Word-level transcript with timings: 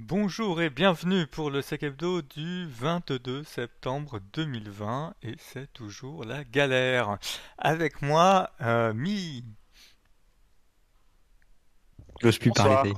Bonjour 0.00 0.62
et 0.62 0.70
bienvenue 0.70 1.26
pour 1.26 1.50
le 1.50 1.60
Sec 1.60 1.82
Hebdo 1.82 2.22
du 2.22 2.68
22 2.68 3.42
septembre 3.42 4.20
2020 4.32 5.14
et 5.24 5.34
c'est 5.38 5.72
toujours 5.72 6.24
la 6.24 6.44
galère. 6.44 7.18
Avec 7.58 8.00
moi, 8.00 8.50
euh, 8.60 8.94
Mi. 8.94 9.44
J'ose 12.22 12.38
plus 12.38 12.50
Bonsoir. 12.50 12.84
parler. 12.84 12.92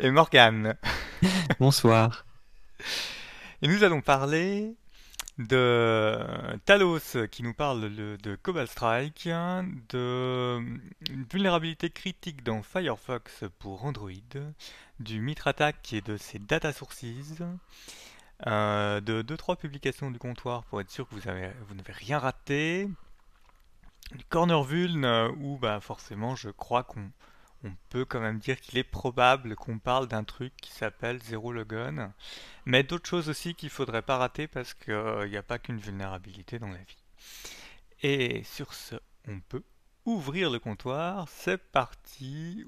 et 0.00 0.10
Morgane. 0.10 0.78
Bonsoir. 1.60 2.24
Et 3.60 3.68
nous 3.68 3.84
allons 3.84 4.00
parler 4.00 4.74
de 5.48 6.18
Talos 6.64 7.26
qui 7.30 7.42
nous 7.42 7.54
parle 7.54 7.86
le- 7.86 8.16
de 8.18 8.36
Cobalt 8.36 8.70
Strike, 8.70 9.28
de 9.88 10.60
vulnérabilité 11.30 11.90
critique 11.90 12.42
dans 12.44 12.62
Firefox 12.62 13.44
pour 13.58 13.84
Android, 13.84 14.10
du 15.00 15.20
Mitre 15.20 15.46
Attack 15.48 15.92
et 15.92 16.00
de 16.00 16.16
ses 16.16 16.38
data 16.38 16.72
sources, 16.72 17.04
euh, 18.46 19.00
de 19.00 19.22
2-3 19.22 19.56
publications 19.56 20.10
du 20.10 20.18
comptoir 20.18 20.64
pour 20.64 20.80
être 20.80 20.90
sûr 20.90 21.08
que 21.08 21.14
vous 21.14 21.28
avez, 21.28 21.50
vous 21.68 21.74
n'avez 21.74 21.92
rien 21.92 22.18
raté, 22.18 22.88
du 24.14 24.24
Corner 24.28 24.62
Vuln 24.62 25.04
euh, 25.04 25.28
où 25.38 25.58
bah, 25.58 25.80
forcément 25.80 26.36
je 26.36 26.50
crois 26.50 26.82
qu'on 26.82 27.10
on 27.64 27.72
peut 27.90 28.04
quand 28.04 28.20
même 28.20 28.38
dire 28.38 28.60
qu'il 28.60 28.78
est 28.78 28.84
probable 28.84 29.54
qu'on 29.56 29.78
parle 29.78 30.08
d'un 30.08 30.24
truc 30.24 30.52
qui 30.56 30.72
s'appelle 30.72 31.22
Zero 31.22 31.52
Logon. 31.52 32.12
Mais 32.64 32.82
d'autres 32.82 33.08
choses 33.08 33.28
aussi 33.28 33.54
qu'il 33.54 33.70
faudrait 33.70 34.02
pas 34.02 34.18
rater 34.18 34.48
parce 34.48 34.74
qu'il 34.74 35.28
n'y 35.28 35.36
a 35.36 35.42
pas 35.42 35.58
qu'une 35.58 35.78
vulnérabilité 35.78 36.58
dans 36.58 36.68
la 36.68 36.78
vie. 36.78 37.04
Et 38.02 38.42
sur 38.44 38.74
ce, 38.74 38.96
on 39.28 39.40
peut 39.40 39.62
ouvrir 40.04 40.50
le 40.50 40.58
comptoir. 40.58 41.28
C'est 41.28 41.58
parti. 41.58 42.64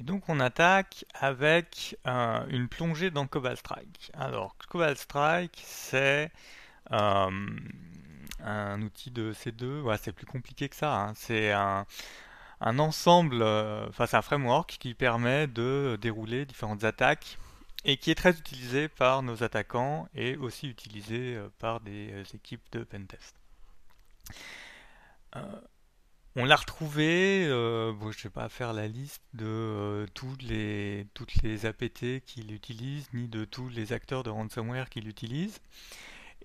Et 0.00 0.02
donc 0.02 0.28
on 0.30 0.40
attaque 0.40 1.04
avec 1.14 1.98
euh, 2.06 2.44
une 2.48 2.68
plongée 2.68 3.10
dans 3.10 3.26
Cobalt 3.26 3.58
Strike. 3.58 4.10
Alors 4.14 4.56
Cobalt 4.70 4.98
Strike, 4.98 5.62
c'est 5.66 6.32
euh, 6.92 7.30
un 8.42 8.82
outil 8.82 9.10
de 9.10 9.34
C2, 9.34 9.82
ouais, 9.82 9.98
c'est 9.98 10.12
plus 10.12 10.24
compliqué 10.26 10.68
que 10.70 10.76
ça. 10.76 10.94
hein. 11.02 11.12
C'est 11.16 11.52
un, 11.52 11.86
ensemble, 12.60 13.42
euh, 13.42 13.86
enfin 13.88 14.06
c'est 14.06 14.16
un 14.16 14.22
framework 14.22 14.78
qui 14.80 14.94
permet 14.94 15.46
de 15.46 15.98
dérouler 16.00 16.46
différentes 16.46 16.84
attaques 16.84 17.38
et 17.84 17.96
qui 17.98 18.10
est 18.10 18.14
très 18.14 18.32
utilisé 18.38 18.88
par 18.88 19.22
nos 19.22 19.42
attaquants 19.42 20.08
et 20.14 20.36
aussi 20.36 20.68
utilisé 20.68 21.38
par 21.58 21.80
des 21.80 22.22
équipes 22.34 22.64
de 22.72 22.84
pentest. 22.84 23.34
On 26.40 26.46
l'a 26.46 26.56
retrouvé, 26.56 27.44
euh, 27.48 27.92
bon, 27.92 28.12
je 28.12 28.22
vais 28.22 28.30
pas 28.30 28.48
faire 28.48 28.72
la 28.72 28.88
liste 28.88 29.22
de 29.34 29.44
euh, 29.46 30.06
tous 30.14 30.36
les, 30.40 31.06
toutes 31.12 31.34
les 31.42 31.66
APT 31.66 32.24
qui 32.24 32.42
l'utilisent, 32.42 33.12
ni 33.12 33.28
de 33.28 33.44
tous 33.44 33.68
les 33.68 33.92
acteurs 33.92 34.22
de 34.22 34.30
ransomware 34.30 34.88
qui 34.88 35.02
l'utilisent. 35.02 35.60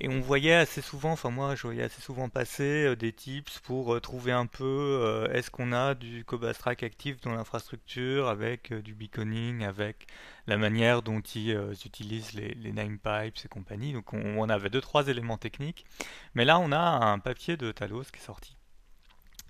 Et 0.02 0.10
on 0.10 0.20
voyait 0.20 0.54
assez 0.56 0.82
souvent, 0.82 1.14
enfin 1.14 1.30
moi 1.30 1.56
je 1.56 1.62
voyais 1.62 1.84
assez 1.84 2.02
souvent 2.02 2.28
passer 2.28 2.88
euh, 2.88 2.96
des 2.98 3.14
tips 3.14 3.60
pour 3.62 3.94
euh, 3.96 4.02
trouver 4.02 4.34
un 4.34 4.48
peu 4.48 5.30
est-ce 5.32 5.50
qu'on 5.50 5.72
a 5.72 5.96
du 5.96 6.26
Cobalt 6.26 6.56
Strike 6.58 6.84
actif 6.84 7.22
dans 7.22 7.34
l'infrastructure 7.34 8.28
avec 8.28 8.74
du 8.74 8.94
beaconing, 8.94 9.64
avec 9.64 10.08
la 10.48 10.58
manière 10.58 11.04
dont 11.04 11.22
ils 11.22 11.58
utilisent 11.86 12.34
les, 12.34 12.54
les 12.56 12.74
name 12.74 13.00
pipes 13.00 13.46
et 13.46 13.48
compagnie. 13.48 13.94
Donc 13.94 14.12
on, 14.14 14.40
on 14.40 14.50
avait 14.50 14.70
deux 14.70 14.82
trois 14.82 15.08
éléments 15.08 15.38
techniques. 15.38 15.86
Mais 16.34 16.44
là 16.44 16.60
on 16.60 16.74
a 16.74 16.80
un 16.80 17.20
papier 17.20 17.56
de 17.56 17.72
Talos 17.72 18.04
qui 18.12 18.20
est 18.20 18.26
sorti 18.26 18.55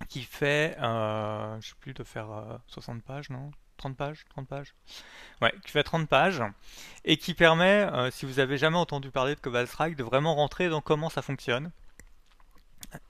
qui 0.10 0.24
fait, 0.24 0.78
euh, 0.82 1.60
je 1.62 1.70
sais 1.70 1.76
plus, 1.80 1.94
de 1.94 2.04
faire 2.04 2.32
euh, 2.32 2.58
60 2.68 3.04
pages, 3.04 3.30
non? 3.30 3.52
30 3.78 3.98
pages? 3.98 4.26
30 4.30 4.48
pages? 4.48 4.74
Ouais, 5.42 5.54
qui 5.66 5.72
fait 5.72 5.84
30 5.84 6.08
pages 6.08 6.42
et 7.04 7.18
qui 7.18 7.34
permet, 7.34 7.88
euh, 7.92 8.12
si 8.12 8.26
vous 8.26 8.40
avez 8.40 8.58
jamais 8.58 8.78
entendu 8.78 9.12
parler 9.12 9.36
de 9.36 9.40
Cobalt 9.40 9.68
Strike, 9.68 9.96
de 9.96 10.04
vraiment 10.04 10.36
rentrer 10.36 10.70
dans 10.70 10.82
comment 10.82 11.10
ça 11.10 11.22
fonctionne. 11.22 11.72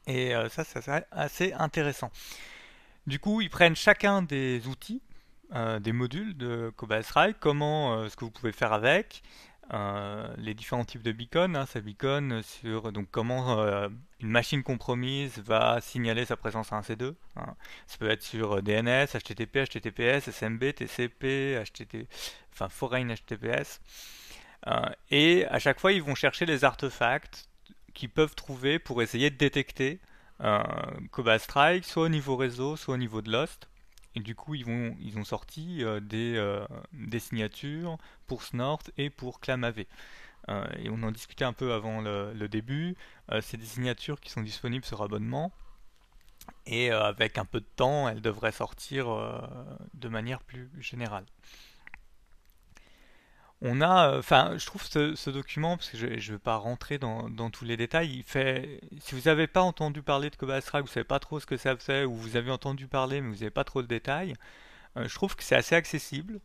Et 0.07 0.35
euh, 0.35 0.49
ça, 0.49 0.63
ça 0.63 0.81
c'est 0.81 1.07
assez 1.11 1.53
intéressant. 1.53 2.11
Du 3.07 3.19
coup, 3.19 3.41
ils 3.41 3.49
prennent 3.49 3.75
chacun 3.75 4.21
des 4.21 4.67
outils, 4.67 5.01
euh, 5.53 5.79
des 5.79 5.91
modules 5.91 6.35
de 6.35 6.71
Cobalt 6.75 7.05
Strike, 7.05 7.37
comment, 7.39 7.93
euh, 7.93 8.09
ce 8.09 8.15
que 8.15 8.25
vous 8.25 8.31
pouvez 8.31 8.51
faire 8.51 8.73
avec, 8.73 9.21
euh, 9.73 10.33
les 10.37 10.53
différents 10.53 10.85
types 10.85 11.01
de 11.01 11.11
beacons. 11.11 11.55
Hein, 11.55 11.65
ça 11.65 11.81
beacon 11.81 12.41
sur 12.43 12.91
donc 12.91 13.07
comment 13.11 13.59
euh, 13.59 13.89
une 14.19 14.29
machine 14.29 14.63
compromise 14.63 15.39
va 15.39 15.81
signaler 15.81 16.25
sa 16.25 16.37
présence 16.37 16.71
à 16.71 16.77
un 16.77 16.81
C2. 16.81 17.15
hein. 17.35 17.55
Ça 17.87 17.97
peut 17.97 18.09
être 18.09 18.23
sur 18.23 18.61
DNS, 18.61 19.07
HTTP, 19.13 19.57
HTTPS, 19.65 20.29
SMB, 20.29 20.73
TCP, 20.73 21.63
HTTP, 21.63 22.07
enfin 22.53 22.69
Foreign 22.69 23.13
HTTPS. 23.13 23.79
Euh, 24.67 24.89
et 25.11 25.45
à 25.47 25.59
chaque 25.59 25.79
fois, 25.79 25.91
ils 25.91 26.01
vont 26.03 26.15
chercher 26.15 26.45
les 26.45 26.63
artefacts 26.63 27.47
qu'ils 27.93 28.09
peuvent 28.09 28.35
trouver 28.35 28.79
pour 28.79 29.01
essayer 29.01 29.29
de 29.29 29.37
détecter 29.37 29.99
euh, 30.41 30.63
Cobalt 31.11 31.41
Strike, 31.41 31.85
soit 31.85 32.03
au 32.03 32.09
niveau 32.09 32.35
réseau, 32.35 32.75
soit 32.75 32.95
au 32.95 32.97
niveau 32.97 33.21
de 33.21 33.31
Lost. 33.31 33.69
Et 34.15 34.21
du 34.21 34.33
coup, 34.33 34.55
ils 34.55 35.17
ont 35.17 35.23
sorti 35.25 35.83
euh, 35.83 35.99
des, 35.99 36.35
euh, 36.37 36.65
des 36.93 37.19
signatures 37.19 37.97
pour 38.27 38.43
Snort 38.43 38.81
et 38.97 39.09
pour 39.09 39.41
ClamAV. 39.41 39.85
Euh, 40.47 40.65
et 40.77 40.89
on 40.89 41.03
en 41.03 41.11
discutait 41.11 41.43
un 41.43 41.53
peu 41.53 41.73
avant 41.73 42.01
le, 42.01 42.33
le 42.33 42.47
début. 42.47 42.95
C'est 43.41 43.57
des 43.57 43.65
signatures 43.65 44.19
qui 44.21 44.29
sont 44.29 44.41
disponibles 44.41 44.85
sur 44.85 45.01
abonnement. 45.01 45.51
Et 46.67 46.91
avec 46.91 47.37
un 47.39 47.45
peu 47.45 47.59
de 47.59 47.65
temps, 47.75 48.07
elles 48.07 48.21
devraient 48.21 48.51
sortir 48.51 49.07
de 49.95 50.07
manière 50.09 50.41
plus 50.43 50.69
générale. 50.79 51.25
On 53.61 53.81
a, 53.81 54.11
euh, 54.11 54.19
enfin, 54.19 54.57
je 54.57 54.65
trouve 54.65 54.83
ce, 54.83 55.29
document, 55.29 55.77
parce 55.77 55.89
que 55.89 55.97
je 55.97 56.07
ne 56.07 56.37
vais 56.37 56.39
pas 56.39 56.57
rentrer 56.57 56.97
dans, 56.97 57.29
tous 57.49 57.65
les 57.65 57.77
détails, 57.77 58.11
il 58.17 58.23
fait, 58.23 58.81
si 58.99 59.15
vous 59.15 59.21
n'avez 59.25 59.47
pas 59.47 59.61
entendu 59.61 60.01
parler 60.01 60.29
de 60.29 60.59
Strike, 60.61 60.85
vous 60.85 60.91
savez 60.91 61.05
pas 61.05 61.19
trop 61.19 61.39
ce 61.39 61.45
que 61.45 61.57
ça 61.57 61.75
fait, 61.77 62.03
ou 62.05 62.13
vous 62.15 62.35
avez 62.35 62.51
entendu 62.51 62.87
parler 62.87 63.21
mais 63.21 63.29
vous 63.29 63.35
n'avez 63.39 63.49
pas 63.51 63.63
trop 63.63 63.81
de 63.81 63.87
détails, 63.87 64.35
euh, 64.97 65.07
je 65.07 65.15
trouve 65.15 65.35
que 65.35 65.43
c'est 65.43 65.55
assez 65.55 65.75
accessible. 65.75 66.39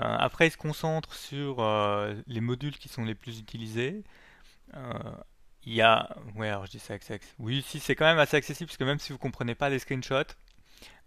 Euh, 0.00 0.16
après, 0.18 0.48
il 0.48 0.50
se 0.52 0.56
concentre 0.56 1.14
sur 1.14 1.64
les 2.26 2.40
modules 2.40 2.78
qui 2.78 2.88
sont 2.88 3.04
les 3.04 3.14
plus 3.14 3.38
utilisés. 3.40 4.04
Il 5.64 5.74
y 5.74 5.82
a, 5.82 6.16
ouais, 6.36 6.48
alors 6.48 6.66
je 6.66 6.72
dis 6.72 6.78
ça, 6.78 6.94
acc- 6.96 7.20
oui, 7.38 7.62
si 7.66 7.80
c'est 7.80 7.94
quand 7.94 8.06
même 8.06 8.18
assez 8.18 8.36
accessible 8.36 8.68
parce 8.68 8.78
que 8.78 8.84
même 8.84 8.98
si 8.98 9.12
vous 9.12 9.18
comprenez 9.18 9.54
pas 9.54 9.68
les 9.70 9.78
screenshots, 9.78 10.34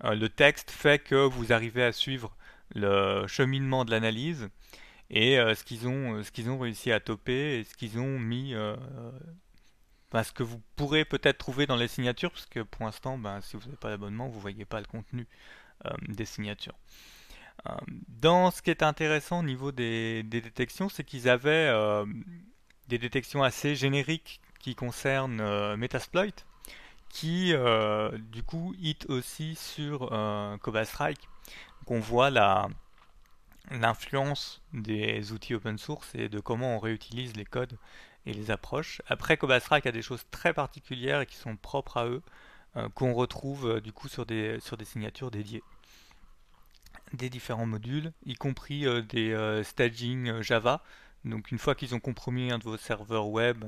le 0.04 0.28
texte 0.28 0.72
fait 0.72 1.00
que 1.00 1.16
vous 1.16 1.54
arrivez 1.54 1.84
à 1.84 1.92
suivre 1.92 2.36
le 2.76 3.26
cheminement 3.28 3.86
de 3.86 3.92
l'analyse 3.92 4.50
et 5.14 5.38
euh, 5.38 5.54
ce 5.54 5.64
qu'ils 5.64 5.88
ont, 5.88 6.16
euh, 6.16 6.24
ce 6.24 6.32
qu'ils 6.32 6.50
ont 6.50 6.58
réussi 6.58 6.92
à 6.92 7.00
toper 7.00 7.64
ce 7.70 7.76
qu'ils 7.76 8.00
ont 8.00 8.18
mis, 8.18 8.56
euh, 8.56 8.76
ce 10.12 10.32
que 10.32 10.42
vous 10.42 10.60
pourrez 10.76 11.06
peut-être 11.06 11.38
trouver 11.38 11.68
dans 11.68 11.76
les 11.76 11.88
signatures 11.88 12.32
parce 12.32 12.48
que 12.48 12.62
pour 12.62 12.86
l'instant, 12.86 13.20
ben, 13.20 13.40
si 13.42 13.56
vous 13.56 13.64
n'avez 13.66 13.78
pas 13.78 13.90
d'abonnement, 13.90 14.28
vous 14.28 14.40
voyez 14.40 14.66
pas 14.66 14.80
le 14.80 14.88
contenu 14.88 15.28
des 16.08 16.26
signatures. 16.26 16.78
Dans 18.08 18.52
ce 18.52 18.62
qui 18.62 18.70
est 18.70 18.84
intéressant 18.84 19.40
au 19.40 19.44
niveau 19.44 19.72
des, 19.72 20.24
détections, 20.24 20.88
c'est 20.88 21.04
qu'ils 21.04 21.28
avaient 21.28 21.72
des 22.88 22.98
détections 23.00 23.44
assez 23.44 23.76
génériques 23.76 24.40
qui 24.60 24.76
concernent 24.76 25.76
Metasploit, 25.76 26.46
qui 27.10 27.54
du 28.32 28.44
coup 28.44 28.76
hit 28.80 29.08
aussi 29.10 29.56
sur 29.56 30.10
Cobalt 30.62 30.88
Strike. 30.88 31.28
Donc 31.80 31.92
on 31.92 32.00
voit 32.00 32.30
la, 32.30 32.70
l'influence 33.72 34.62
des 34.74 35.32
outils 35.32 35.56
open 35.56 35.78
source 35.78 36.14
et 36.16 36.30
de 36.30 36.40
comment 36.40 36.76
on 36.76 36.80
réutilise 36.80 37.36
les 37.36 37.46
codes 37.46 37.78
et 38.26 38.34
les 38.34 38.52
approches. 38.52 39.02
Après, 39.08 39.38
Cobalt 39.38 39.64
Strike 39.64 39.86
a 39.86 39.92
des 39.92 40.02
choses 40.02 40.26
très 40.32 40.54
particulières 40.54 41.22
et 41.22 41.26
qui 41.26 41.36
sont 41.36 41.56
propres 41.56 41.98
à 41.98 42.06
eux, 42.08 42.22
euh, 42.76 42.90
qu'on 42.90 43.14
retrouve 43.14 43.70
euh, 43.70 43.82
du 43.82 43.94
coup 43.94 44.08
sur 44.08 44.26
des, 44.26 44.60
sur 44.60 44.78
des 44.78 44.86
signatures 44.86 45.32
dédiées 45.32 45.64
des 47.14 47.30
différents 47.30 47.68
modules, 47.68 48.12
y 48.26 48.34
compris 48.34 48.88
euh, 48.88 49.02
des 49.04 49.62
staging 49.64 50.42
Java. 50.42 50.82
Donc 51.26 51.52
une 51.52 51.60
fois 51.60 51.76
qu'ils 51.76 51.94
ont 51.94 52.00
compromis 52.00 52.52
un 52.52 52.58
de 52.58 52.64
vos 52.64 52.78
serveurs 52.78 53.28
web, 53.28 53.66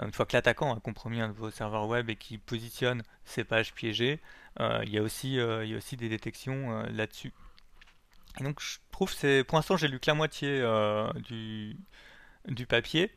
une 0.00 0.12
fois 0.12 0.26
que 0.26 0.34
l'attaquant 0.34 0.76
a 0.76 0.80
compromis 0.80 1.20
un 1.20 1.28
de 1.28 1.32
vos 1.32 1.50
serveurs 1.50 1.88
web 1.88 2.10
et 2.10 2.16
qui 2.16 2.38
positionne 2.38 3.02
ces 3.24 3.44
pages 3.44 3.74
piégées, 3.74 4.20
il 4.60 4.88
y 4.88 4.98
a 4.98 5.02
aussi, 5.02 5.34
il 5.34 5.68
y 5.68 5.74
a 5.74 5.76
aussi 5.76 5.96
des 5.96 6.08
détections 6.08 6.82
là-dessus. 6.90 7.32
Donc 8.40 8.60
je 8.60 8.78
trouve 8.90 9.10
que 9.10 9.16
c'est, 9.16 9.44
pour 9.44 9.56
l'instant 9.56 9.76
j'ai 9.76 9.88
lu 9.88 9.98
que 9.98 10.10
la 10.10 10.14
moitié 10.14 10.48
euh, 10.60 11.10
du, 11.14 11.76
du 12.46 12.66
papier 12.66 13.10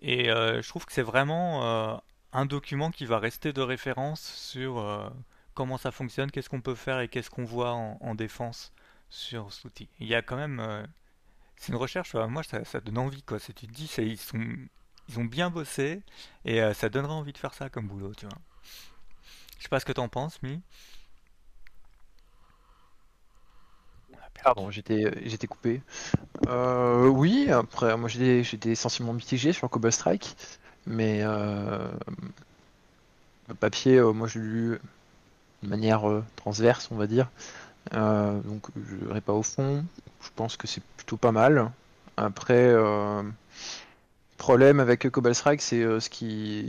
et 0.00 0.30
euh, 0.30 0.62
je 0.62 0.68
trouve 0.68 0.84
que 0.84 0.92
c'est 0.92 1.02
vraiment 1.02 1.64
euh, 1.64 1.96
un 2.32 2.46
document 2.46 2.90
qui 2.90 3.06
va 3.06 3.18
rester 3.18 3.52
de 3.52 3.62
référence 3.62 4.20
sur 4.20 5.12
comment 5.54 5.78
ça 5.78 5.90
fonctionne, 5.90 6.30
qu'est-ce 6.30 6.48
qu'on 6.48 6.60
peut 6.60 6.74
faire 6.74 7.00
et 7.00 7.08
qu'est-ce 7.08 7.30
qu'on 7.30 7.44
voit 7.44 7.72
en, 7.72 8.14
défense 8.14 8.72
sur 9.10 9.52
cet 9.52 9.64
outil. 9.64 9.88
Il 10.00 10.06
y 10.06 10.14
a 10.14 10.22
quand 10.22 10.36
même, 10.36 10.86
c'est 11.56 11.72
une 11.72 11.76
recherche, 11.78 12.14
moi 12.14 12.42
ça, 12.42 12.64
ça, 12.64 12.80
donne 12.80 12.98
envie 12.98 13.22
quoi. 13.22 13.38
Si 13.38 13.54
tu 13.54 13.66
te 13.66 13.72
dis, 13.72 13.90
ils 13.98 14.18
ils 15.08 15.18
ont 15.18 15.24
bien 15.24 15.48
bossé 15.48 16.02
et 16.44 16.60
ça 16.74 16.90
donnerait 16.90 17.14
envie 17.14 17.32
de 17.32 17.38
faire 17.38 17.54
ça 17.54 17.70
comme 17.70 17.88
boulot, 17.88 18.14
tu 18.14 18.26
vois. 18.26 18.38
Je 19.58 19.64
sais 19.64 19.68
pas 19.68 19.80
ce 19.80 19.84
que 19.84 19.92
t'en 19.92 20.08
penses, 20.08 20.40
Mi. 20.42 20.60
Pardon, 24.42 24.70
j'étais 24.70 25.12
j'étais 25.28 25.46
coupé. 25.46 25.82
Euh, 26.48 27.08
oui, 27.08 27.50
après 27.50 27.96
moi 27.96 28.08
j'étais 28.08 28.74
sensiblement 28.74 29.14
mitigé 29.14 29.52
sur 29.52 29.68
Cobalt 29.70 29.94
Strike, 29.94 30.36
mais 30.86 31.20
euh, 31.22 31.88
le 33.48 33.54
papier, 33.54 33.96
euh, 33.96 34.12
moi 34.12 34.28
je 34.28 34.38
l'ai 34.38 34.44
lu 34.46 34.78
de 35.62 35.68
manière 35.68 36.04
transverse, 36.36 36.88
on 36.90 36.96
va 36.96 37.06
dire. 37.06 37.28
donc 37.92 38.68
je 38.76 38.94
n'irai 38.96 39.20
pas 39.20 39.32
au 39.32 39.42
fond. 39.42 39.84
Je 40.22 40.28
pense 40.36 40.56
que 40.56 40.66
c'est 40.66 40.82
plutôt 40.96 41.16
pas 41.16 41.32
mal. 41.32 41.70
Après, 42.16 42.74
problème 44.38 44.80
avec 44.80 45.10
Cobalt 45.10 45.34
Strike, 45.34 45.60
c'est 45.60 45.82
euh, 45.82 46.00
ce, 46.00 46.08
qui, 46.08 46.66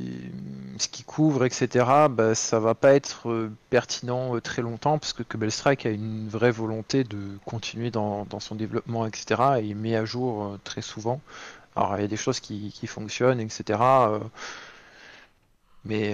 ce 0.78 0.90
qui 0.90 1.04
couvre, 1.04 1.46
etc. 1.46 1.86
Bah, 2.10 2.36
ça 2.36 2.60
va 2.60 2.76
pas 2.76 2.94
être 2.94 3.30
euh, 3.30 3.52
pertinent 3.70 4.36
euh, 4.36 4.42
très 4.42 4.62
longtemps 4.62 4.98
parce 4.98 5.14
que 5.14 5.24
Cobalt 5.24 5.52
Strike 5.52 5.86
a 5.86 5.92
une 5.92 6.28
vraie 6.28 6.52
volonté 6.52 7.06
de 7.06 7.18
continuer 7.46 7.92
dans, 7.92 8.28
son 8.40 8.56
développement, 8.56 9.06
etc. 9.06 9.42
Et 9.62 9.66
il 9.68 9.76
met 9.78 9.96
à 9.96 10.04
jour 10.04 10.58
très 10.66 10.82
souvent. 10.82 11.22
Alors 11.76 11.96
il 11.98 12.02
y 12.02 12.06
a 12.06 12.08
des 12.08 12.18
choses 12.18 12.40
qui, 12.42 12.72
fonctionnent, 12.88 13.40
etc. 13.40 13.80
mais 15.86 16.14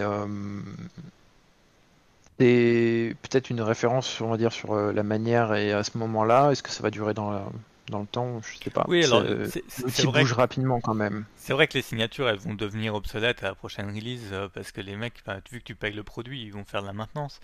c'est 2.40 3.16
peut-être 3.22 3.50
une 3.50 3.62
référence, 3.62 4.22
on 4.22 4.30
va 4.30 4.38
dire, 4.38 4.51
sur 4.51 4.75
la 4.75 5.04
manière 5.04 5.54
et 5.56 5.72
à 5.74 5.84
ce 5.84 5.98
moment-là. 5.98 6.51
Est-ce 6.51 6.63
que 6.63 6.69
ça 6.69 6.84
va 6.84 6.92
durer 6.92 7.13
dans 7.13 7.31
la 7.31 7.46
dans 7.90 8.00
le 8.00 8.08
temps, 8.08 8.42
je 8.42 8.64
sais 8.64 8.70
pas. 8.70 8.86
Oui, 8.88 9.04
alors 9.04 9.24
c'est 9.48 10.06
bouge 10.06 10.34
rapidement 10.34 10.80
quand 10.80 10.94
même. 10.94 11.26
C'est 11.36 11.54
vrai 11.54 11.68
que 11.68 11.74
les 11.76 11.82
signatures, 11.82 12.28
elles 12.28 12.40
vont 12.40 12.56
devenir 12.56 12.96
obsolètes 12.96 13.44
à 13.44 13.48
la 13.48 13.56
prochaine 13.56 13.88
release 13.88 14.30
euh, 14.32 14.48
parce 14.54 14.72
que 14.72 14.82
les 14.82 14.96
mecs, 14.96 15.24
vu 15.52 15.60
que 15.60 15.66
tu 15.66 15.76
payes 15.76 15.94
le 15.94 16.04
produit, 16.04 16.42
ils 16.42 16.52
vont 16.52 16.66
faire 16.66 16.82
de 16.82 16.88
la 16.88 16.94
maintenance. 16.94 17.40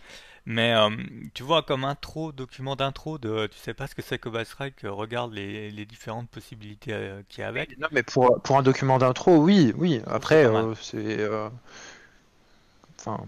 Mais 0.45 0.73
euh, 0.73 0.89
tu 1.33 1.43
vois, 1.43 1.61
comme 1.61 1.83
intro, 1.83 2.31
document 2.31 2.75
d'intro, 2.75 3.19
de, 3.19 3.47
tu 3.47 3.57
sais 3.59 3.75
pas 3.75 3.85
ce 3.85 3.93
que 3.93 4.01
c'est 4.01 4.17
que 4.17 4.43
Strike, 4.43 4.83
euh, 4.83 4.91
regarde 4.91 5.33
les, 5.33 5.69
les, 5.69 5.85
différentes 5.85 6.29
possibilités 6.29 6.95
qu'il 7.29 7.41
y 7.41 7.43
a 7.43 7.47
avec. 7.47 7.77
Non, 7.77 7.87
mais 7.91 8.01
pour, 8.01 8.41
pour 8.41 8.57
un 8.57 8.63
document 8.63 8.97
d'intro, 8.97 9.37
oui, 9.37 9.73
oui. 9.77 10.01
Après, 10.07 10.49
c'est. 10.81 11.19
Enfin 12.99 13.25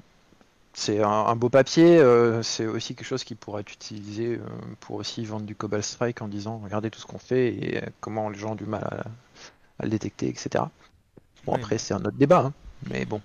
c'est 0.76 1.04
un, 1.04 1.36
beau 1.36 1.50
papier, 1.50 2.00
euh, 2.00 2.42
c'est 2.42 2.66
aussi 2.66 2.96
quelque 2.96 3.06
chose 3.06 3.24
qui 3.24 3.36
pourrait 3.36 3.62
être 3.62 3.72
utilisé 3.72 4.38
euh, 4.38 4.40
pour 4.80 4.96
aussi 4.96 5.24
vendre 5.24 5.46
du 5.46 5.56
Cobalt 5.56 5.84
Strike 5.84 6.22
en 6.24 6.28
disant 6.28 6.58
regardez 6.58 6.90
tout 6.90 7.00
ce 7.00 7.06
qu'on 7.06 7.20
fait 7.20 7.50
et 7.50 7.82
comment 8.00 8.30
les 8.30 8.40
gens 8.40 8.54
ont 8.54 8.56
du 8.56 8.66
mal 8.66 8.84
à, 9.80 9.84
le 9.84 9.90
détecter, 9.90 10.28
etc. 10.28 10.66
Bon, 11.46 11.54
après, 11.54 11.78
c'est 11.78 11.94
un 11.94 12.00
autre 12.00 12.18
débat, 12.18 12.46
hein, 12.46 12.54
mais 12.90 13.06
bon. 13.06 13.22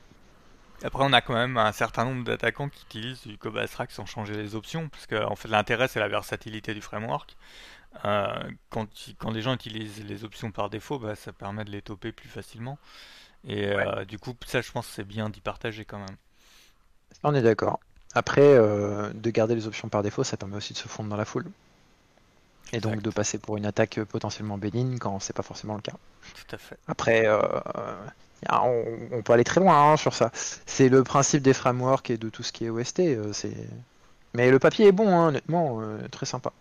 Après, 0.84 1.02
on 1.04 1.12
a 1.12 1.20
quand 1.22 1.34
même 1.34 1.56
un 1.56 1.72
certain 1.72 2.04
nombre 2.04 2.24
d'attaquants 2.24 2.68
qui 2.68 2.84
utilisent 2.84 3.26
du 3.26 3.38
Cobalt 3.38 3.68
Strike 3.68 3.92
sans 3.92 4.06
changer 4.06 4.36
les 4.36 4.54
options, 4.54 4.88
parce 4.90 5.06
que 5.06 5.24
en 5.24 5.34
fait, 5.34 5.48
l'intérêt, 5.48 5.88
c'est 5.88 6.00
la 6.00 6.08
versatilité 6.08 6.74
du 6.74 6.82
framework. 6.82 7.36
Euh, 8.04 8.50
quand, 8.68 8.86
quand 9.18 9.30
les 9.30 9.40
gens 9.40 9.54
utilisent 9.54 10.04
les 10.04 10.24
options 10.24 10.50
par 10.52 10.68
défaut, 10.68 10.98
bah, 10.98 11.16
ça 11.16 11.32
permet 11.32 11.64
de 11.64 11.70
les 11.70 11.82
toper 11.82 12.12
plus 12.12 12.28
facilement. 12.28 12.78
Et 13.44 13.72
du 14.06 14.18
coup, 14.18 14.34
ça, 14.46 14.60
je 14.60 14.70
pense, 14.70 14.86
c'est 14.86 15.06
bien 15.06 15.30
d'y 15.30 15.40
partager 15.40 15.84
quand 15.84 15.98
même. 15.98 16.16
On 17.24 17.34
est 17.34 17.42
d'accord. 17.42 17.80
Après, 18.14 18.42
euh, 18.42 19.10
de 19.14 19.30
garder 19.30 19.54
les 19.54 19.66
options 19.66 19.88
par 19.88 20.02
défaut, 20.02 20.24
ça 20.24 20.36
permet 20.36 20.56
aussi 20.56 20.72
de 20.72 20.78
se 20.78 20.88
fondre 20.88 21.10
dans 21.10 21.16
la 21.16 21.24
foule. 21.24 21.46
Et 22.72 22.80
donc 22.80 23.00
de 23.00 23.10
passer 23.10 23.38
pour 23.38 23.56
une 23.56 23.64
attaque 23.64 23.98
potentiellement 24.04 24.58
bénigne 24.58 24.98
quand 24.98 25.20
c'est 25.20 25.32
pas 25.32 25.42
forcément 25.42 25.74
le 25.74 25.80
cas. 25.80 25.94
Tout 26.34 26.54
à 26.54 26.58
fait. 26.58 26.76
Après, 26.86 27.26
euh, 27.26 27.38
on, 28.50 29.22
peut 29.22 29.32
aller 29.32 29.44
très 29.44 29.60
loin 29.60 29.92
hein, 29.92 29.96
sur 29.96 30.14
ça. 30.14 30.30
C'est 30.34 30.88
le 30.88 31.02
principe 31.02 31.42
des 31.42 31.54
frameworks 31.54 32.10
et 32.10 32.18
de 32.18 32.28
tout 32.28 32.42
ce 32.42 32.52
qui 32.52 32.66
est 32.66 32.70
OST. 32.70 33.00
Euh, 33.00 33.32
Mais 34.34 34.50
le 34.50 34.58
papier 34.58 34.88
est 34.88 34.92
bon, 34.92 35.08
hein, 35.08 35.28
honnêtement, 35.28 35.80
très 36.10 36.26
sympa. 36.26 36.52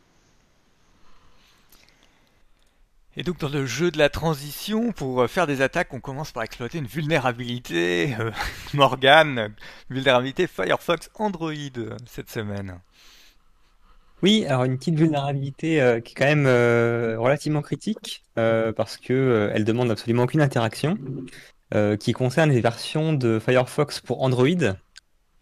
Et 3.19 3.23
donc 3.23 3.39
dans 3.39 3.49
le 3.49 3.65
jeu 3.65 3.89
de 3.89 3.97
la 3.97 4.09
transition, 4.09 4.91
pour 4.91 5.23
euh, 5.23 5.27
faire 5.27 5.47
des 5.47 5.63
attaques, 5.63 5.91
on 5.91 5.99
commence 5.99 6.31
par 6.31 6.43
exploiter 6.43 6.77
une 6.77 6.85
vulnérabilité. 6.85 8.15
Euh, 8.19 8.29
Morgan, 8.75 9.55
vulnérabilité 9.89 10.45
Firefox 10.45 11.09
Android 11.15 11.51
cette 12.05 12.29
semaine. 12.29 12.79
Oui, 14.21 14.45
alors 14.45 14.65
une 14.65 14.77
petite 14.77 14.99
vulnérabilité 14.99 15.81
euh, 15.81 15.99
qui 15.99 16.11
est 16.11 16.15
quand 16.15 16.25
même 16.25 16.45
relativement 17.19 17.63
critique 17.63 18.23
parce 18.35 18.97
que 18.97 19.49
elle 19.51 19.65
demande 19.65 19.89
absolument 19.89 20.23
aucune 20.23 20.41
interaction, 20.41 20.99
qui 21.99 22.13
concerne 22.13 22.51
les 22.51 22.61
versions 22.61 23.13
de 23.13 23.39
Firefox 23.39 23.99
pour 23.99 24.21
Android. 24.21 24.75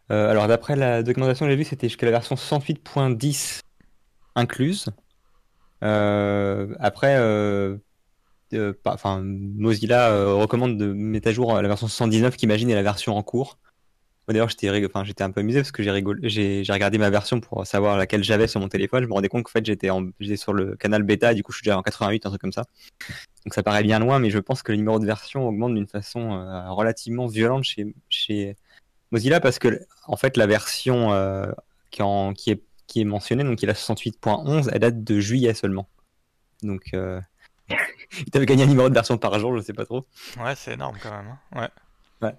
alors 0.10 0.48
d'après 0.48 0.78
la 0.78 1.04
documentation 1.04 1.46
que 1.46 1.52
j'ai 1.52 1.58
vue, 1.58 1.66
c'était 1.66 1.90
jusqu'à 1.90 2.06
la 2.06 2.14
version 2.14 2.36
68.10 2.36 3.60
incluse. 4.36 4.86
Euh, 5.84 6.74
après, 6.80 7.18
euh, 7.18 7.78
euh, 8.54 8.74
enfin, 8.86 9.22
Mozilla 9.24 10.34
recommande 10.34 10.78
de 10.78 10.94
mettre 10.94 11.28
à 11.28 11.32
jour 11.32 11.54
la 11.62 11.68
version 11.68 11.88
79 11.88 12.38
qui 12.38 12.46
imagine 12.46 12.70
est 12.70 12.76
la 12.76 12.84
version 12.84 13.16
en 13.18 13.24
cours. 13.24 13.58
D'ailleurs, 14.28 14.50
j'étais 14.50 15.22
un 15.22 15.30
peu 15.30 15.42
amusé 15.42 15.60
parce 15.60 15.72
que 15.72 15.84
j'ai 15.84 16.72
regardé 16.72 16.98
ma 16.98 17.12
version 17.12 17.40
pour 17.40 17.68
savoir 17.68 17.96
laquelle 17.96 18.24
j'avais 18.24 18.48
sur 18.48 18.60
mon 18.60 18.70
téléphone. 18.70 19.04
Je 19.04 19.08
me 19.08 19.14
rendais 19.14 19.28
compte 19.28 19.44
qu'en 19.44 19.52
fait, 19.52 19.64
j'étais 19.64 19.90
sur 20.36 20.52
le 20.52 20.76
canal 20.76 21.04
bêta 21.04 21.36
du 21.36 21.44
coup, 21.44 21.52
je 21.52 21.58
suis 21.58 21.64
déjà 21.66 21.78
en 21.78 21.84
88, 21.84 22.26
un 22.26 22.30
truc 22.30 22.42
comme 22.42 22.52
ça. 22.52 22.66
Donc, 23.46 23.54
ça 23.54 23.62
paraît 23.62 23.84
bien 23.84 24.00
loin, 24.00 24.18
mais 24.18 24.32
je 24.32 24.40
pense 24.40 24.64
que 24.64 24.72
le 24.72 24.80
numéro 24.80 24.98
de 24.98 25.06
version 25.06 25.48
augmente 25.48 25.76
d'une 25.76 25.86
façon 25.86 26.44
relativement 26.70 27.28
violente 27.28 27.66
chez, 27.66 27.94
chez 28.10 28.56
Mozilla 29.12 29.40
parce 29.40 29.60
que, 29.60 29.82
en 30.08 30.18
fait, 30.18 30.38
la 30.38 30.48
version 30.48 31.12
qui, 31.92 32.02
en, 32.02 32.34
qui 32.34 32.50
est 32.50 32.64
qui 32.88 33.02
est 33.02 33.06
mentionnée, 33.06 33.44
donc 33.44 33.62
il 33.62 33.70
a 33.70 33.74
68.11, 33.74 34.70
elle 34.72 34.80
date 34.80 35.04
de 35.04 35.20
juillet 35.20 35.54
seulement. 35.54 35.88
Donc, 36.64 36.94
euh... 36.94 37.20
il 38.20 38.26
t'avait 38.26 38.46
gagné 38.46 38.64
un 38.64 38.68
numéro 38.68 38.90
de 38.90 38.94
version 38.94 39.18
par 39.18 39.40
jour, 39.40 39.56
je 39.58 39.62
sais 39.62 39.74
pas 39.74 39.86
trop. 39.86 40.06
Ouais, 40.38 40.56
c'est 40.56 40.74
énorme 40.74 40.98
quand 41.02 41.12
même. 41.12 41.28
Hein. 41.28 41.60
Ouais. 41.60 42.28
Ouais. 42.28 42.36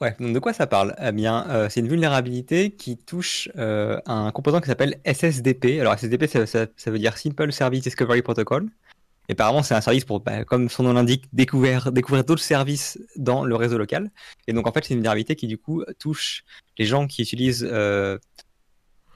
Ouais, 0.00 0.16
donc 0.18 0.32
de 0.32 0.38
quoi 0.38 0.52
ça 0.54 0.66
parle? 0.66 0.94
Eh 1.02 1.12
bien, 1.12 1.46
euh, 1.50 1.68
c'est 1.68 1.80
une 1.80 1.88
vulnérabilité 1.88 2.70
qui 2.70 2.96
touche 2.96 3.50
euh, 3.56 4.00
un 4.06 4.30
composant 4.30 4.60
qui 4.60 4.68
s'appelle 4.68 4.98
SSDP. 5.04 5.80
Alors, 5.80 5.92
SSDP, 5.94 6.26
ça, 6.26 6.46
ça, 6.46 6.90
veut 6.90 6.98
dire 6.98 7.18
Simple 7.18 7.52
Service 7.52 7.82
Discovery 7.82 8.22
Protocol. 8.22 8.70
Et 9.28 9.32
apparemment, 9.32 9.62
c'est 9.62 9.74
un 9.74 9.80
service 9.80 10.04
pour, 10.04 10.20
bah, 10.20 10.44
comme 10.44 10.70
son 10.70 10.84
nom 10.84 10.94
l'indique, 10.94 11.26
découvrir, 11.32 11.92
découvrir 11.92 12.24
d'autres 12.24 12.42
services 12.42 12.98
dans 13.16 13.44
le 13.44 13.54
réseau 13.54 13.76
local. 13.76 14.10
Et 14.48 14.52
donc, 14.54 14.66
en 14.66 14.72
fait, 14.72 14.84
c'est 14.84 14.94
une 14.94 15.00
vulnérabilité 15.00 15.36
qui, 15.36 15.46
du 15.46 15.58
coup, 15.58 15.84
touche 15.98 16.44
les 16.78 16.86
gens 16.86 17.06
qui 17.06 17.22
utilisent 17.22 17.68
euh, 17.70 18.18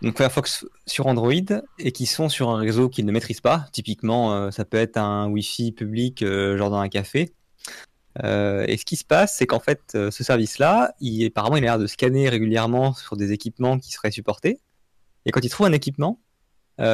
donc 0.04 0.16
Firefox 0.18 0.66
sur 0.86 1.06
Android 1.06 1.32
et 1.78 1.92
qui 1.92 2.06
sont 2.06 2.28
sur 2.28 2.50
un 2.50 2.58
réseau 2.58 2.88
qu'ils 2.88 3.06
ne 3.06 3.12
maîtrisent 3.12 3.40
pas. 3.40 3.66
Typiquement, 3.72 4.34
euh, 4.34 4.50
ça 4.50 4.64
peut 4.64 4.76
être 4.76 4.96
un 4.96 5.28
Wi-Fi 5.28 5.72
public, 5.72 6.22
euh, 6.22 6.56
genre 6.58 6.70
dans 6.70 6.78
un 6.78 6.88
café. 6.88 7.32
Euh, 8.22 8.64
et 8.68 8.76
ce 8.76 8.84
qui 8.84 8.96
se 8.96 9.04
passe, 9.04 9.36
c'est 9.36 9.46
qu'en 9.46 9.60
fait, 9.60 9.80
ce 9.92 10.22
service-là, 10.22 10.94
il, 11.00 11.26
apparemment, 11.26 11.56
il 11.56 11.64
a 11.64 11.66
l'air 11.66 11.78
de 11.78 11.86
scanner 11.86 12.28
régulièrement 12.28 12.92
sur 12.92 13.16
des 13.16 13.32
équipements 13.32 13.78
qui 13.78 13.90
seraient 13.92 14.10
supportés. 14.10 14.60
Et 15.26 15.30
quand 15.30 15.42
il 15.42 15.48
trouve 15.48 15.66
un 15.66 15.72
équipement, 15.72 16.20
il 16.78 16.84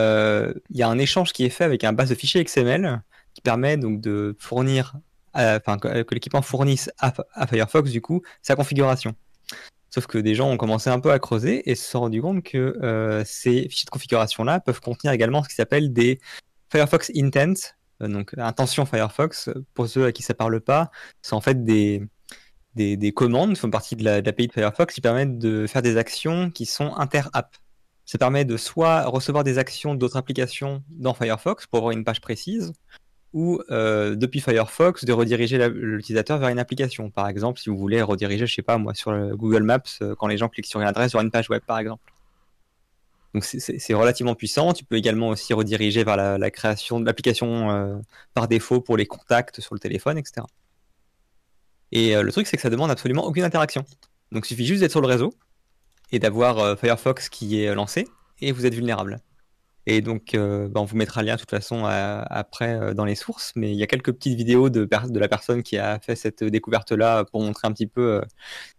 y 0.70 0.82
a 0.82 0.88
un 0.88 0.98
échange 0.98 1.32
qui 1.32 1.44
est 1.44 1.50
fait 1.50 1.64
avec 1.64 1.84
un 1.84 1.92
base 1.92 2.08
de 2.08 2.14
fichiers 2.14 2.42
XML 2.42 3.02
qui 3.34 3.42
permet 3.42 3.76
donc 3.76 4.00
de 4.00 4.36
fournir, 4.38 4.94
enfin 5.34 5.78
que, 5.78 6.14
l'équipement 6.14 6.42
fournisse 6.42 6.90
à 6.98 7.46
Firefox 7.46 7.90
du 7.90 8.00
coup 8.00 8.22
sa 8.40 8.56
configuration. 8.56 9.14
Sauf 9.90 10.06
que 10.06 10.18
des 10.18 10.34
gens 10.36 10.48
ont 10.48 10.56
commencé 10.56 10.88
un 10.88 11.00
peu 11.00 11.10
à 11.10 11.18
creuser 11.18 11.68
et 11.68 11.74
se 11.74 11.90
sont 11.90 12.00
rendu 12.00 12.22
compte 12.22 12.44
que 12.44 12.78
euh, 12.82 13.24
ces 13.24 13.68
fichiers 13.68 13.86
de 13.86 13.90
configuration-là 13.90 14.60
peuvent 14.60 14.80
contenir 14.80 15.12
également 15.12 15.42
ce 15.42 15.48
qui 15.48 15.56
s'appelle 15.56 15.92
des 15.92 16.20
Firefox 16.70 17.10
Intent, 17.16 17.74
euh, 18.02 18.08
donc 18.08 18.32
intention 18.38 18.86
Firefox. 18.86 19.50
Pour 19.74 19.88
ceux 19.88 20.06
à 20.06 20.12
qui 20.12 20.22
ça 20.22 20.34
parle 20.34 20.60
pas, 20.60 20.92
c'est 21.22 21.34
en 21.34 21.40
fait 21.40 21.64
des, 21.64 22.02
des, 22.76 22.96
des, 22.96 23.12
commandes 23.12 23.54
qui 23.54 23.60
font 23.60 23.70
partie 23.70 23.96
de 23.96 24.04
l'API 24.04 24.46
de, 24.46 24.48
de 24.48 24.52
Firefox 24.52 24.94
qui 24.94 25.00
permettent 25.00 25.38
de 25.38 25.66
faire 25.66 25.82
des 25.82 25.96
actions 25.96 26.50
qui 26.50 26.66
sont 26.66 26.94
inter-app. 26.94 27.56
Ça 28.04 28.18
permet 28.18 28.44
de 28.44 28.56
soit 28.56 29.06
recevoir 29.06 29.42
des 29.42 29.58
actions 29.58 29.94
d'autres 29.96 30.16
applications 30.16 30.84
dans 30.88 31.14
Firefox 31.14 31.66
pour 31.66 31.78
avoir 31.78 31.92
une 31.92 32.04
page 32.04 32.20
précise, 32.20 32.72
ou 33.32 33.60
euh, 33.70 34.16
depuis 34.16 34.40
Firefox 34.40 35.04
de 35.04 35.12
rediriger 35.12 35.68
l'utilisateur 35.68 36.38
vers 36.38 36.48
une 36.48 36.58
application. 36.58 37.10
Par 37.10 37.28
exemple, 37.28 37.60
si 37.60 37.70
vous 37.70 37.76
voulez 37.76 38.02
rediriger, 38.02 38.46
je 38.46 38.54
sais 38.54 38.62
pas 38.62 38.76
moi, 38.78 38.94
sur 38.94 39.12
Google 39.36 39.62
Maps, 39.62 39.82
euh, 40.02 40.14
quand 40.16 40.26
les 40.26 40.36
gens 40.36 40.48
cliquent 40.48 40.66
sur 40.66 40.80
une 40.80 40.86
adresse 40.86 41.12
vers 41.12 41.22
une 41.22 41.30
page 41.30 41.48
web, 41.48 41.62
par 41.64 41.78
exemple. 41.78 42.02
Donc 43.32 43.44
c'est 43.44 43.94
relativement 43.94 44.34
puissant. 44.34 44.72
Tu 44.72 44.84
peux 44.84 44.96
également 44.96 45.28
aussi 45.28 45.54
rediriger 45.54 46.02
vers 46.02 46.16
la, 46.16 46.50
création 46.50 46.98
de 46.98 47.06
l'application 47.06 47.70
euh, 47.70 47.96
par 48.34 48.48
défaut 48.48 48.80
pour 48.80 48.96
les 48.96 49.06
contacts 49.06 49.60
sur 49.60 49.74
le 49.74 49.78
téléphone, 49.78 50.18
etc. 50.18 50.44
Et 51.92 52.20
le 52.20 52.32
truc, 52.32 52.48
c'est 52.48 52.56
que 52.56 52.62
ça 52.62 52.70
demande 52.70 52.90
absolument 52.90 53.24
aucune 53.24 53.44
interaction. 53.44 53.84
Donc 54.32 54.46
il 54.46 54.48
suffit 54.48 54.66
juste 54.66 54.80
d'être 54.80 54.90
sur 54.90 55.00
le 55.00 55.06
réseau 55.06 55.32
et 56.10 56.18
d'avoir 56.18 56.76
Firefox 56.76 57.28
qui 57.28 57.62
est 57.62 57.72
lancé 57.72 58.08
et 58.40 58.50
vous 58.50 58.66
êtes 58.66 58.74
vulnérable. 58.74 59.20
Et 59.92 60.02
donc, 60.02 60.36
bah, 60.36 60.80
on 60.80 60.84
vous 60.84 60.96
mettra 60.96 61.20
le 61.20 61.26
lien 61.26 61.34
de 61.34 61.40
toute 61.40 61.50
façon 61.50 61.84
après 61.84 62.94
dans 62.94 63.04
les 63.04 63.16
sources, 63.16 63.52
mais 63.56 63.72
il 63.72 63.76
y 63.76 63.82
a 63.82 63.88
quelques 63.88 64.12
petites 64.12 64.36
vidéos 64.36 64.70
de, 64.70 64.88
la 65.18 65.28
personne 65.28 65.64
qui 65.64 65.78
a 65.78 65.98
fait 65.98 66.14
cette 66.14 66.44
découverte-là 66.44 67.24
pour 67.24 67.42
montrer 67.42 67.66
un 67.66 67.72
petit 67.72 67.88
peu 67.88 68.20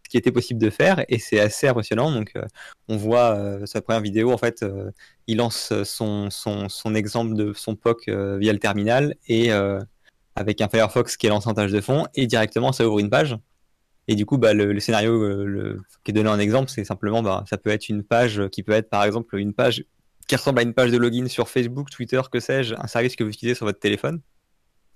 ce 0.06 0.10
qui 0.10 0.16
était 0.16 0.32
possible 0.32 0.62
de 0.62 0.70
faire, 0.70 1.04
et 1.10 1.20
c'est 1.20 1.42
assez 1.42 1.68
impressionnant. 1.68 2.14
Donc, 2.14 2.32
on 2.88 2.96
voit 2.96 3.60
sa 3.66 3.82
première 3.82 4.00
vidéo, 4.00 4.32
en 4.32 4.38
fait, 4.38 4.66
il 5.28 5.36
lance 5.36 5.74
son, 5.84 6.30
exemple 6.96 7.34
de 7.34 7.52
son 7.52 7.76
POC 7.76 8.08
via 8.08 8.54
le 8.54 8.60
terminal, 8.60 9.16
et 9.28 9.52
avec 10.38 10.62
un 10.62 10.70
Firefox 10.70 11.18
qui 11.18 11.28
est 11.28 11.30
lancé 11.30 11.50
en 11.50 11.54
tâche 11.54 11.72
de 11.72 11.82
fond, 11.82 12.08
et 12.16 12.26
directement 12.26 12.72
ça 12.72 12.88
ouvre 12.88 13.00
une 13.00 13.10
page. 13.10 13.38
Et 14.08 14.16
du 14.16 14.26
coup, 14.26 14.38
bah, 14.38 14.54
le, 14.54 14.80
scénario 14.80 15.76
qui 16.06 16.12
est 16.12 16.14
donné 16.14 16.30
en 16.30 16.40
exemple, 16.40 16.70
c'est 16.70 16.86
simplement, 16.86 17.22
bah, 17.22 17.44
ça 17.50 17.58
peut 17.58 17.70
être 17.70 17.90
une 17.90 18.02
page 18.02 18.48
qui 18.54 18.64
peut 18.64 18.72
être 18.72 18.90
par 18.90 19.04
exemple 19.04 19.38
une 19.38 19.54
page 19.54 19.84
qui 20.28 20.36
ressemble 20.36 20.60
à 20.60 20.62
une 20.64 20.74
page 20.74 20.92
de 20.92 20.98
login 20.98 21.28
sur 21.28 21.50
Facebook, 21.50 21.90
Twitter, 21.90 22.22
que 22.32 22.40
sais-je, 22.40 22.76
un 22.78 22.88
service 22.88 23.16
que 23.16 23.24
vous 23.24 23.32
utilisez 23.32 23.56
sur 23.56 23.66
votre 23.66 23.80
téléphone. 23.80 24.22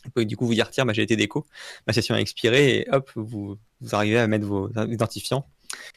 Vous 0.06 0.12
pouvez 0.12 0.26
du 0.26 0.38
coup 0.38 0.46
vous 0.46 0.54
dire, 0.54 0.70
tiens, 0.70 0.86
bah, 0.86 0.94
j'ai 0.94 1.02
été 1.02 1.16
déco, 1.16 1.46
ma 1.88 1.94
session 1.94 2.16
a 2.16 2.20
expiré, 2.20 2.78
et 2.78 2.90
hop, 2.92 3.12
vous, 3.16 3.58
arrivez 3.92 4.20
à 4.20 4.28
mettre 4.28 4.46
vos 4.46 4.70
identifiants. 4.88 5.48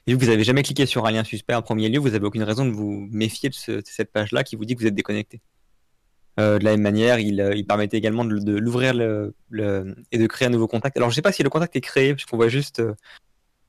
Et 0.07 0.15
vous 0.15 0.27
n'avez 0.27 0.45
jamais 0.45 0.63
cliqué 0.63 0.87
sur 0.87 1.07
un 1.07 1.11
lien 1.11 1.25
suspect 1.25 1.55
en 1.55 1.63
premier 1.63 1.89
lieu, 1.89 1.99
vous 1.99 2.11
n'avez 2.11 2.27
aucune 2.27 2.43
raison 2.43 2.65
de 2.65 2.73
vous 2.73 3.07
méfier 3.11 3.51
de, 3.51 3.83
cette 3.85 4.13
page-là 4.13 4.45
qui 4.45 4.57
vous 4.57 4.65
dit 4.65 4.75
que 4.75 4.81
vous 4.81 4.87
êtes 4.87 4.95
déconnecté. 4.95 5.41
Euh, 6.41 6.59
de 6.59 6.65
la 6.65 6.71
même 6.73 6.83
manière, 6.83 7.19
il, 7.19 7.41
euh, 7.41 7.63
permettait 7.65 7.97
également 7.97 8.25
de, 8.25 8.53
l'ouvrir 8.59 8.93
et 8.93 10.19
de 10.19 10.27
créer 10.27 10.47
un 10.47 10.51
nouveau 10.51 10.69
contact. 10.69 10.97
Alors, 10.97 11.11
je 11.11 11.13
ne 11.13 11.17
sais 11.17 11.23
pas 11.23 11.33
si 11.33 11.43
le 11.43 11.51
contact 11.51 11.75
est 11.77 11.81
créé, 11.81 12.15
puisqu'on 12.15 12.37
voit 12.37 12.49
juste 12.49 12.79
euh, 12.81 12.95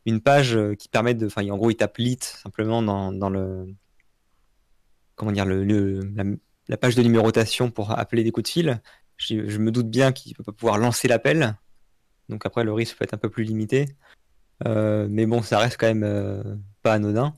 une 0.05 0.21
page 0.21 0.57
qui 0.77 0.87
permet 0.87 1.15
de. 1.15 1.27
En 1.35 1.57
gros, 1.57 1.71
il 1.71 1.75
tape 1.75 1.97
lit 1.97 2.19
simplement 2.21 2.81
dans 2.81 3.29
le. 3.29 3.65
Comment 5.19 5.33
dire, 5.33 5.45
la, 5.45 6.77
page 6.77 6.95
de 6.95 7.03
numérotation 7.03 7.71
pour 7.71 7.91
appeler 7.91 8.23
des 8.23 8.31
coups 8.31 8.45
de 8.45 8.53
fil. 8.53 8.81
Je, 9.17 9.57
me 9.57 9.69
doute 9.69 9.89
bien 9.89 10.13
qu'il 10.13 10.31
ne 10.31 10.37
peut 10.37 10.43
pas 10.43 10.53
pouvoir 10.53 10.77
lancer 10.77 11.09
l'appel. 11.09 11.57
Donc, 12.29 12.45
après, 12.45 12.63
le 12.63 12.71
risque 12.71 12.97
peut 12.97 13.03
être 13.03 13.13
un 13.13 13.17
peu 13.17 13.29
plus 13.29 13.43
limité. 13.43 13.85
mais 14.65 15.25
bon, 15.25 15.41
ça 15.41 15.59
reste 15.59 15.77
quand 15.77 15.93
même 15.93 16.61
pas 16.83 16.93
anodin. 16.93 17.33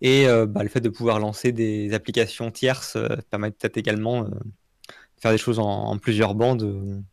Et 0.00 0.26
bah, 0.48 0.62
le 0.62 0.70
fait 0.70 0.80
de 0.80 0.88
pouvoir 0.88 1.18
lancer 1.18 1.52
des 1.52 1.92
applications 1.92 2.50
tierces 2.50 2.96
permet 3.30 3.50
peut-être 3.50 3.76
également 3.76 4.26
faire 5.18 5.32
des 5.32 5.38
choses 5.38 5.58
en, 5.58 5.98
plusieurs 5.98 6.34
bandes. 6.34 7.04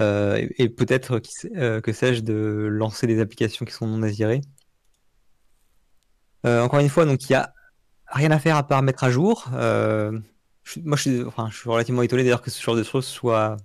Euh, 0.00 0.46
et, 0.58 0.68
peut-être, 0.68 1.20
euh, 1.56 1.80
que 1.80 1.92
sais-je, 1.92 2.22
de 2.22 2.66
lancer 2.70 3.06
des 3.06 3.20
applications 3.20 3.64
qui 3.64 3.72
sont 3.72 3.86
non 3.86 3.98
désirées. 3.98 4.40
Euh, 6.46 6.60
encore 6.62 6.80
une 6.80 6.88
fois, 6.88 7.04
il 7.04 7.16
n'y 7.28 7.36
a 7.36 7.52
rien 8.14 8.30
à 8.30 8.38
faire 8.38 8.56
à 8.56 8.66
part 8.66 8.82
mettre 8.82 9.04
à 9.04 9.10
jour. 9.10 9.48
moi, 9.50 10.96
je 10.96 11.00
suis, 11.00 11.22
enfin, 11.24 11.48
je 11.50 11.58
suis 11.58 11.68
relativement 11.68 12.02
étonné 12.02 12.22
d'ailleurs 12.22 12.42
que 12.42 12.50
ce 12.50 12.62
genre 12.62 12.76
de 12.76 12.82
choses 12.82 13.06
soit 13.06 13.56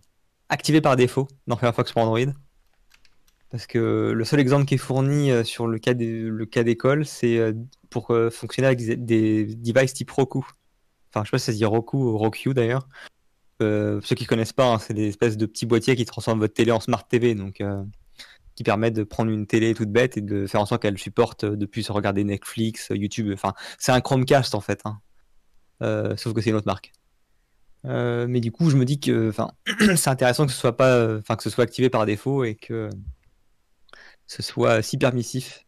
activé 0.50 0.82
par 0.82 0.96
défaut 0.96 1.28
dans 1.48 1.56
Firefox 1.56 1.92
pour 1.92 2.02
Android. 2.02 2.34
Parce 3.52 3.66
que 3.66 4.12
le 4.16 4.26
seul 4.26 4.40
exemple 4.40 4.66
qui 4.66 4.76
est 4.76 4.80
fourni 4.80 5.32
sur 5.46 5.66
le 5.68 5.80
cas 5.80 5.94
d'école, 5.94 7.06
c'est 7.06 7.54
pour 7.90 8.14
fonctionner 8.32 8.68
avec 8.68 9.06
des, 9.06 9.46
devices 9.46 9.94
type 9.94 10.12
Roku. 10.12 10.46
Enfin, 11.12 11.24
je 11.24 11.30
sais 11.30 11.32
pas 11.32 11.40
si 11.40 11.46
ça 11.46 11.52
se 11.54 11.58
dit 11.58 11.66
Roku 11.66 11.98
ou 11.98 12.18
Roku 12.18 12.54
d'ailleurs. 12.54 12.88
Euh, 13.62 14.00
ceux 14.04 14.16
qui 14.16 14.26
connaissent 14.26 14.54
pas, 14.54 14.74
hein, 14.74 14.80
c'est 14.80 14.94
des 14.94 15.08
espèces 15.08 15.36
de 15.36 15.46
petits 15.46 15.66
boîtiers 15.66 15.96
qui 15.96 16.06
transforment 16.06 16.40
votre 16.40 16.54
télé 16.54 16.72
en 16.72 16.80
Smart 16.80 17.06
TV, 17.06 17.36
donc 17.36 17.60
euh, 17.60 17.84
qui 18.60 18.64
permettent 18.64 18.96
de 18.96 19.04
prendre 19.04 19.32
une 19.32 19.48
télé 19.48 19.74
toute 19.74 19.90
bête 19.90 20.18
et 20.18 20.22
de 20.22 20.46
faire 20.46 20.60
en 20.60 20.66
sorte 20.66 20.82
qu'elle 20.82 20.98
supporte 20.98 21.46
euh, 21.46 21.56
depuis 21.56 21.82
se 21.82 21.92
regarder 21.92 22.24
Netflix, 22.24 22.92
YouTube. 22.92 23.32
Enfin, 23.34 23.54
c'est 23.78 23.94
un 23.94 24.02
Chromecast 24.02 24.54
en 24.54 24.62
fait, 24.62 24.82
hein. 24.86 25.00
sauf 26.18 26.34
que 26.34 26.42
c'est 26.42 26.50
une 26.50 26.58
autre 26.58 26.68
marque. 26.68 26.92
mais 27.86 28.42
du 28.42 28.52
coup, 28.52 28.70
je 28.70 28.76
me 28.76 28.84
dis 28.84 29.00
que, 29.00 29.30
enfin, 29.30 29.52
c'est 29.96 30.10
intéressant 30.10 30.46
que 30.46 30.52
ce 30.52 30.58
soit 30.58 30.76
pas, 30.76 31.18
enfin, 31.18 31.38
que 31.38 31.44
ce 31.44 31.50
soit 31.50 31.64
activé 31.64 31.90
par 31.90 32.06
défaut 32.06 32.44
et 32.44 32.56
que 32.56 32.90
ce 34.28 34.44
soit 34.44 34.82
si 34.82 34.98
permissif 34.98 35.66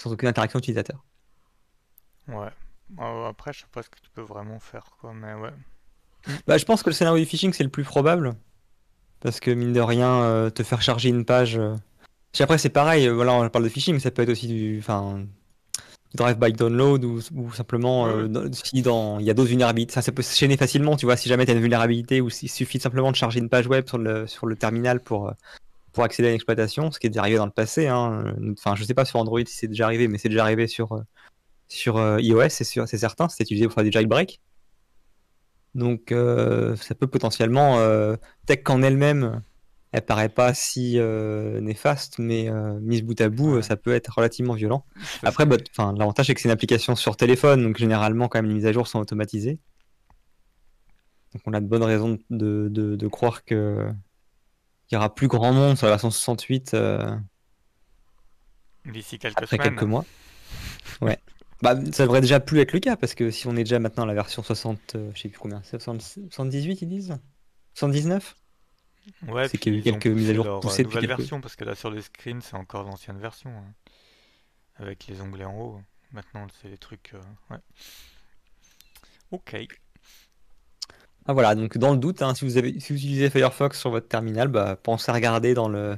sans 0.00 0.12
aucune 0.12 0.28
interaction 0.28 0.58
utilisateur. 0.58 1.04
Ouais, 2.26 2.50
euh, 2.98 3.28
après, 3.28 3.52
je 3.52 3.60
sais 3.60 3.66
pas 3.70 3.82
ce 3.82 3.90
que 3.90 4.00
tu 4.00 4.10
peux 4.10 4.22
vraiment 4.22 4.58
faire, 4.58 4.96
quoi, 5.00 5.12
mais 5.12 5.34
ouais. 5.34 5.52
Bah, 6.46 6.58
je 6.58 6.64
pense 6.64 6.82
que 6.82 6.90
le 6.90 6.94
scénario 6.94 7.22
du 7.22 7.28
phishing, 7.28 7.52
c'est 7.52 7.64
le 7.64 7.70
plus 7.70 7.84
probable. 7.84 8.34
Parce 9.20 9.40
que, 9.40 9.50
mine 9.50 9.72
de 9.72 9.80
rien, 9.80 10.22
euh, 10.22 10.50
te 10.50 10.62
faire 10.62 10.82
charger 10.82 11.08
une 11.10 11.24
page. 11.24 11.58
Euh, 11.58 11.74
après, 12.38 12.58
c'est 12.58 12.70
pareil, 12.70 13.08
voilà, 13.08 13.34
on 13.34 13.48
parle 13.48 13.64
de 13.64 13.68
phishing, 13.68 13.94
mais 13.94 14.00
ça 14.00 14.10
peut 14.10 14.22
être 14.22 14.30
aussi 14.30 14.46
du. 14.46 14.78
Enfin, 14.78 15.24
drive 16.14 16.38
by 16.38 16.52
download 16.52 17.04
ou, 17.04 17.20
simplement 17.52 18.08
si 18.52 18.82
dans 18.82 19.20
il 19.20 19.26
y 19.26 19.30
a 19.30 19.34
d'autres 19.34 19.50
vulnérabilités 19.50 19.92
ça, 19.92 20.02
ça 20.02 20.10
peut 20.10 20.22
se 20.22 20.36
chaîner 20.36 20.56
facilement 20.56 20.96
tu 20.96 21.06
vois 21.06 21.16
si 21.16 21.28
jamais 21.28 21.44
tu 21.44 21.52
as 21.52 21.54
une 21.54 21.60
vulnérabilité 21.60 22.20
ou 22.20 22.28
s'il 22.28 22.50
suffit 22.50 22.80
simplement 22.80 23.12
de 23.12 23.16
charger 23.16 23.38
une 23.38 23.48
page 23.48 23.68
web 23.68 23.86
sur 23.86 23.96
le 23.96 24.26
sur 24.26 24.48
le 24.48 24.56
terminal 24.56 24.98
pour 24.98 25.32
pour 25.92 26.02
accéder 26.02 26.26
à 26.26 26.30
une 26.32 26.34
exploitation 26.34 26.90
ce 26.90 26.98
qui 26.98 27.06
est 27.06 27.10
déjà 27.10 27.20
arrivé 27.20 27.36
dans 27.36 27.46
le 27.46 27.52
passé 27.52 27.86
hein. 27.86 28.24
enfin 28.50 28.74
je 28.74 28.82
sais 28.82 28.92
pas 28.92 29.04
sur 29.04 29.20
Android 29.20 29.38
si 29.46 29.56
c'est 29.56 29.68
déjà 29.68 29.84
arrivé 29.84 30.08
mais 30.08 30.18
c'est 30.18 30.28
déjà 30.28 30.42
arrivé 30.42 30.66
sur 30.66 31.00
sur 31.70 31.96
euh, 31.96 32.20
iOS, 32.20 32.48
c'est 32.48 32.64
certain, 32.64 33.28
c'est 33.28 33.44
utilisé 33.44 33.66
pour 33.66 33.74
faire 33.74 33.84
du 33.84 33.92
jailbreak. 33.92 34.40
Donc 35.74 36.12
euh, 36.12 36.76
ça 36.76 36.94
peut 36.94 37.06
potentiellement, 37.06 37.78
euh, 37.78 38.16
tech 38.46 38.62
qu'en 38.64 38.82
elle-même, 38.82 39.42
elle 39.92 40.02
paraît 40.02 40.28
pas 40.28 40.54
si 40.54 40.98
néfaste, 41.60 42.18
mais 42.18 42.48
mise 42.80 43.02
bout 43.02 43.20
à 43.20 43.28
bout, 43.28 43.60
ça 43.60 43.76
peut 43.76 43.92
être 43.92 44.08
relativement 44.16 44.54
violent. 44.54 44.84
Après, 45.24 45.46
bah, 45.46 45.56
l'avantage 45.78 46.26
c'est 46.26 46.34
que 46.34 46.40
c'est 46.40 46.48
une 46.48 46.52
application 46.52 46.94
sur 46.94 47.16
téléphone, 47.16 47.64
donc 47.64 47.76
généralement 47.76 48.28
quand 48.28 48.38
même 48.38 48.46
les 48.46 48.54
mises 48.54 48.66
à 48.66 48.72
jour 48.72 48.86
sont 48.86 49.00
automatisées. 49.00 49.58
Donc 51.32 51.42
on 51.46 51.52
a 51.54 51.60
de 51.60 51.66
bonnes 51.66 51.82
raisons 51.82 52.18
de, 52.30 53.08
croire 53.08 53.44
que 53.44 53.88
qu'il 54.86 54.96
y 54.96 54.98
aura 54.98 55.12
plus 55.12 55.28
grand 55.28 55.52
monde 55.52 55.76
sur 55.76 55.86
la 55.86 55.92
version 55.92 56.10
68 56.10 56.76
d'ici 58.86 59.18
quelques 59.18 59.42
après 59.42 59.58
quelques 59.58 59.82
mois. 59.82 60.04
Ouais. 61.00 61.18
Bah, 61.62 61.76
ça 61.92 62.04
devrait 62.04 62.22
déjà 62.22 62.40
plus 62.40 62.60
être 62.60 62.72
le 62.72 62.80
cas 62.80 62.96
parce 62.96 63.14
que 63.14 63.30
si 63.30 63.46
on 63.46 63.52
est 63.52 63.64
déjà 63.64 63.78
maintenant 63.78 64.04
à 64.04 64.06
la 64.06 64.14
version 64.14 64.42
60, 64.42 64.94
euh, 64.94 65.10
je 65.14 65.20
sais 65.20 65.28
plus 65.28 65.38
combien, 65.38 65.62
78 65.62 66.82
ils 66.82 66.88
disent? 66.88 67.18
79 67.74 68.36
Ouais, 69.28 69.48
c'est 69.48 69.58
qu'il 69.58 69.74
y 69.74 69.76
a 69.76 69.78
eu 69.80 69.82
quelques 69.82 70.06
mises 70.06 70.30
à 70.30 70.34
jour 70.34 70.46
euh, 70.46 70.60
poussées 70.60 70.84
depuis 70.84 70.98
quelques... 70.98 71.08
version 71.08 71.40
parce 71.40 71.56
que 71.56 71.64
là 71.64 71.74
sur 71.74 71.90
le 71.90 72.00
screen 72.00 72.40
c'est 72.42 72.54
encore 72.54 72.84
l'ancienne 72.84 73.18
version 73.18 73.50
hein. 73.50 73.74
avec 74.76 75.06
les 75.06 75.20
onglets 75.20 75.44
en 75.44 75.58
haut. 75.58 75.80
Maintenant 76.12 76.46
c'est 76.60 76.68
les 76.68 76.78
trucs. 76.78 77.12
Euh, 77.14 77.54
ouais. 77.54 77.60
Ok. 79.30 79.56
Ah 81.26 81.32
voilà, 81.34 81.54
donc 81.54 81.76
dans 81.76 81.92
le 81.92 81.98
doute, 81.98 82.22
hein, 82.22 82.34
si, 82.34 82.44
vous 82.44 82.56
avez, 82.56 82.80
si 82.80 82.92
vous 82.92 82.98
utilisez 82.98 83.28
Firefox 83.28 83.78
sur 83.78 83.90
votre 83.90 84.08
terminal, 84.08 84.48
bah, 84.48 84.76
pensez 84.82 85.10
à 85.10 85.14
regarder 85.14 85.52
dans 85.52 85.68
le 85.68 85.94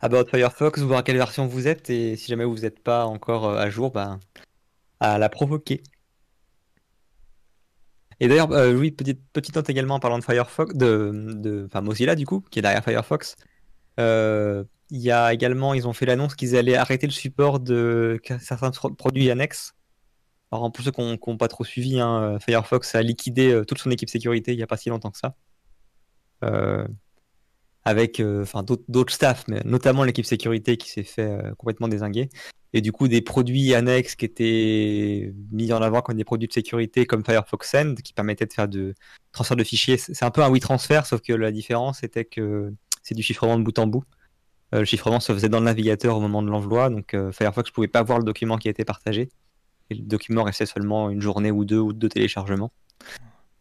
About 0.00 0.26
Firefox, 0.26 0.80
voir 0.80 1.00
à 1.00 1.02
quelle 1.02 1.18
version 1.18 1.46
vous 1.46 1.68
êtes, 1.68 1.90
et 1.90 2.16
si 2.16 2.28
jamais 2.28 2.44
vous 2.44 2.60
n'êtes 2.60 2.82
pas 2.82 3.04
encore 3.04 3.50
à 3.50 3.68
jour, 3.68 3.90
bah, 3.90 4.18
à 5.00 5.18
la 5.18 5.28
provoquer. 5.28 5.82
Et 8.20 8.28
d'ailleurs, 8.28 8.50
euh, 8.52 8.74
oui, 8.74 8.90
petite, 8.92 9.54
note 9.54 9.68
également 9.68 9.96
en 9.96 10.00
parlant 10.00 10.18
de 10.18 10.24
Firefox, 10.24 10.74
de, 10.74 11.64
enfin 11.66 11.82
Mozilla 11.82 12.14
du 12.14 12.24
coup, 12.26 12.42
qui 12.50 12.58
est 12.58 12.62
derrière 12.62 12.82
Firefox. 12.82 13.36
Euh, 14.00 14.64
y 14.90 15.10
a 15.10 15.32
également, 15.34 15.74
ils 15.74 15.86
ont 15.86 15.92
fait 15.92 16.06
l'annonce 16.06 16.34
qu'ils 16.34 16.56
allaient 16.56 16.76
arrêter 16.76 17.06
le 17.06 17.12
support 17.12 17.60
de 17.60 18.20
certains 18.40 18.70
produits 18.70 19.30
annexes. 19.30 19.74
Alors 20.52 20.70
pour 20.72 20.84
ceux 20.84 20.92
qui 20.92 21.02
n'ont 21.02 21.36
pas 21.36 21.48
trop 21.48 21.64
suivi, 21.64 22.00
hein, 22.00 22.38
Firefox 22.40 22.94
a 22.94 23.02
liquidé 23.02 23.52
euh, 23.52 23.64
toute 23.64 23.78
son 23.78 23.90
équipe 23.90 24.08
sécurité 24.08 24.52
il 24.52 24.56
n'y 24.56 24.62
a 24.62 24.66
pas 24.66 24.76
si 24.76 24.88
longtemps 24.88 25.10
que 25.10 25.18
ça. 25.18 25.34
Avec 27.86 28.20
enfin 28.20 28.62
d'autres 28.62 29.14
staff, 29.14 29.44
mais 29.48 29.62
notamment 29.64 30.04
l'équipe 30.04 30.26
sécurité 30.26 30.76
qui 30.76 30.90
s'est 30.90 31.04
fait 31.04 31.38
complètement 31.56 31.88
désinguer 31.88 32.28
et 32.76 32.82
du 32.82 32.92
coup 32.92 33.08
des 33.08 33.22
produits 33.22 33.74
annexes 33.74 34.16
qui 34.16 34.26
étaient 34.26 35.32
mis 35.50 35.72
en 35.72 35.80
avant 35.80 36.02
comme 36.02 36.16
des 36.16 36.24
produits 36.24 36.46
de 36.46 36.52
sécurité 36.52 37.06
comme 37.06 37.24
Firefox 37.24 37.70
Send 37.70 37.94
qui 38.02 38.12
permettaient 38.12 38.44
de 38.44 38.52
faire 38.52 38.68
de 38.68 38.94
transfert 39.32 39.56
de 39.56 39.64
fichiers. 39.64 39.96
C'est 39.96 40.24
un 40.24 40.30
peu 40.30 40.42
un 40.42 40.50
WeTransfer, 40.50 41.06
sauf 41.06 41.22
que 41.22 41.32
la 41.32 41.52
différence 41.52 42.02
était 42.02 42.26
que 42.26 42.74
c'est 43.02 43.14
du 43.14 43.22
chiffrement 43.22 43.58
de 43.58 43.64
bout 43.64 43.78
en 43.78 43.86
bout. 43.86 44.04
Euh, 44.74 44.80
le 44.80 44.84
chiffrement 44.84 45.20
se 45.20 45.32
faisait 45.32 45.48
dans 45.48 45.60
le 45.60 45.64
navigateur 45.64 46.18
au 46.18 46.20
moment 46.20 46.42
de 46.42 46.50
l'envoi, 46.50 46.90
donc 46.90 47.14
euh, 47.14 47.32
Firefox 47.32 47.70
ne 47.70 47.74
pouvait 47.74 47.88
pas 47.88 48.02
voir 48.02 48.18
le 48.18 48.24
document 48.24 48.58
qui 48.58 48.68
a 48.68 48.72
été 48.72 48.84
partagé. 48.84 49.30
Et 49.88 49.94
le 49.94 50.02
document 50.02 50.42
restait 50.42 50.66
seulement 50.66 51.08
une 51.08 51.22
journée 51.22 51.52
ou 51.52 51.64
deux 51.64 51.78
ou 51.78 51.94
de 51.94 52.08
téléchargement. 52.08 52.72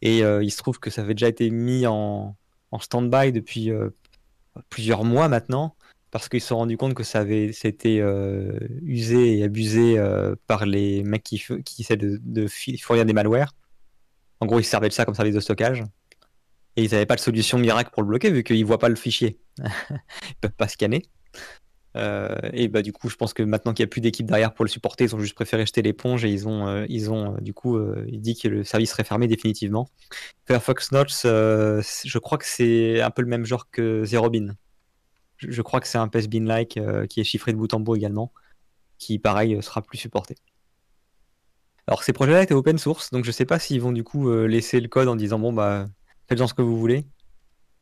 Et 0.01 0.24
euh, 0.24 0.44
il 0.44 0.50
se 0.50 0.58
trouve 0.58 0.79
que 0.79 0.89
ça 0.89 1.03
avait 1.03 1.13
déjà 1.13 1.29
été 1.29 1.50
mis 1.51 1.86
en, 1.88 2.36
en 2.72 2.79
stand-by 2.79 3.32
depuis 3.32 3.72
plusieurs 4.70 5.04
mois 5.04 5.28
maintenant 5.28 5.76
parce 6.16 6.30
qu'ils 6.30 6.40
se 6.40 6.48
sont 6.48 6.56
rendus 6.56 6.78
compte 6.78 6.94
que 6.94 7.04
ça 7.04 7.20
avait 7.20 7.52
c'était 7.52 8.00
euh, 8.00 8.58
usé 8.84 9.38
et 9.38 9.44
abusé 9.44 9.98
euh, 9.98 10.34
par 10.48 10.66
les 10.66 11.04
mecs 11.04 11.24
qui, 11.24 11.44
essaient 11.80 11.98
de, 11.98 12.48
fournir 12.82 13.06
des 13.06 13.12
malwares. 13.12 13.54
En 14.40 14.46
gros, 14.46 14.62
ils 14.62 14.64
servaient 14.64 14.88
de 14.88 14.94
ça 14.94 15.04
comme 15.04 15.14
service 15.14 15.36
de 15.36 15.42
stockage. 15.42 15.84
Et 16.78 16.86
ils 16.86 16.92
n'avaient 16.92 17.06
pas 17.06 17.16
de 17.16 17.20
solution 17.20 17.58
miracle 17.58 17.90
pour 17.92 18.02
le 18.02 18.08
bloquer 18.08 18.32
vu 18.32 18.46
qu'ils 18.46 18.62
ne 18.62 18.66
voient 18.66 18.80
pas 18.80 18.88
le 18.88 18.96
fichier. 18.96 19.40
ils 19.60 20.36
peuvent 20.40 20.52
pas 20.52 20.70
scanner. 20.70 21.04
Euh, 21.96 22.36
et 22.52 22.68
bah 22.68 22.82
du 22.82 22.92
coup, 22.92 23.10
je 23.10 23.16
pense 23.16 23.34
que 23.34 23.44
maintenant 23.44 23.74
qu'il 23.74 23.84
n'y 23.84 23.88
a 23.88 23.92
plus 23.92 24.02
d'équipe 24.02 24.25
derrière 24.25 24.54
pour 24.54 24.66
le 24.66 24.70
supporter, 24.70 25.06
ils 25.06 25.16
ont 25.16 25.20
juste 25.20 25.36
préféré 25.36 25.66
jeter 25.66 25.82
l'éponge 25.82 26.25
et 26.25 26.30
ils 26.30 26.48
ont, 26.48 26.68
euh, 26.68 26.86
ils 26.90 27.10
ont 27.10 27.38
du 27.40 27.54
coup, 27.54 27.80
il 28.08 28.22
dit 28.22 28.38
que 28.38 28.48
le 28.48 28.64
service 28.64 28.92
serait 28.92 29.04
fermé 29.04 29.28
définitivement. 29.28 29.90
Firefox 30.46 30.92
Notes, 30.92 31.22
je 31.24 32.18
crois 32.20 32.38
que 32.38 32.46
c'est 32.46 33.02
un 33.02 33.12
peu 33.12 33.22
le 33.22 33.28
même 33.28 33.46
genre 33.46 33.70
que 33.70 34.04
Zerobin. 34.04 34.56
Je, 35.38 35.52
je 35.52 35.62
crois 35.62 35.80
que 35.80 35.88
c'est 35.88 35.98
un 35.98 36.08
PSBin-like 36.08 36.80
qui 37.10 37.20
est 37.22 37.24
chiffré 37.24 37.52
de 37.54 37.58
bout 37.58 37.74
en 37.74 37.80
bout 37.80 37.96
également, 37.96 38.32
qui 38.98 39.20
pareil 39.20 39.62
sera 39.62 39.82
plus 39.82 39.98
supporté. 39.98 40.36
Alors 41.88 42.04
ces 42.04 42.14
projets-là 42.14 42.44
étaient 42.44 42.54
open 42.54 42.78
source, 42.78 43.12
donc 43.12 43.25
je 43.25 43.32
sais 43.32 43.46
pas 43.46 43.60
s'ils 43.60 43.80
vont 43.80 43.92
du 43.92 44.04
coup 44.04 44.32
laisser 44.46 44.80
le 44.82 44.88
code 44.88 45.08
en 45.08 45.16
disant 45.16 45.40
bon 45.40 45.54
bah 45.54 45.88
faites-en 46.28 46.48
ce 46.48 46.54
que 46.54 46.64
vous 46.64 46.78
voulez, 46.78 47.06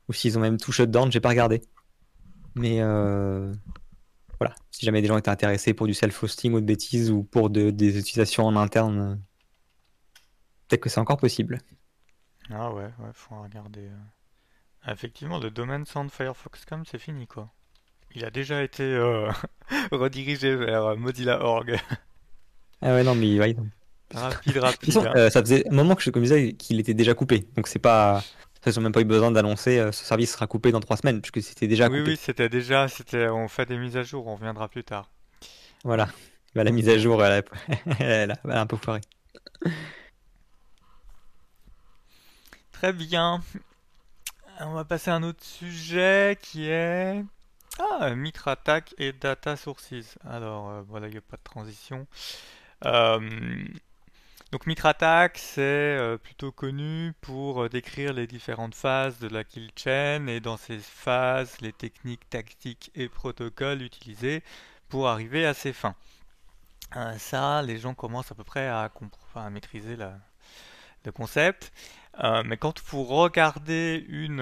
ou 0.07 0.13
s'ils 0.13 0.37
ont 0.37 0.41
même 0.41 0.57
tout 0.57 0.71
shutdown, 0.71 1.11
j'ai 1.11 1.21
pas 1.21 1.29
regardé. 1.29 1.61
Mais 2.55 2.81
euh, 2.81 3.51
voilà, 4.43 4.55
si 4.71 4.85
jamais 4.85 5.01
des 5.01 5.07
gens 5.07 5.17
étaient 5.17 5.29
intéressés 5.29 5.73
pour 5.73 5.87
du 5.87 5.93
self-hosting 5.93 6.53
ou 6.53 6.61
de 6.61 6.65
bêtises 6.65 7.11
ou 7.11 7.23
pour 7.23 7.49
des 7.49 7.97
utilisations 7.97 8.45
en 8.45 8.55
interne, 8.55 8.99
euh, 8.99 9.15
peut-être 10.67 10.81
que 10.81 10.89
c'est 10.89 10.99
encore 10.99 11.17
possible. 11.17 11.59
Ah 12.49 12.71
ouais, 12.73 12.83
ouais, 12.83 13.11
faut 13.13 13.41
regarder. 13.41 13.87
Euh. 13.87 14.91
effectivement, 14.91 15.39
le 15.39 15.49
domaine 15.49 15.85
sans 15.85 16.09
Firefoxcom, 16.09 16.83
c'est 16.85 16.99
fini 16.99 17.27
quoi. 17.27 17.49
Il 18.15 18.25
a 18.25 18.29
déjà 18.29 18.61
été 18.61 18.83
redirigé 19.91 20.55
vers 20.55 20.95
Mozilla.org. 20.97 21.79
ah 22.81 22.93
ouais, 22.93 23.03
non, 23.03 23.15
mais 23.15 23.39
ouais, 23.39 23.55
Rapide, 24.13 24.57
rapide. 24.57 24.97
Hein. 24.97 25.29
ça 25.31 25.41
faisait 25.41 25.67
un 25.67 25.73
moment 25.73 25.95
que 25.95 26.03
je 26.03 26.11
me 26.11 26.21
disais 26.21 26.53
qu'il 26.53 26.79
était 26.79 26.93
déjà 26.93 27.13
coupé, 27.15 27.47
donc 27.55 27.67
c'est 27.67 27.79
pas. 27.79 28.23
Ils 28.65 28.73
n'ont 28.75 28.81
même 28.81 28.91
pas 28.91 29.01
eu 29.01 29.05
besoin 29.05 29.31
d'annoncer 29.31 29.79
euh, 29.79 29.91
ce 29.91 30.05
service 30.05 30.33
sera 30.33 30.47
coupé 30.47 30.71
dans 30.71 30.79
trois 30.79 30.97
semaines, 30.97 31.21
puisque 31.21 31.41
c'était 31.41 31.67
déjà 31.67 31.89
oui, 31.89 31.99
coupé. 31.99 32.11
Oui, 32.11 32.17
c'était 32.17 32.49
déjà, 32.49 32.87
c'était, 32.87 33.27
on 33.27 33.47
fait 33.47 33.65
des 33.65 33.77
mises 33.77 33.97
à 33.97 34.03
jour, 34.03 34.27
on 34.27 34.35
reviendra 34.35 34.69
plus 34.69 34.83
tard. 34.83 35.09
Voilà, 35.83 36.07
bah, 36.55 36.63
la 36.63 36.71
mise 36.71 36.87
à 36.89 36.97
jour, 36.97 37.23
elle 37.23 37.43
a, 38.31 38.35
un 38.61 38.65
peu 38.65 38.77
foiré. 38.77 39.01
Très 42.71 42.93
bien. 42.93 43.41
On 44.59 44.73
va 44.73 44.85
passer 44.85 45.11
à 45.11 45.15
un 45.15 45.23
autre 45.23 45.43
sujet 45.43 46.37
qui 46.41 46.69
est 46.69 47.23
ah, 47.79 48.13
Mitre 48.13 48.47
Attack 48.47 48.93
et 48.97 49.13
Data 49.13 49.55
Sources. 49.55 50.17
Alors 50.25 50.69
euh, 50.69 50.81
voilà, 50.87 51.07
il 51.07 51.11
n'y 51.11 51.17
a 51.17 51.21
pas 51.21 51.37
de 51.37 51.43
transition. 51.43 52.07
Euh, 52.85 53.19
donc 54.53 54.67
Mitratak, 54.67 55.39
c'est 55.39 55.61
euh, 55.63 56.19
plutôt 56.19 56.51
connu 56.51 57.13
pour 57.21 57.63
euh, 57.63 57.69
décrire 57.69 58.13
les 58.13 58.27
différentes 58.27 58.75
phases 58.75 59.17
de 59.17 59.27
la 59.27 59.43
kill 59.43 59.71
chain 59.75 60.27
et 60.27 60.41
dans 60.41 60.57
ces 60.57 60.77
phases, 60.77 61.59
les 61.61 61.73
techniques 61.73 62.29
tactiques 62.29 62.91
et 62.93 63.09
protocoles 63.09 63.81
utilisés 63.81 64.43
pour 64.89 65.07
arriver 65.07 65.43
à 65.47 65.55
ces 65.55 65.73
fins. 65.73 65.95
Euh, 66.95 67.17
ça, 67.17 67.63
les 67.63 67.79
gens 67.79 67.95
commencent 67.95 68.31
à 68.31 68.35
peu 68.35 68.43
près 68.43 68.67
à 68.67 68.91
maîtriser 69.49 69.95
le 69.95 71.11
concept. 71.11 71.73
mais 72.45 72.57
quand 72.57 72.79
vous 72.91 73.05
regardez 73.05 74.05
une, 74.07 74.39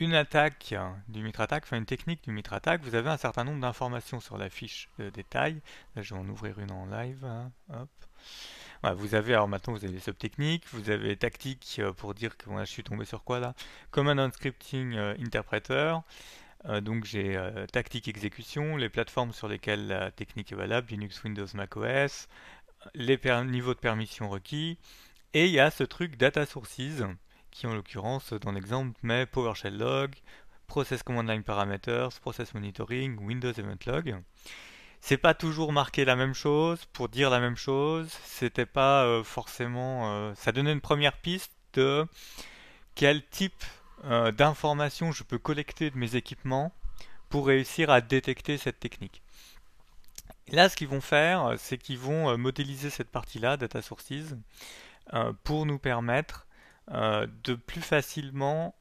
une 0.00 0.14
attaque 0.14 0.74
du 1.08 1.22
mitre-attaque, 1.22 1.64
enfin 1.64 1.76
une 1.76 1.86
technique 1.86 2.24
du 2.24 2.32
mitre-attaque, 2.32 2.82
vous 2.82 2.94
avez 2.94 3.10
un 3.10 3.18
certain 3.18 3.44
nombre 3.44 3.60
d'informations 3.60 4.18
sur 4.18 4.38
la 4.38 4.48
fiche 4.48 4.88
de 4.98 5.10
détail. 5.10 5.60
Là, 5.94 6.02
je 6.02 6.14
vais 6.14 6.20
en 6.20 6.28
ouvrir 6.28 6.58
une 6.58 6.72
en 6.72 6.86
live. 6.86 7.24
Hein. 7.24 7.86
Vous 8.94 9.14
avez, 9.14 9.34
alors 9.34 9.46
maintenant, 9.46 9.74
vous 9.74 9.84
avez 9.84 9.92
des 9.92 10.00
sub-techniques, 10.00 10.64
vous 10.72 10.88
avez 10.88 11.14
tactique 11.14 11.76
euh, 11.80 11.92
pour 11.92 12.14
dire 12.14 12.38
que 12.38 12.46
je 12.60 12.64
suis 12.64 12.82
tombé 12.82 13.04
sur 13.04 13.24
quoi 13.24 13.38
là 13.38 13.54
Command 13.90 14.18
and 14.18 14.32
Scripting 14.32 14.94
euh, 14.94 15.14
Interpreter. 15.20 15.96
Euh, 16.64 16.80
donc 16.80 17.04
j'ai 17.04 17.38
tactique 17.72 18.08
exécution, 18.08 18.76
les 18.76 18.88
plateformes 18.88 19.32
sur 19.32 19.48
lesquelles 19.48 19.86
la 19.86 20.10
technique 20.10 20.52
est 20.52 20.56
valable, 20.56 20.88
Linux, 20.90 21.22
Windows, 21.24 21.46
macOS, 21.54 22.28
les 22.94 23.18
niveaux 23.44 23.74
de 23.74 23.78
permission 23.78 24.30
requis, 24.30 24.78
et 25.34 25.46
il 25.46 25.52
y 25.52 25.60
a 25.60 25.70
ce 25.70 25.84
truc 25.84 26.16
data 26.16 26.46
sources 26.46 26.78
qui 27.50 27.66
en 27.66 27.74
l'occurrence 27.74 28.32
dans 28.32 28.52
l'exemple 28.52 28.98
met 29.02 29.26
PowerShell 29.26 29.76
log, 29.76 30.14
Process 30.66 31.02
Command 31.02 31.28
Line 31.28 31.42
Parameters, 31.42 32.10
Process 32.20 32.54
Monitoring, 32.54 33.18
Windows 33.18 33.52
Event 33.52 33.78
Log. 33.86 34.16
C'est 35.00 35.16
pas 35.16 35.34
toujours 35.34 35.72
marqué 35.72 36.04
la 36.04 36.14
même 36.14 36.34
chose 36.34 36.84
pour 36.92 37.08
dire 37.08 37.30
la 37.30 37.40
même 37.40 37.56
chose. 37.56 38.08
C'était 38.24 38.66
pas 38.66 39.04
euh, 39.04 39.24
forcément. 39.24 40.12
Euh, 40.12 40.34
ça 40.36 40.52
donnait 40.52 40.72
une 40.72 40.80
première 40.80 41.16
piste 41.16 41.52
de 41.72 42.06
quel 42.94 43.26
type 43.26 43.64
euh, 44.04 44.30
d'informations 44.30 45.10
je 45.10 45.24
peux 45.24 45.38
collecter 45.38 45.90
de 45.90 45.96
mes 45.96 46.16
équipements 46.16 46.72
pour 47.30 47.46
réussir 47.46 47.90
à 47.90 48.00
détecter 48.00 48.58
cette 48.58 48.78
technique. 48.78 49.22
là, 50.52 50.68
ce 50.68 50.76
qu'ils 50.76 50.88
vont 50.88 51.00
faire, 51.00 51.54
c'est 51.58 51.78
qu'ils 51.78 51.98
vont 51.98 52.36
modéliser 52.36 52.90
cette 52.90 53.10
partie-là, 53.10 53.56
data 53.56 53.82
sources, 53.82 54.34
pour 55.44 55.64
nous 55.64 55.78
permettre 55.78 56.46
euh, 56.92 57.26
de 57.44 57.54
plus 57.54 57.82
facilement 57.82 58.74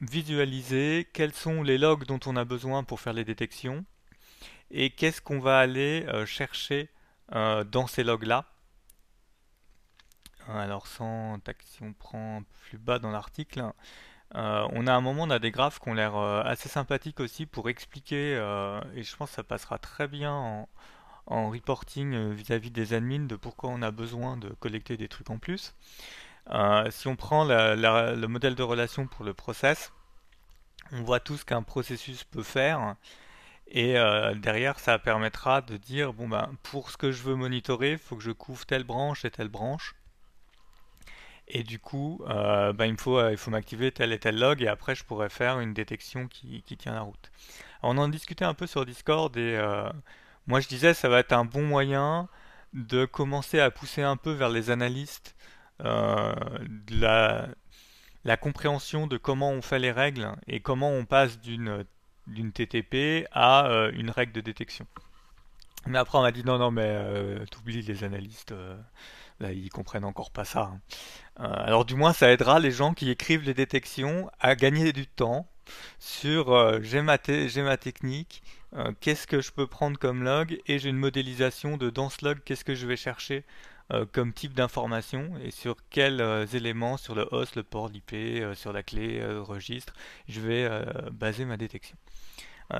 visualiser 0.00 1.08
quels 1.12 1.34
sont 1.34 1.62
les 1.62 1.76
logs 1.76 2.06
dont 2.06 2.20
on 2.26 2.36
a 2.36 2.44
besoin 2.44 2.84
pour 2.84 3.00
faire 3.00 3.12
les 3.12 3.24
détections 3.24 3.84
et 4.70 4.90
qu'est-ce 4.90 5.20
qu'on 5.20 5.40
va 5.40 5.58
aller 5.58 6.06
euh, 6.08 6.24
chercher 6.24 6.88
euh, 7.34 7.62
dans 7.64 7.86
ces 7.86 8.02
logs-là. 8.02 8.46
Alors 10.48 10.86
sans 10.86 11.38
si 11.60 11.82
on 11.82 11.92
prend 11.92 12.42
plus 12.62 12.78
bas 12.78 12.98
dans 12.98 13.10
l'article, 13.10 13.62
on 14.34 14.86
a 14.86 14.92
un 14.92 15.00
moment, 15.00 15.22
on 15.22 15.30
a 15.30 15.38
des 15.38 15.50
graphes 15.50 15.80
qui 15.80 15.88
ont 15.88 15.94
l'air 15.94 16.16
assez 16.16 16.68
sympathiques 16.68 17.20
aussi 17.20 17.46
pour 17.46 17.70
expliquer, 17.70 18.32
et 18.94 19.02
je 19.02 19.16
pense 19.16 19.30
que 19.30 19.36
ça 19.36 19.44
passera 19.44 19.78
très 19.78 20.06
bien 20.06 20.66
en, 21.26 21.50
reporting 21.50 22.32
vis-à-vis 22.32 22.68
-vis 22.68 22.72
des 22.72 22.92
admins 22.92 23.26
de 23.26 23.36
pourquoi 23.36 23.70
on 23.70 23.80
a 23.80 23.90
besoin 23.90 24.36
de 24.36 24.50
collecter 24.50 24.98
des 24.98 25.08
trucs 25.08 25.30
en 25.30 25.38
plus. 25.38 25.74
Euh, 26.50 26.90
si 26.90 27.08
on 27.08 27.16
prend 27.16 27.44
le 27.44 28.26
modèle 28.26 28.54
de 28.54 28.62
relation 28.62 29.06
pour 29.06 29.24
le 29.24 29.34
process, 29.34 29.92
on 30.92 31.02
voit 31.02 31.20
tout 31.20 31.36
ce 31.36 31.44
qu'un 31.44 31.62
processus 31.62 32.24
peut 32.24 32.42
faire. 32.42 32.96
Et 33.68 33.98
euh, 33.98 34.34
derrière, 34.34 34.78
ça 34.78 34.98
permettra 34.98 35.62
de 35.62 35.76
dire, 35.76 36.12
bon 36.12 36.28
ben, 36.28 36.50
pour 36.62 36.90
ce 36.90 36.96
que 36.96 37.12
je 37.12 37.22
veux 37.22 37.34
monitorer, 37.34 37.92
il 37.92 37.98
faut 37.98 38.16
que 38.16 38.22
je 38.22 38.30
couvre 38.30 38.66
telle 38.66 38.84
branche 38.84 39.24
et 39.24 39.30
telle 39.30 39.48
branche. 39.48 39.94
Et 41.48 41.62
du 41.62 41.78
coup, 41.78 42.22
euh, 42.28 42.72
ben, 42.72 42.86
il 42.86 42.96
faut, 42.98 43.20
faut 43.36 43.50
m'activer 43.50 43.92
tel 43.92 44.12
et 44.12 44.18
tel 44.18 44.38
log, 44.38 44.62
et 44.62 44.68
après, 44.68 44.94
je 44.94 45.04
pourrais 45.04 45.28
faire 45.28 45.60
une 45.60 45.74
détection 45.74 46.28
qui, 46.28 46.62
tient 46.78 46.94
la 46.94 47.02
route. 47.02 47.30
on 47.82 47.98
en 47.98 48.08
discutait 48.08 48.44
un 48.44 48.54
peu 48.54 48.66
sur 48.66 48.86
Discord, 48.86 49.36
et 49.36 49.58
moi 50.46 50.60
je 50.60 50.68
disais, 50.68 50.94
ça 50.94 51.08
va 51.08 51.20
être 51.20 51.32
un 51.32 51.44
bon 51.44 51.62
moyen 51.62 52.28
de 52.72 53.04
commencer 53.04 53.60
à 53.60 53.70
pousser 53.70 54.02
un 54.02 54.16
peu 54.16 54.32
vers 54.32 54.48
les 54.48 54.70
analystes 54.70 55.34
la, 55.84 57.46
la 58.24 58.36
compréhension 58.36 59.06
de 59.06 59.16
comment 59.16 59.50
on 59.50 59.62
fait 59.62 59.78
les 59.78 59.92
règles 59.92 60.32
et 60.46 60.60
comment 60.60 60.90
on 60.90 61.04
passe 61.04 61.40
d'une 61.40 61.84
d'une 62.26 62.52
TTP 62.52 63.26
à 63.32 63.66
euh, 63.66 63.92
une 63.92 64.08
règle 64.08 64.32
de 64.32 64.40
détection. 64.40 64.86
Mais 65.86 65.98
après 65.98 66.16
on 66.16 66.22
m'a 66.22 66.32
dit 66.32 66.42
non 66.42 66.58
non 66.58 66.70
mais 66.70 66.86
euh, 66.86 67.44
t'oublies 67.50 67.82
les 67.82 68.02
analystes, 68.02 68.54
là 69.40 69.52
ils 69.52 69.68
comprennent 69.68 70.06
encore 70.06 70.30
pas 70.30 70.46
ça. 70.46 70.72
Hein. 71.38 71.44
alors 71.44 71.84
du 71.84 71.94
moins 71.94 72.14
ça 72.14 72.30
aidera 72.30 72.60
les 72.60 72.70
gens 72.70 72.94
qui 72.94 73.10
écrivent 73.10 73.42
les 73.42 73.52
détections 73.52 74.30
à 74.40 74.54
gagner 74.54 74.94
du 74.94 75.06
temps 75.06 75.46
sur 75.98 76.82
j'ai 76.82 77.02
ma, 77.02 77.18
ma 77.56 77.76
technique, 77.76 78.42
qu'est-ce 79.00 79.26
que 79.26 79.42
je 79.42 79.52
peux 79.52 79.66
prendre 79.66 79.98
comme 79.98 80.22
log 80.24 80.58
et 80.66 80.78
j'ai 80.78 80.88
une 80.88 80.96
modélisation 80.96 81.76
de 81.76 81.90
dans 81.90 82.08
ce 82.08 82.24
log 82.24 82.38
qu'est-ce 82.42 82.64
que 82.64 82.74
je 82.74 82.86
vais 82.86 82.96
chercher 82.96 83.44
euh, 83.92 84.06
comme 84.10 84.32
type 84.32 84.54
d'information 84.54 85.34
et 85.42 85.50
sur 85.50 85.76
quels 85.90 86.22
euh, 86.22 86.46
éléments, 86.46 86.96
sur 86.96 87.14
le 87.14 87.28
host, 87.32 87.54
le 87.56 87.62
port, 87.62 87.88
l'IP, 87.88 88.14
euh, 88.14 88.54
sur 88.54 88.72
la 88.72 88.82
clé, 88.82 89.20
le 89.20 89.42
registre, 89.42 89.92
je 90.26 90.40
vais 90.40 90.68
baser 91.12 91.44
ma 91.44 91.58
détection. 91.58 91.96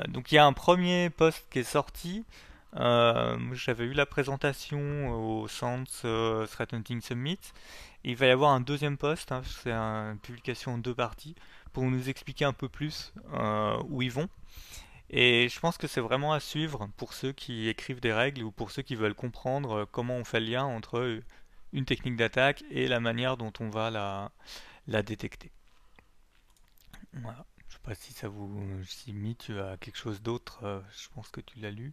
donc 0.09 0.33
il 0.33 0.37
y 0.37 0.39
a 0.39 0.47
un 0.47 0.55
premier 0.55 1.11
post 1.11 1.47
qui 1.51 1.59
est 1.59 1.63
sorti. 1.63 2.25
J'avais 2.75 3.85
eu 3.85 3.93
la 3.93 4.07
présentation 4.07 5.11
au 5.11 5.47
Sans 5.47 5.85
Threat 5.85 6.73
Hunting 6.73 7.03
Summit. 7.03 7.39
il 8.03 8.17
va 8.17 8.27
y 8.27 8.31
avoir 8.31 8.53
un 8.53 8.61
deuxième 8.61 8.97
post, 8.97 9.31
hein, 9.31 9.43
c'est 9.63 9.73
une 9.73 10.19
publication 10.19 10.75
en 10.75 10.79
deux 10.79 10.95
parties, 10.95 11.35
pour 11.75 11.85
nous 11.85 12.09
expliquer 12.09 12.47
un 12.47 12.55
peu 12.55 12.69
plus 12.69 13.13
où 13.91 14.01
ils 14.01 14.11
vont. 14.11 14.29
Et 15.11 15.49
je 15.49 15.61
pense 15.61 15.77
que 15.77 15.87
c'est 15.87 16.01
vraiment 16.01 16.33
à 16.33 16.41
suivre 16.41 16.89
pour 16.97 17.13
ceux 17.13 17.33
qui 17.33 17.69
écrivent 17.69 18.01
des 18.01 18.13
règles 18.13 18.43
ou 18.43 18.51
pour 18.51 18.71
ceux 18.71 18.83
qui 18.83 18.97
veulent 18.97 19.15
comprendre 19.15 19.73
euh, 19.73 19.87
comment 19.87 20.17
on 20.17 20.25
fait 20.25 20.41
le 20.41 20.47
lien 20.47 20.65
entre 20.65 20.99
euh, 20.99 21.23
une 21.73 21.85
technique 21.85 22.17
d'attaque 22.17 22.65
et 22.71 22.89
la 22.89 23.01
manière 23.01 23.37
dont 23.37 23.53
on 23.61 23.69
va 23.69 23.91
la, 23.91 24.33
la 24.87 25.03
détecter. 25.03 25.53
Voilà. 27.13 27.45
Je 27.69 27.75
sais 27.75 27.83
pas 27.83 27.95
si 27.95 28.13
ça 28.13 28.29
vous. 28.29 28.83
Si 28.85 29.13
Mi, 29.13 29.37
tu 29.37 29.59
as 29.61 29.77
quelque 29.79 29.97
chose 29.99 30.23
d'autre, 30.23 30.65
euh, 30.65 30.81
je 30.97 31.09
pense 31.15 31.29
que 31.29 31.41
tu 31.41 31.59
l'as 31.59 31.71
lu. 31.71 31.93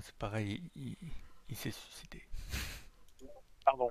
C'est 0.00 0.14
pareil, 0.16 0.62
il, 0.74 1.56
s'est 1.56 1.70
suicidé. 1.70 2.22
Pardon. 3.64 3.90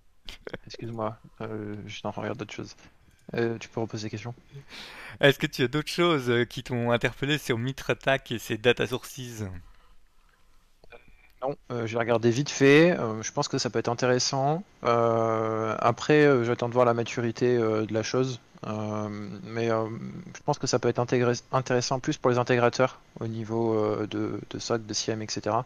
Excuse-moi, 0.66 1.20
je 1.40 1.88
suis 1.88 2.02
en 2.06 2.12
train 2.12 2.22
de 2.22 2.26
regarder 2.26 2.40
d'autres 2.40 2.54
choses. 2.54 2.76
Tu 3.60 3.70
peux 3.70 3.80
reposer 3.80 4.06
la 4.06 4.10
question. 4.10 4.34
Est-ce 5.20 5.40
que 5.40 5.48
tu 5.48 5.64
as 5.64 5.68
d'autres 5.68 5.92
choses 5.92 6.32
qui 6.50 6.64
t'ont 6.64 6.92
interpellé 6.92 7.38
sur 7.38 7.58
MitraTac 7.58 8.32
et 8.32 8.40
ses 8.40 8.58
data 8.58 8.88
sources? 8.88 9.44
Non, 11.44 11.58
euh, 11.72 11.86
j'ai 11.86 11.98
regardé 11.98 12.30
vite 12.32 12.50
fait. 12.50 12.98
Euh, 12.98 13.22
je 13.22 13.32
pense 13.32 13.48
que 13.50 13.58
ça 13.58 13.70
peut 13.70 13.80
être 13.80 13.90
intéressant. 13.90 14.64
Euh, 14.86 15.76
après, 15.80 16.46
j'attends 16.46 16.70
de 16.70 16.74
voir 16.74 16.86
la 16.86 16.94
maturité 16.94 17.58
de 17.58 17.94
la 17.94 18.04
chose. 18.04 18.40
mais 18.66 19.68
je 19.68 20.42
pense 20.46 20.58
que 20.58 20.68
ça 20.68 20.80
peut 20.80 20.88
être 20.88 21.00
intéressant 21.52 22.00
plus 22.00 22.18
pour 22.18 22.32
les 22.32 22.38
intégrateurs 22.38 23.00
au 23.20 23.28
niveau 23.28 24.06
de, 24.08 24.40
de, 24.50 24.60
SOC, 24.60 24.86
de 24.86 24.94
CIEM, 24.94 25.22
etc. 25.22 25.58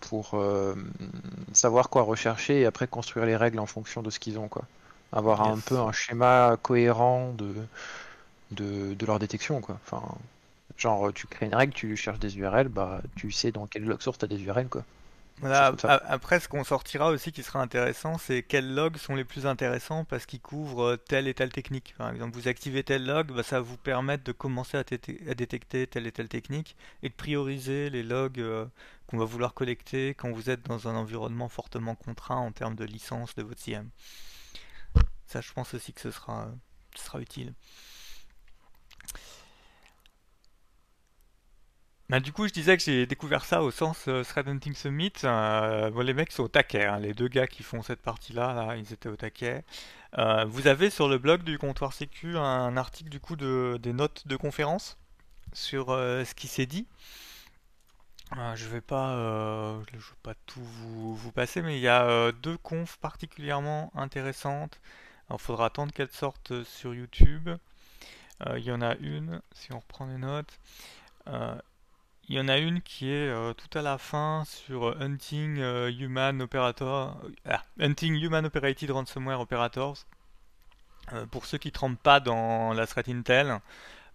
pour 0.00 0.36
savoir 1.52 1.88
quoi 1.88 2.02
rechercher 2.02 2.60
et 2.60 2.66
après 2.66 2.86
construire 2.86 3.24
les 3.24 3.36
règles 3.36 3.60
en 3.60 3.66
fonction 3.66 4.02
de 4.02 4.10
ce 4.10 4.18
qu'ils 4.18 4.38
ont. 4.38 4.48
Quoi. 4.48 4.64
Avoir 5.12 5.42
un 5.42 5.58
peu 5.58 5.78
un 5.78 5.92
schéma 5.92 6.56
cohérent 6.62 7.32
de, 7.32 7.54
de, 8.50 8.94
de 8.94 9.06
leur 9.06 9.18
détection. 9.18 9.60
Quoi. 9.60 9.78
Enfin, 9.84 10.02
Genre, 10.82 11.12
tu 11.12 11.26
crées 11.26 11.46
une 11.46 11.54
règle, 11.54 11.72
tu 11.72 11.96
cherches 11.96 12.18
des 12.18 12.36
URL, 12.38 12.68
bah, 12.68 13.02
tu 13.16 13.30
sais 13.30 13.52
dans 13.52 13.66
quel 13.66 13.84
log 13.84 14.00
source 14.00 14.18
tu 14.18 14.24
as 14.24 14.28
des 14.28 14.42
URL, 14.42 14.68
quoi. 14.68 14.84
Voilà, 15.40 15.74
après, 16.08 16.38
ce 16.38 16.46
qu'on 16.46 16.62
sortira 16.62 17.10
aussi 17.10 17.32
qui 17.32 17.42
sera 17.42 17.60
intéressant, 17.60 18.18
c'est 18.18 18.42
quels 18.42 18.74
logs 18.74 18.96
sont 18.96 19.14
les 19.14 19.24
plus 19.24 19.46
intéressants 19.46 20.04
parce 20.04 20.24
qu'ils 20.24 20.40
couvrent 20.40 20.82
euh, 20.82 20.96
telle 20.96 21.26
et 21.26 21.34
telle 21.34 21.50
technique. 21.50 21.94
Par 21.98 22.10
exemple, 22.10 22.36
vous 22.36 22.48
activez 22.48 22.84
tel 22.84 23.04
log, 23.04 23.32
bah, 23.32 23.42
ça 23.42 23.56
va 23.56 23.62
vous 23.62 23.76
permettre 23.76 24.22
de 24.24 24.32
commencer 24.32 24.76
à, 24.76 24.84
détecter 25.34 25.86
telle 25.86 26.06
et 26.06 26.12
telle 26.12 26.28
technique 26.28 26.76
et 27.02 27.08
de 27.08 27.14
prioriser 27.14 27.90
les 27.90 28.02
logs 28.02 28.40
euh, 28.40 28.66
qu'on 29.06 29.18
va 29.18 29.24
vouloir 29.24 29.54
collecter 29.54 30.14
quand 30.14 30.30
vous 30.30 30.50
êtes 30.50 30.64
dans 30.64 30.86
un 30.86 30.94
environnement 30.94 31.48
fortement 31.48 31.96
contraint 31.96 32.36
en 32.36 32.52
termes 32.52 32.76
de 32.76 32.84
licence 32.84 33.34
de 33.34 33.42
votre 33.42 33.60
CM. 33.60 33.88
Ça, 35.26 35.40
je 35.40 35.52
pense 35.52 35.74
aussi 35.74 35.92
que 35.92 36.00
ce 36.00 36.10
sera, 36.10 36.50
sera 36.94 37.20
utile. 37.20 37.54
Bah, 42.12 42.20
du 42.20 42.30
coup, 42.30 42.46
je 42.46 42.52
disais 42.52 42.76
que 42.76 42.82
j'ai 42.82 43.06
découvert 43.06 43.46
ça 43.46 43.62
au 43.62 43.70
sens 43.70 44.06
euh, 44.06 44.22
Thread 44.22 44.46
Hunting 44.46 44.74
Summit. 44.74 45.14
Euh, 45.24 46.02
les 46.02 46.12
mecs 46.12 46.30
sont 46.30 46.42
au 46.42 46.48
taquet. 46.48 46.84
Hein. 46.84 46.98
Les 47.00 47.14
deux 47.14 47.28
gars 47.28 47.46
qui 47.46 47.62
font 47.62 47.80
cette 47.80 48.02
partie-là, 48.02 48.52
là, 48.52 48.76
ils 48.76 48.92
étaient 48.92 49.08
au 49.08 49.16
taquet. 49.16 49.64
Euh, 50.18 50.44
vous 50.44 50.66
avez 50.66 50.90
sur 50.90 51.08
le 51.08 51.16
blog 51.16 51.42
du 51.42 51.56
comptoir 51.56 51.94
Sécu 51.94 52.36
un 52.36 52.76
article 52.76 53.08
du 53.08 53.18
coup 53.18 53.34
de, 53.34 53.78
des 53.82 53.94
notes 53.94 54.28
de 54.28 54.36
conférence 54.36 54.98
sur 55.54 55.86
ce 55.86 56.34
qui 56.34 56.48
s'est 56.48 56.66
dit. 56.66 56.86
je 58.56 58.68
vais 58.68 58.82
pas, 58.82 59.78
vais 59.90 59.98
pas 60.22 60.34
tout 60.46 60.62
vous, 60.62 61.14
vous 61.16 61.32
passer, 61.32 61.62
mais 61.62 61.78
il 61.78 61.82
y 61.82 61.88
a 61.88 62.30
deux 62.32 62.58
confs 62.58 62.98
particulièrement 62.98 63.90
intéressantes. 63.94 64.80
Il 65.32 65.38
faudra 65.38 65.66
attendre 65.66 65.92
qu'elles 65.92 66.10
sortent 66.10 66.62
sur 66.64 66.94
YouTube. 66.94 67.48
Il 68.56 68.64
y 68.64 68.72
en 68.72 68.82
a 68.82 68.96
une, 68.96 69.40
si 69.52 69.72
on 69.72 69.78
reprend 69.78 70.06
les 70.06 70.18
notes. 70.18 70.58
Il 72.28 72.36
y 72.36 72.40
en 72.40 72.48
a 72.48 72.58
une 72.58 72.80
qui 72.80 73.10
est 73.10 73.28
euh, 73.28 73.52
tout 73.52 73.76
à 73.76 73.82
la 73.82 73.98
fin 73.98 74.44
sur 74.46 74.96
Hunting 75.00 75.58
euh, 75.58 75.90
Human 75.90 76.40
Operator, 76.40 77.20
ah, 77.46 77.62
Hunting 77.80 78.14
Human 78.14 78.46
Operated 78.46 78.90
Ransomware 78.90 79.40
Operators. 79.40 79.96
Euh, 81.12 81.26
pour 81.26 81.46
ceux 81.46 81.58
qui 81.58 81.68
ne 81.68 81.72
trempent 81.72 82.00
pas 82.00 82.20
dans 82.20 82.72
la 82.72 82.86
threat 82.86 83.08
intel, 83.08 83.58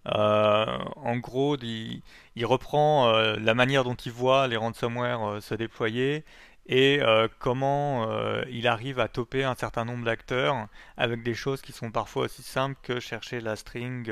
en 0.06 1.16
gros, 1.18 1.56
il, 1.58 2.02
reprend 2.44 3.12
la 3.12 3.54
manière 3.54 3.84
dont 3.84 3.94
il 3.94 4.10
voit 4.10 4.48
les 4.48 4.56
ransomware 4.56 5.42
se 5.42 5.54
déployer 5.54 6.24
et 6.68 7.00
comment 7.38 8.08
il 8.50 8.66
arrive 8.68 9.00
à 9.00 9.08
toper 9.08 9.44
un 9.44 9.54
certain 9.54 9.84
nombre 9.84 10.04
d'acteurs 10.04 10.68
avec 10.96 11.22
des 11.22 11.34
choses 11.34 11.62
qui 11.62 11.72
sont 11.72 11.90
parfois 11.90 12.24
aussi 12.24 12.42
simples 12.42 12.78
que 12.82 13.00
chercher 13.00 13.40
la 13.40 13.56
string 13.56 14.10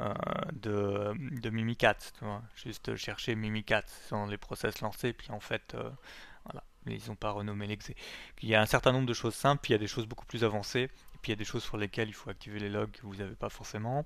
euh, 0.00 0.14
de, 0.54 1.12
de 1.42 1.50
Mimikat, 1.50 1.96
tu 2.18 2.24
vois. 2.24 2.42
Juste 2.56 2.96
chercher 2.96 3.34
Mimikat 3.34 3.84
dans 4.10 4.24
les 4.24 4.38
process 4.38 4.80
lancés, 4.80 5.12
puis 5.12 5.30
en 5.30 5.40
fait, 5.40 5.74
euh, 5.74 5.90
voilà, 6.46 6.64
ils 6.86 7.08
n'ont 7.08 7.14
pas 7.14 7.30
renommé 7.30 7.66
l'exé. 7.66 7.94
Il 8.40 8.48
y 8.48 8.54
a 8.54 8.62
un 8.62 8.66
certain 8.66 8.92
nombre 8.92 9.06
de 9.06 9.12
choses 9.12 9.34
simples, 9.34 9.60
puis 9.60 9.72
il 9.72 9.74
y 9.74 9.76
a 9.76 9.78
des 9.78 9.86
choses 9.86 10.06
beaucoup 10.06 10.24
plus 10.24 10.44
avancées, 10.44 10.88
puis 11.22 11.30
il 11.30 11.34
y 11.34 11.38
a 11.38 11.38
des 11.38 11.44
choses 11.44 11.62
sur 11.62 11.76
lesquelles 11.76 12.08
il 12.08 12.14
faut 12.14 12.30
activer 12.30 12.58
les 12.58 12.68
logs 12.68 12.90
que 12.90 13.02
vous 13.02 13.16
n'avez 13.16 13.34
pas 13.34 13.48
forcément. 13.48 14.04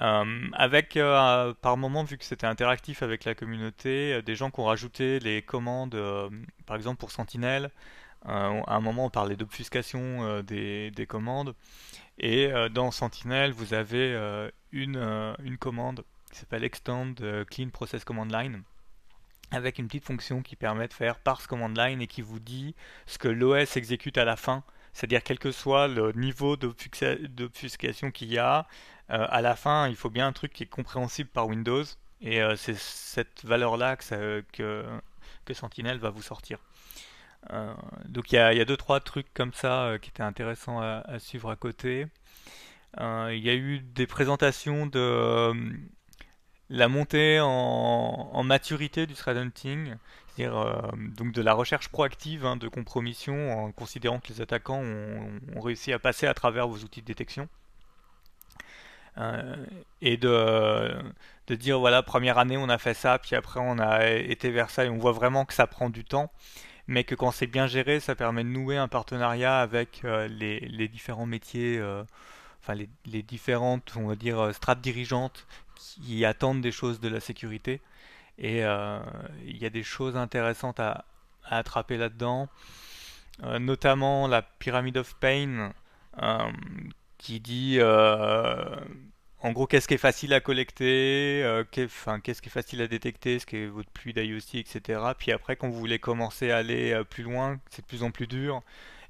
Euh, 0.00 0.48
avec, 0.54 0.98
par 1.60 1.76
moment, 1.76 2.04
vu 2.04 2.16
que 2.16 2.24
c'était 2.24 2.46
interactif 2.46 3.02
avec 3.02 3.24
la 3.24 3.34
communauté, 3.34 4.22
des 4.22 4.36
gens 4.36 4.50
qui 4.50 4.60
ont 4.60 4.64
rajouté 4.64 5.18
les 5.18 5.42
commandes, 5.42 5.96
par 6.66 6.76
exemple 6.76 6.98
pour 6.98 7.10
Sentinel, 7.10 7.70
à 8.24 8.74
un 8.74 8.80
moment 8.80 9.06
on 9.06 9.10
parlait 9.10 9.36
d'obfuscation 9.36 10.42
des, 10.42 10.90
des, 10.90 11.06
commandes, 11.06 11.54
et 12.18 12.50
dans 12.70 12.90
Sentinel, 12.90 13.52
vous 13.52 13.74
avez 13.74 14.50
une, 14.74 14.96
euh, 14.96 15.34
une 15.42 15.56
commande 15.56 16.04
qui 16.30 16.40
s'appelle 16.40 16.64
extend 16.64 17.14
euh, 17.20 17.44
clean 17.44 17.68
process 17.68 18.04
command 18.04 18.30
line 18.30 18.62
avec 19.52 19.78
une 19.78 19.86
petite 19.86 20.04
fonction 20.04 20.42
qui 20.42 20.56
permet 20.56 20.88
de 20.88 20.92
faire 20.92 21.20
parse 21.20 21.46
command 21.46 21.76
line 21.76 22.02
et 22.02 22.08
qui 22.08 22.22
vous 22.22 22.40
dit 22.40 22.74
ce 23.06 23.18
que 23.18 23.28
l'OS 23.28 23.76
exécute 23.76 24.18
à 24.18 24.24
la 24.24 24.34
fin. 24.34 24.64
C'est-à-dire 24.94 25.22
quel 25.22 25.38
que 25.38 25.52
soit 25.52 25.88
le 25.88 26.12
niveau 26.12 26.56
d'obfuscation 26.56 28.10
qu'il 28.10 28.32
y 28.32 28.38
a, 28.38 28.66
euh, 29.10 29.26
à 29.28 29.42
la 29.42 29.54
fin 29.56 29.88
il 29.88 29.96
faut 29.96 30.08
bien 30.08 30.26
un 30.26 30.32
truc 30.32 30.52
qui 30.52 30.62
est 30.62 30.66
compréhensible 30.66 31.28
par 31.28 31.46
Windows 31.46 31.84
et 32.22 32.40
c'est 32.56 32.76
cette 32.78 33.44
valeur-là 33.44 33.96
que, 33.96 34.42
que, 34.52 35.54
Sentinel 35.54 35.98
va 35.98 36.08
vous 36.08 36.22
sortir. 36.22 36.58
donc 38.06 38.32
il 38.32 38.36
y 38.36 38.38
a, 38.38 38.54
y 38.54 38.60
a, 38.60 38.64
deux 38.64 38.78
trois 38.78 39.00
trucs 39.00 39.32
comme 39.34 39.52
ça 39.52 39.98
qui 40.00 40.08
étaient 40.08 40.22
intéressants 40.22 40.80
à, 40.80 41.18
suivre 41.18 41.50
à 41.50 41.56
côté. 41.56 42.06
Euh, 43.00 43.34
il 43.34 43.42
y 43.42 43.50
a 43.50 43.54
eu 43.54 43.80
des 43.80 44.06
présentations 44.06 44.86
de 44.86 44.98
euh, 45.00 45.54
la 46.70 46.88
montée 46.88 47.40
en, 47.40 48.42
maturité 48.44 49.06
du 49.06 49.14
thread 49.14 49.36
hunting, 49.36 49.94
c'est-à-dire 50.36 50.56
euh, 50.56 50.80
donc 51.16 51.32
de 51.32 51.42
la 51.42 51.52
recherche 51.52 51.88
proactive 51.88 52.44
hein, 52.44 52.56
de 52.56 52.68
compromission 52.68 53.64
en 53.64 53.72
considérant 53.72 54.20
que 54.20 54.28
les 54.28 54.40
attaquants 54.40 54.82
ont, 54.82 55.60
réussi 55.60 55.92
à 55.92 55.98
passer 55.98 56.26
à 56.26 56.34
travers 56.34 56.68
vos 56.68 56.78
outils 56.78 57.02
de 57.02 57.06
détection. 57.06 57.48
et 60.00 60.16
de, 60.16 60.92
de 61.46 61.54
dire 61.54 61.78
voilà 61.78 62.02
première 62.02 62.38
année 62.38 62.56
on 62.56 62.68
a 62.68 62.78
fait 62.78 62.94
ça 62.94 63.18
puis 63.18 63.36
après 63.36 63.60
on 63.60 63.78
a 63.78 64.06
été 64.08 64.50
vers 64.50 64.70
ça 64.70 64.84
et 64.84 64.88
on 64.88 64.98
voit 64.98 65.12
vraiment 65.12 65.44
que 65.44 65.54
ça 65.54 65.68
prend 65.68 65.88
du 65.88 66.04
temps 66.04 66.32
mais 66.88 67.04
que 67.04 67.14
quand 67.14 67.30
c'est 67.30 67.46
bien 67.46 67.68
géré 67.68 68.00
ça 68.00 68.16
permet 68.16 68.42
de 68.42 68.48
nouer 68.48 68.76
un 68.76 68.88
partenariat 68.88 69.60
avec 69.60 70.02
les, 70.02 70.58
les, 70.60 70.88
différents 70.88 71.26
métiers 71.26 71.80
enfin 72.64 72.78
les, 73.06 73.22
différentes, 73.22 73.92
on 73.96 74.06
va 74.06 74.14
dire, 74.16 74.38
euh, 74.38 74.52
strates 74.52 74.80
dirigeantes 74.80 75.46
qui 75.76 76.24
attendent 76.24 76.62
des 76.62 76.72
choses 76.72 77.00
de 77.00 77.08
la 77.08 77.20
sécurité. 77.20 77.80
Et 78.38 78.64
euh, 78.64 78.98
il 79.46 79.56
y 79.58 79.66
a 79.66 79.70
des 79.70 79.82
choses 79.82 80.16
intéressantes 80.16 80.80
à, 80.80 81.04
attraper 81.44 81.98
là-dedans, 81.98 82.48
euh, 83.42 83.58
notamment 83.58 84.26
la 84.26 84.40
Pyramid 84.42 84.96
of 84.96 85.14
Pain, 85.16 85.72
qui 87.18 87.40
dit 87.40 87.78
en 87.82 89.52
gros 89.52 89.66
qu'est-ce 89.66 89.86
qui 89.86 89.94
est 89.94 89.98
facile 89.98 90.32
à 90.32 90.40
collecter, 90.40 91.62
qu'est-ce 91.70 92.40
qui 92.40 92.48
est 92.48 92.52
facile 92.52 92.80
à 92.80 92.86
détecter, 92.86 93.38
ce 93.38 93.46
qui 93.46 93.58
est 93.58 93.66
votre 93.66 93.90
pluie 93.90 94.14
d'IOC, 94.14 94.54
etc. 94.54 95.00
Puis 95.18 95.32
après, 95.32 95.56
quand 95.56 95.68
vous 95.68 95.78
voulez 95.78 95.98
commencer 95.98 96.50
à 96.50 96.58
aller 96.58 96.98
plus 97.10 97.24
loin, 97.24 97.58
c'est 97.70 97.82
de 97.82 97.86
plus 97.86 98.02
en 98.02 98.10
plus 98.10 98.26
dur. 98.26 98.62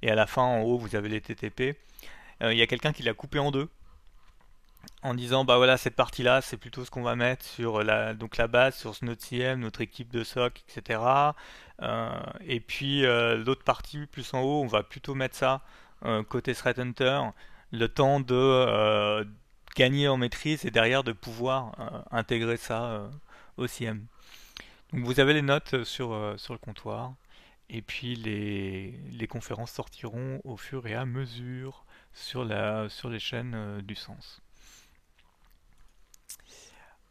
Et 0.03 0.11
à 0.11 0.15
la 0.15 0.27
fin, 0.27 0.43
en 0.43 0.63
haut, 0.63 0.77
vous 0.77 0.97
avez 0.97 1.09
les 1.09 1.21
TTP. 1.21 1.79
Euh, 2.43 2.53
il 2.53 2.59
y 2.59 2.63
a 2.63 2.67
quelqu'un 2.67 2.93
qui 2.93 3.03
l'a 3.03 3.15
coupé 3.15 3.39
en 3.39 3.51
deux 3.51 3.69
en 5.05 5.15
disant 5.15 5.45
bah 5.45 5.57
voilà 5.57 5.77
cette 5.77 5.95
partie 5.95 6.23
là 6.23 6.41
c'est 6.41 6.57
plutôt 6.57 6.85
ce 6.85 6.91
qu'on 6.91 7.03
va 7.03 7.15
mettre 7.15 7.45
sur 7.45 7.83
la 7.85 8.15
donc 8.15 8.37
la 8.37 8.49
base 8.49 8.75
sur 8.77 8.95
notre 9.03 9.23
CM 9.23 9.61
notre 9.61 9.81
équipe 9.81 10.11
de 10.11 10.25
SOC 10.25 10.65
etc 10.69 11.01
euh, 11.83 12.11
et 12.47 12.61
puis 12.61 13.05
euh, 13.05 13.37
l'autre 13.37 13.63
partie 13.65 14.07
plus 14.07 14.35
en 14.35 14.41
haut 14.41 14.63
on 14.63 14.67
va 14.67 14.83
plutôt 14.83 15.15
mettre 15.15 15.37
ça 15.37 15.63
côté 16.29 16.55
threat 16.55 16.79
hunter 16.79 17.21
le 17.71 17.89
temps 17.89 18.21
de 18.21 19.27
gagner 19.75 20.09
en 20.09 20.19
maîtrise 20.19 20.67
et 20.67 20.71
derrière 20.71 21.03
de 21.03 21.13
pouvoir 21.13 21.73
intégrer 22.11 22.59
ça 22.59 23.09
au 23.57 23.67
CM 23.67 24.05
donc 24.93 25.05
vous 25.05 25.19
avez 25.19 25.33
les 25.33 25.43
notes 25.43 25.83
sur, 25.85 26.35
sur 26.37 26.53
le 26.53 26.59
comptoir. 26.59 27.15
Et 27.69 27.83
puis 27.83 28.15
les, 28.15 28.93
les 29.11 29.27
conférences 29.27 29.73
sortiront 29.73 30.41
au 30.45 30.57
fur 30.57 30.87
et 30.87 30.95
à 30.95 31.05
mesure 31.05 31.85
sur, 32.13 32.45
la, 32.45 32.89
sur 32.89 33.09
les 33.09 33.19
chaînes 33.19 33.55
euh, 33.55 33.83
du 33.83 33.95
sens. 33.95 34.41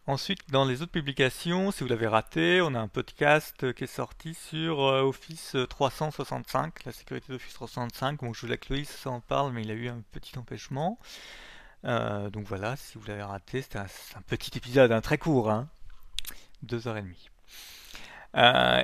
Ensuite, 0.06 0.52
dans 0.52 0.66
les 0.66 0.82
autres 0.82 0.92
publications, 0.92 1.72
si 1.72 1.82
vous 1.82 1.88
l'avez 1.88 2.08
raté, 2.08 2.60
on 2.62 2.76
a 2.76 2.80
un 2.80 2.90
podcast 2.90 3.72
qui 3.72 3.86
est 3.86 3.88
sorti 3.88 4.34
sur 4.34 4.82
euh, 4.82 5.02
Office 5.02 5.56
365, 5.70 6.84
la 6.84 6.92
sécurité 6.92 7.32
d'Office 7.32 7.54
365. 7.54 8.20
Bon, 8.20 8.34
je 8.34 8.42
voulais 8.42 8.58
que 8.58 8.74
Loïs 8.74 8.90
s'en 8.90 9.22
parle, 9.22 9.54
mais 9.54 9.62
il 9.62 9.72
a 9.72 9.76
eu 9.76 9.88
un 9.88 10.02
petit 10.12 10.38
empêchement. 10.38 11.00
Euh, 11.86 12.30
donc 12.30 12.46
voilà, 12.48 12.76
si 12.76 12.98
vous 12.98 13.08
l'avez 13.08 13.24
raté, 13.24 13.62
c'était 13.62 13.80
un, 13.80 13.88
petit 14.28 14.58
épisode, 14.58 14.92
un 14.92 15.00
très 15.00 15.18
court, 15.18 15.50
hein, 15.50 15.70
deux 16.64 16.86
heures 16.90 16.98
et 16.98 17.02
demie. 17.02 17.30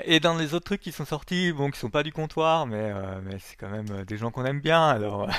et 0.06 0.22
dans 0.22 0.38
les 0.38 0.54
autres 0.54 0.68
trucs 0.68 0.82
qui 0.82 0.94
sont 0.94 1.04
sortis, 1.04 1.52
bon, 1.52 1.70
qui 1.70 1.80
sont 1.80 1.90
pas 1.90 2.04
du 2.04 2.14
comptoir, 2.14 2.66
mais, 2.66 2.94
mais 3.24 3.40
c'est 3.40 3.58
quand 3.58 3.70
même 3.70 4.06
des 4.06 4.18
gens 4.18 4.32
qu'on 4.32 4.46
aime 4.46 4.62
bien, 4.62 4.88
alors 4.88 5.30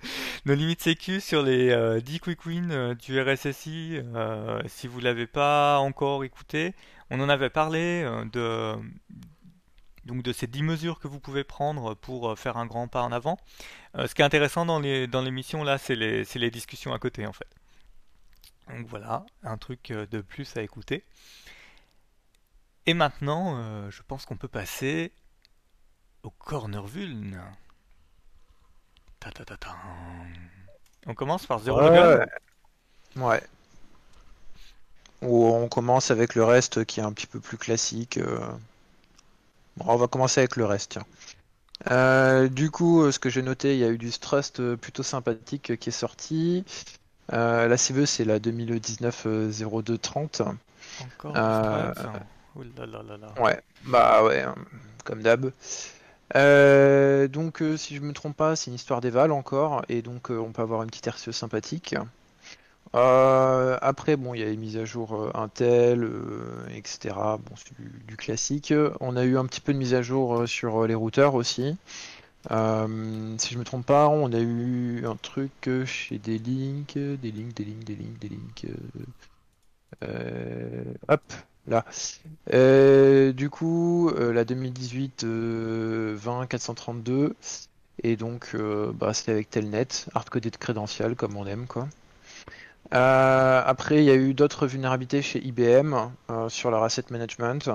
nos 0.44 0.54
limites 0.54 0.82
sécu 0.82 1.20
sur 1.20 1.42
les 1.42 2.00
10 2.00 2.20
quick 2.20 2.44
wins 2.46 2.94
du 2.94 3.20
RSSI. 3.20 4.00
si 4.66 4.86
vous 4.86 5.00
l'avez 5.00 5.26
pas 5.26 5.78
encore 5.78 6.24
écouté, 6.24 6.74
on 7.10 7.20
en 7.20 7.28
avait 7.28 7.50
parlé 7.50 8.02
de 8.32 8.74
donc 10.04 10.22
de 10.22 10.32
ces 10.32 10.46
10 10.46 10.62
mesures 10.62 11.00
que 11.00 11.08
vous 11.08 11.20
pouvez 11.20 11.44
prendre 11.44 11.94
pour 11.94 12.38
faire 12.38 12.56
un 12.56 12.66
grand 12.66 12.88
pas 12.88 13.02
en 13.02 13.12
avant. 13.12 13.38
ce 13.94 14.14
qui 14.14 14.22
est 14.22 14.24
intéressant 14.24 14.64
dans 14.64 14.80
dans 14.80 15.22
l'émission 15.22 15.64
là, 15.64 15.78
c'est 15.78 15.96
les, 15.96 16.24
les 16.34 16.50
discussions 16.50 16.92
à 16.92 16.98
côté 16.98 17.26
en 17.26 17.32
fait. 17.32 17.48
Donc 18.68 18.86
voilà, 18.86 19.24
un 19.42 19.58
truc 19.58 19.92
de 19.92 20.20
plus 20.20 20.56
à 20.56 20.62
écouter. 20.62 21.04
Et 22.88 22.94
maintenant, 22.94 23.58
euh, 23.58 23.90
je 23.90 24.00
pense 24.02 24.24
qu'on 24.24 24.38
peut 24.38 24.48
passer 24.48 25.12
au 26.22 26.30
corner 26.30 26.86
vuln. 26.86 27.38
Ta 29.20 29.30
-ta 29.30 29.44
-ta 29.44 29.58
on 31.08 31.14
commence 31.14 31.46
par 31.46 31.58
Zero 31.60 31.80
ouais, 31.80 32.26
ouais. 33.16 33.42
Ou 35.22 35.46
on 35.46 35.68
commence 35.68 36.10
avec 36.10 36.34
le 36.34 36.44
reste 36.44 36.84
qui 36.84 37.00
est 37.00 37.02
un 37.02 37.12
petit 37.12 37.26
peu 37.26 37.40
plus 37.40 37.56
classique. 37.56 38.18
Euh. 38.18 38.38
Bon, 39.78 39.86
on 39.88 39.96
va 39.96 40.06
commencer 40.06 40.40
avec 40.40 40.56
le 40.56 40.66
reste, 40.66 40.90
tiens. 40.92 41.06
Euh, 41.90 42.48
du 42.48 42.70
coup, 42.70 43.10
ce 43.10 43.18
que 43.18 43.30
j'ai 43.30 43.40
noté, 43.40 43.72
il 43.72 43.78
y 43.80 43.84
a 43.84 43.88
eu 43.88 43.96
du 43.96 44.12
Strust 44.12 44.76
plutôt 44.76 45.02
sympathique 45.02 45.78
qui 45.78 45.88
est 45.88 45.92
sorti. 45.92 46.66
la 47.30 47.76
CVE, 47.76 48.04
c'est 48.04 48.24
la 48.24 48.38
2019-0230. 48.38 50.42
Encore 51.00 51.32
euh, 51.36 51.94
Ouais, 53.38 53.62
bah 53.84 54.22
ouais, 54.24 54.42
hein, 54.42 54.54
comme 55.04 55.22
d'hab. 55.22 55.52
Euh, 56.36 57.28
donc, 57.28 57.62
euh, 57.62 57.76
si 57.76 57.96
je 57.96 58.00
me 58.00 58.12
trompe 58.12 58.36
pas, 58.36 58.56
c'est 58.56 58.70
une 58.70 58.74
histoire 58.74 59.00
d'Eval 59.00 59.32
encore, 59.32 59.82
et 59.88 60.02
donc 60.02 60.30
euh, 60.30 60.38
on 60.38 60.52
peut 60.52 60.62
avoir 60.62 60.82
une 60.82 60.90
petite 60.90 61.06
RCE 61.06 61.30
sympathique. 61.32 61.94
après, 62.92 64.16
bon, 64.16 64.34
il 64.34 64.40
y 64.40 64.42
a 64.42 64.46
les 64.46 64.56
mises 64.56 64.76
à 64.76 64.84
jour 64.84 65.30
Intel, 65.34 66.08
etc. 66.74 67.14
Bon, 67.14 67.54
c'est 67.56 67.74
du, 68.06 68.16
classique. 68.16 68.72
On 69.00 69.16
a 69.16 69.24
eu 69.24 69.36
un 69.38 69.46
petit 69.46 69.60
peu 69.60 69.72
de 69.72 69.78
mise 69.78 69.94
à 69.94 70.02
jour 70.02 70.48
sur 70.48 70.86
les 70.86 70.94
routeurs 70.94 71.34
aussi. 71.34 71.76
si 72.48 72.54
je 72.54 73.58
me 73.58 73.64
trompe 73.64 73.86
pas, 73.86 74.08
on 74.08 74.32
a 74.32 74.40
eu 74.40 75.06
un 75.06 75.16
truc 75.16 75.68
chez 75.84 76.18
des 76.18 76.38
links, 76.38 76.94
des 76.96 77.32
links, 77.32 77.54
des 77.54 77.64
links, 77.64 77.84
des 77.84 77.94
links, 77.96 78.18
des 78.20 78.28
links. 78.28 78.66
Hop, 81.08 81.22
Là. 81.68 81.84
Euh, 82.54 83.32
du 83.32 83.50
coup, 83.50 84.10
euh, 84.10 84.32
la 84.32 84.44
2018 84.44 85.24
20 85.24 86.46
432 86.46 87.34
et 88.02 88.16
donc 88.16 88.50
euh, 88.54 88.92
bah, 88.94 89.12
avec 89.26 89.50
Telnet, 89.50 89.88
hardcodé 90.14 90.50
de 90.50 90.56
crédential 90.56 91.14
comme 91.14 91.36
on 91.36 91.46
aime 91.46 91.66
quoi. 91.66 91.88
après, 92.90 93.98
il 93.98 94.04
y 94.04 94.10
a 94.10 94.14
eu 94.14 94.34
d'autres 94.34 94.66
vulnérabilités 94.66 95.20
chez 95.20 95.44
IBM 95.44 95.94
sur 96.48 96.70
leur 96.70 96.82
asset 96.84 97.04
management. 97.10 97.68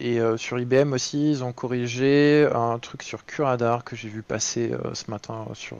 et 0.00 0.20
sur 0.36 0.58
IBM 0.58 0.92
aussi, 0.92 1.30
ils 1.30 1.42
ont 1.42 1.52
corrigé 1.52 2.48
un 2.54 2.78
truc 2.78 3.02
sur 3.02 3.26
QRadar 3.26 3.82
que 3.82 3.96
j'ai 3.96 4.08
vu 4.08 4.22
passer 4.22 4.72
ce 4.92 5.10
matin 5.10 5.46
sur, 5.54 5.78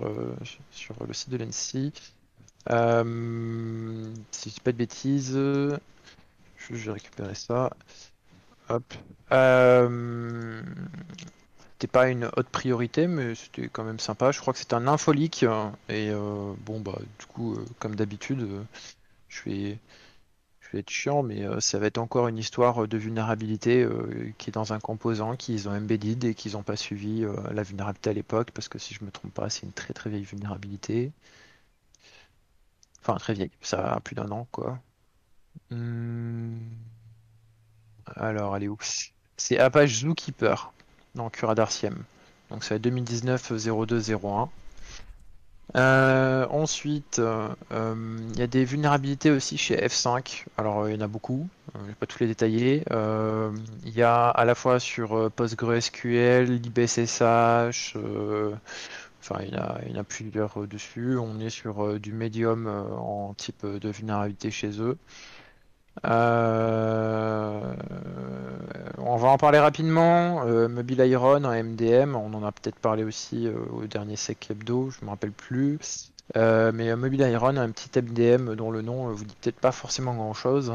sur 0.73 0.95
le 1.07 1.13
site 1.15 1.31
de 1.31 1.37
l'ENSI. 1.37 1.93
Si 2.69 4.49
je 4.51 4.55
dis 4.55 4.61
pas 4.61 4.73
de 4.73 4.77
bêtises, 4.77 5.39
je 6.71 6.77
vais 6.87 6.93
récupérer 6.93 7.35
ça. 7.35 7.71
Hop. 8.69 8.95
Euh, 9.33 10.63
c'était 11.73 11.87
pas 11.87 12.09
une 12.09 12.31
haute 12.37 12.49
priorité, 12.49 13.07
mais 13.07 13.35
c'était 13.35 13.69
quand 13.69 13.85
même 13.85 13.99
sympa. 13.99 14.33
Je 14.33 14.41
crois 14.41 14.53
que 14.53 14.59
c'était 14.59 14.75
un 14.75 14.87
infolique. 14.87 15.43
Et 15.89 16.11
euh, 16.11 16.53
bon, 16.65 16.81
bah, 16.81 16.99
du 17.19 17.27
coup, 17.27 17.55
euh, 17.55 17.65
comme 17.79 17.95
d'habitude, 17.95 18.49
je 19.29 19.43
vais, 19.45 19.79
je 20.61 20.69
vais 20.73 20.79
être 20.81 20.91
chiant, 20.91 21.23
mais 21.23 21.45
ça 21.61 21.79
va 21.79 21.87
être 21.87 21.99
encore 21.99 22.29
une 22.29 22.39
histoire 22.39 22.89
de 22.89 22.97
vulnérabilité 22.97 23.87
qui 24.39 24.51
est 24.51 24.53
dans 24.53 24.73
un 24.73 24.81
composant 24.81 25.37
qu'ils 25.37 25.69
ont 25.69 25.73
embedded 25.73 26.25
et 26.25 26.35
qu'ils 26.35 26.53
n'ont 26.53 26.63
pas 26.63 26.77
suivi 26.77 27.27
la 27.53 27.63
vulnérabilité 27.63 28.11
à 28.11 28.13
l'époque, 28.15 28.51
parce 28.53 28.69
que 28.69 28.79
si 28.79 28.95
je 28.95 29.05
me 29.05 29.11
trompe 29.11 29.35
pas, 29.35 29.51
c'est 29.51 29.65
une 29.65 29.73
très 29.73 29.93
très 29.93 30.11
vieille 30.11 30.25
vulnérabilité. 30.25 31.13
Enfin, 33.07 33.19
très 33.19 33.35
vieille, 33.35 33.51
ça 33.61 33.95
a 33.95 34.01
plus 34.01 34.15
d'un 34.15 34.31
an, 34.31 34.47
quoi. 34.51 34.79
Hmm. 35.71 36.57
Alors, 38.17 38.57
elle 38.57 38.65
est 38.65 38.69
où? 38.69 38.79
C'est 39.37 39.59
Apache 39.59 40.01
Zookeeper 40.01 40.73
dans 41.15 41.29
Curadarcium. 41.29 42.03
Donc, 42.51 42.65
c'est 42.65 42.79
2019-0201. 42.79 44.49
Euh, 45.77 46.47
ensuite, 46.49 47.19
euh, 47.19 47.49
il 48.33 48.39
y 48.39 48.43
a 48.43 48.47
des 48.47 48.65
vulnérabilités 48.65 49.31
aussi 49.31 49.59
chez 49.59 49.77
F5. 49.77 50.47
Alors, 50.57 50.89
il 50.89 50.95
y 50.95 50.99
en 50.99 51.03
a 51.03 51.09
beaucoup, 51.09 51.47
je 51.75 51.87
vais 51.87 51.95
pas 51.95 52.07
tous 52.07 52.21
les 52.21 52.27
détailler. 52.27 52.85
Euh, 52.91 53.51
il 53.85 53.93
y 53.93 54.03
a 54.03 54.29
à 54.31 54.45
la 54.47 54.55
fois 54.55 54.81
sur 54.81 55.31
PostgreSQL, 55.33 56.45
LibSSH, 56.45 57.97
enfin, 59.31 59.43
il 59.43 59.95
y, 59.95 59.99
a, 59.99 60.05
plusieurs 60.05 60.67
dessus. 60.67 61.17
On 61.19 61.41
est 61.41 61.51
sur 61.51 61.99
du 61.99 62.13
Medium 62.13 62.67
en 62.67 63.35
type 63.35 63.65
de 63.67 63.89
vulnérabilité 63.89 64.51
chez 64.51 64.81
eux. 64.81 64.99
Euh, 66.05 67.75
on 68.99 69.17
va 69.17 69.29
en 69.29 69.39
parler 69.39 69.59
rapidement. 69.59 70.45
Euh, 70.47 70.69
Mobile 70.69 71.01
Iron 71.07 71.45
en 71.45 71.63
MDM, 71.63 72.17
on 72.17 72.35
en 72.35 72.43
a 72.43 72.53
peut-être 72.53 72.79
parlé 72.79 73.05
aussi 73.05 73.47
euh, 73.47 73.55
au 73.73 73.85
dernier 73.85 74.17
Sec 74.17 74.51
Hebdo, 74.51 74.91
je 74.91 75.05
me 75.05 75.11
rappelle 75.11 75.33
plus. 75.33 75.79
mais 76.35 76.95
Mobile 76.97 77.21
Iron, 77.21 77.57
un 77.57 77.71
petit 77.71 77.91
MDM 78.01 78.55
dont 78.55 78.71
le 78.71 78.83
nom 78.83 79.09
vous 79.13 79.25
dit 79.25 79.37
peut-être 79.41 79.61
pas 79.61 79.73
forcément 79.73 80.15
grand 80.15 80.35
chose, 80.35 80.75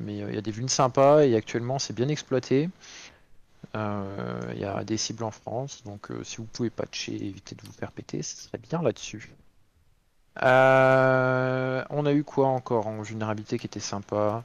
mais 0.00 0.18
il 0.18 0.34
y 0.34 0.38
a 0.38 0.40
des 0.40 0.50
vues 0.50 0.68
sympas 0.68 1.24
et 1.24 1.34
actuellement 1.36 1.78
c'est 1.78 1.94
bien 1.94 2.08
exploité. 2.08 2.68
Il 3.74 4.58
y 4.58 4.64
a 4.64 4.84
des 4.84 4.96
cibles 4.96 5.24
en 5.24 5.30
France, 5.30 5.82
donc 5.84 6.10
si 6.22 6.36
vous 6.38 6.44
pouvez 6.44 6.70
patcher, 6.70 7.14
éviter 7.14 7.54
de 7.54 7.62
vous 7.62 7.72
faire 7.72 7.92
péter, 7.92 8.22
ce 8.22 8.36
serait 8.36 8.58
bien 8.58 8.82
là-dessus. 8.82 9.34
Euh, 10.42 11.84
on 11.90 12.06
a 12.06 12.12
eu 12.12 12.24
quoi 12.24 12.48
encore 12.48 12.88
en 12.88 13.02
vulnérabilité 13.02 13.58
qui 13.58 13.66
était 13.66 13.80
sympa 13.80 14.44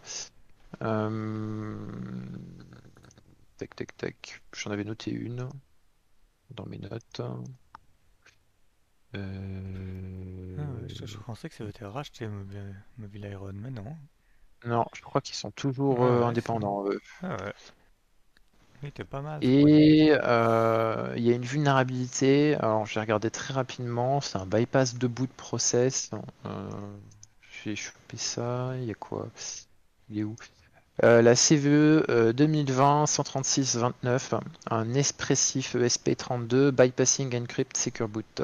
euh... 0.82 1.76
Tac, 3.58 3.76
tac, 3.76 3.98
tac. 3.98 4.42
J'en 4.54 4.72
avais 4.72 4.84
noté 4.84 5.12
une 5.12 5.50
dans 6.52 6.66
mes 6.66 6.78
notes. 6.78 7.22
Euh... 9.16 10.58
Ah 10.60 10.88
je, 10.88 11.18
pensais 11.18 11.50
que 11.50 11.56
ça 11.56 11.64
avait 11.64 11.72
été 11.72 11.84
racheté 11.86 12.28
Mobile, 12.98 13.26
Iron, 13.26 13.54
mais 13.54 13.72
non? 13.72 13.98
Non, 14.66 14.86
je 14.94 15.02
crois 15.02 15.22
qu'ils 15.22 15.36
sont 15.36 15.52
toujours 15.52 16.04
euh, 16.04 16.24
indépendants. 16.24 16.86
Ah 17.24 17.38
ouais 17.44 17.54
pas 19.10 19.22
mal. 19.22 19.44
Et 19.44 20.10
euh, 20.12 21.14
il 21.18 21.24
y 21.24 21.32
a 21.32 21.36
une 21.36 21.46
vulnérabilité. 21.46 22.56
Alors 22.56 22.86
j'ai 22.86 23.00
regardé 23.00 23.30
très 23.30 23.54
rapidement. 23.54 24.22
C'est 24.22 24.38
un 24.38 24.46
bypass 24.46 24.96
de 24.96 25.08
boot 25.08 25.30
process. 25.36 26.12
Euh, 26.46 26.70
j'ai 27.64 27.76
chopé 27.76 28.18
ça. 28.18 28.72
Il 28.78 28.86
y 28.86 28.92
a 28.92 28.96
quoi? 28.96 29.28
Il 30.10 30.20
est 30.20 30.24
où? 30.24 30.36
Euh, 31.04 31.22
la 31.22 31.36
CVE 31.36 32.34
2020 32.34 33.06
136 33.06 33.78
29, 33.78 34.34
un 34.70 34.94
expressif 34.94 35.76
ESP32 35.76 36.72
bypassing 36.72 37.34
encrypt 37.42 37.78
secure 37.78 38.10
boot, 38.10 38.42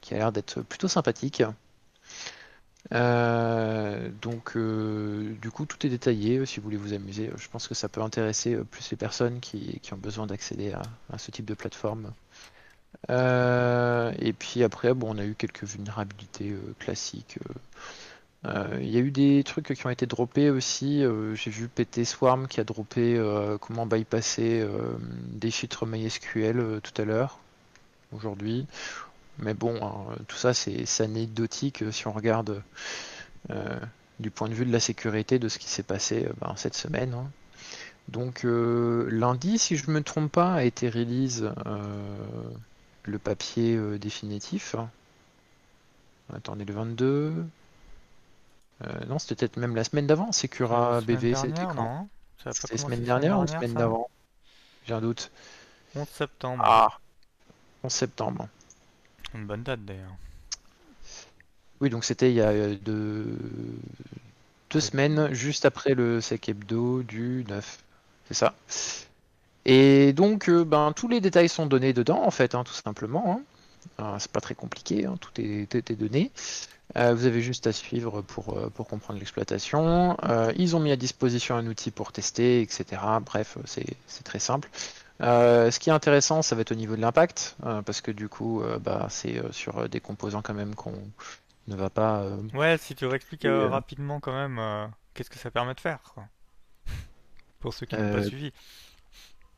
qui 0.00 0.14
a 0.14 0.18
l'air 0.18 0.32
d'être 0.32 0.62
plutôt 0.62 0.88
sympathique. 0.88 1.44
Euh, 2.92 4.10
donc, 4.22 4.56
euh, 4.56 5.34
du 5.40 5.50
coup, 5.50 5.66
tout 5.66 5.84
est 5.86 5.90
détaillé. 5.90 6.38
Euh, 6.38 6.46
si 6.46 6.60
vous 6.60 6.64
voulez 6.64 6.76
vous 6.76 6.92
amuser, 6.92 7.30
je 7.36 7.48
pense 7.48 7.68
que 7.68 7.74
ça 7.74 7.88
peut 7.88 8.02
intéresser 8.02 8.56
plus 8.70 8.90
les 8.90 8.96
personnes 8.96 9.40
qui, 9.40 9.80
ont 9.92 9.96
besoin 9.96 10.26
d'accéder 10.26 10.72
à, 10.72 11.18
ce 11.18 11.30
type 11.30 11.46
de 11.46 11.54
plateforme. 11.54 12.12
et 13.08 14.32
puis 14.32 14.62
après, 14.62 14.94
bon, 14.94 15.14
on 15.14 15.18
a 15.18 15.24
eu 15.24 15.34
quelques 15.34 15.64
vulnérabilités 15.64 16.54
classiques. 16.78 17.38
Il 18.44 18.88
y 18.88 18.96
a 18.96 19.00
eu 19.00 19.10
des 19.10 19.42
trucs 19.44 19.74
qui 19.74 19.86
ont 19.86 19.90
été 19.90 20.06
droppés 20.06 20.50
aussi. 20.50 21.02
J'ai 21.34 21.50
vu 21.50 21.68
PT 21.68 22.04
Swarm 22.04 22.46
qui 22.46 22.60
a 22.60 22.64
droppé 22.64 23.20
comment 23.60 23.86
bypasser 23.86 24.66
des 25.32 25.50
filtres 25.50 25.86
MySQL 25.86 26.80
tout 26.82 27.02
à 27.02 27.04
l'heure, 27.04 27.38
aujourd'hui. 28.12 28.66
Mais 29.38 29.54
bon, 29.54 29.78
hein, 29.82 30.16
tout 30.28 30.36
ça 30.36 30.54
c'est 30.54 31.00
anecdotique 31.00 31.82
euh, 31.82 31.92
si 31.92 32.06
on 32.06 32.12
regarde 32.12 32.62
euh, 33.50 33.78
du 34.18 34.30
point 34.30 34.48
de 34.48 34.54
vue 34.54 34.64
de 34.64 34.72
la 34.72 34.80
sécurité 34.80 35.38
de 35.38 35.48
ce 35.48 35.58
qui 35.58 35.68
s'est 35.68 35.82
passé 35.82 36.24
euh, 36.24 36.32
ben, 36.40 36.54
cette 36.56 36.74
semaine. 36.74 37.14
Hein. 37.14 37.30
Donc 38.08 38.42
lundi, 38.44 39.58
si 39.58 39.76
je 39.76 39.90
ne 39.90 39.94
me 39.94 40.00
trompe 40.00 40.30
pas, 40.30 40.54
a 40.54 40.62
été 40.62 40.88
release 40.88 41.44
le 43.02 43.18
papier 43.18 43.76
définitif. 43.98 44.76
Attendez, 46.32 46.64
le 46.64 46.72
22. 46.72 47.32
non, 49.08 49.18
c'était 49.18 49.34
peut-être 49.34 49.56
même 49.56 49.74
la 49.74 49.82
semaine 49.82 50.06
d'avant. 50.06 50.30
Secura 50.30 51.00
BV, 51.00 51.34
c'était 51.34 51.64
quand 51.64 52.08
C'était 52.38 52.74
la 52.74 52.78
semaine 52.78 53.02
dernière 53.02 53.40
ou 53.40 53.40
la 53.40 53.48
semaine 53.48 53.74
d'avant? 53.74 54.08
J'ai 54.86 54.94
un 54.94 55.00
doute. 55.00 55.32
11 55.96 56.06
septembre. 56.08 56.62
Ah 56.64 57.00
11 57.82 57.92
septembre. 57.92 58.48
Une 59.34 59.46
bonne 59.46 59.62
date 59.62 59.84
d'ailleurs. 59.84 60.16
Oui, 61.80 61.90
donc 61.90 62.04
c'était 62.04 62.30
il 62.30 62.36
y 62.36 62.40
a 62.40 62.74
deux, 62.74 63.38
deux 64.70 64.80
semaines, 64.80 65.32
juste 65.34 65.66
après 65.66 65.94
le 65.94 66.20
sec 66.20 66.48
hebdo 66.48 67.02
du 67.02 67.44
9. 67.48 67.78
C'est 68.28 68.34
ça. 68.34 68.54
Et 69.66 70.12
donc, 70.12 70.48
ben, 70.48 70.92
tous 70.94 71.08
les 71.08 71.20
détails 71.20 71.48
sont 71.48 71.66
donnés 71.66 71.92
dedans, 71.92 72.22
en 72.24 72.30
fait, 72.30 72.54
hein, 72.54 72.64
tout 72.64 72.72
simplement. 72.72 73.40
Hein. 73.98 74.16
C'est 74.18 74.30
pas 74.30 74.40
très 74.40 74.54
compliqué, 74.54 75.06
hein, 75.06 75.16
tout, 75.20 75.32
est, 75.40 75.68
tout, 75.70 75.92
est, 75.92 75.96
donné. 75.96 76.30
Euh, 76.96 77.14
vous 77.14 77.26
avez 77.26 77.42
juste 77.42 77.66
à 77.66 77.72
suivre 77.72 78.22
pour, 78.22 78.56
euh, 78.56 78.70
pour 78.70 78.86
comprendre 78.86 79.18
l'exploitation. 79.18 80.16
Euh, 80.24 80.52
ils 80.56 80.76
ont 80.76 80.80
mis 80.80 80.92
à 80.92 80.96
disposition 80.96 81.56
un 81.56 81.66
outil 81.66 81.90
pour 81.90 82.12
tester, 82.12 82.62
etc. 82.62 83.02
Bref, 83.24 83.58
c'est 83.64 83.96
très 84.24 84.38
simple. 84.38 84.68
Ce 85.20 85.78
qui 85.78 85.90
est 85.90 85.92
intéressant, 85.92 86.42
ça 86.42 86.54
va 86.54 86.62
être 86.62 86.72
au 86.72 86.76
niveau 86.76 86.96
de 86.96 87.00
l'impact, 87.00 87.56
parce 87.84 88.00
que 88.00 88.10
du 88.10 88.28
coup, 88.28 88.62
bah, 88.80 89.06
c'est 89.10 89.40
sur 89.52 89.88
des 89.88 90.00
composants 90.00 90.42
quand 90.42 90.54
même 90.54 90.74
qu'on 90.74 90.94
ne 91.68 91.76
va 91.76 91.90
pas. 91.90 92.24
Ouais, 92.54 92.76
si 92.78 92.94
tu 92.94 93.06
réexpliques 93.06 93.46
rapidement 93.46 94.20
quand 94.20 94.32
même, 94.32 94.90
qu'est-ce 95.14 95.30
que 95.30 95.38
ça 95.38 95.50
permet 95.50 95.74
de 95.74 95.80
faire 95.80 96.00
quoi. 96.14 96.24
Pour 97.60 97.74
ceux 97.74 97.86
qui 97.86 97.96
n'ont 97.96 98.12
pas 98.12 98.22
suivi. 98.22 98.52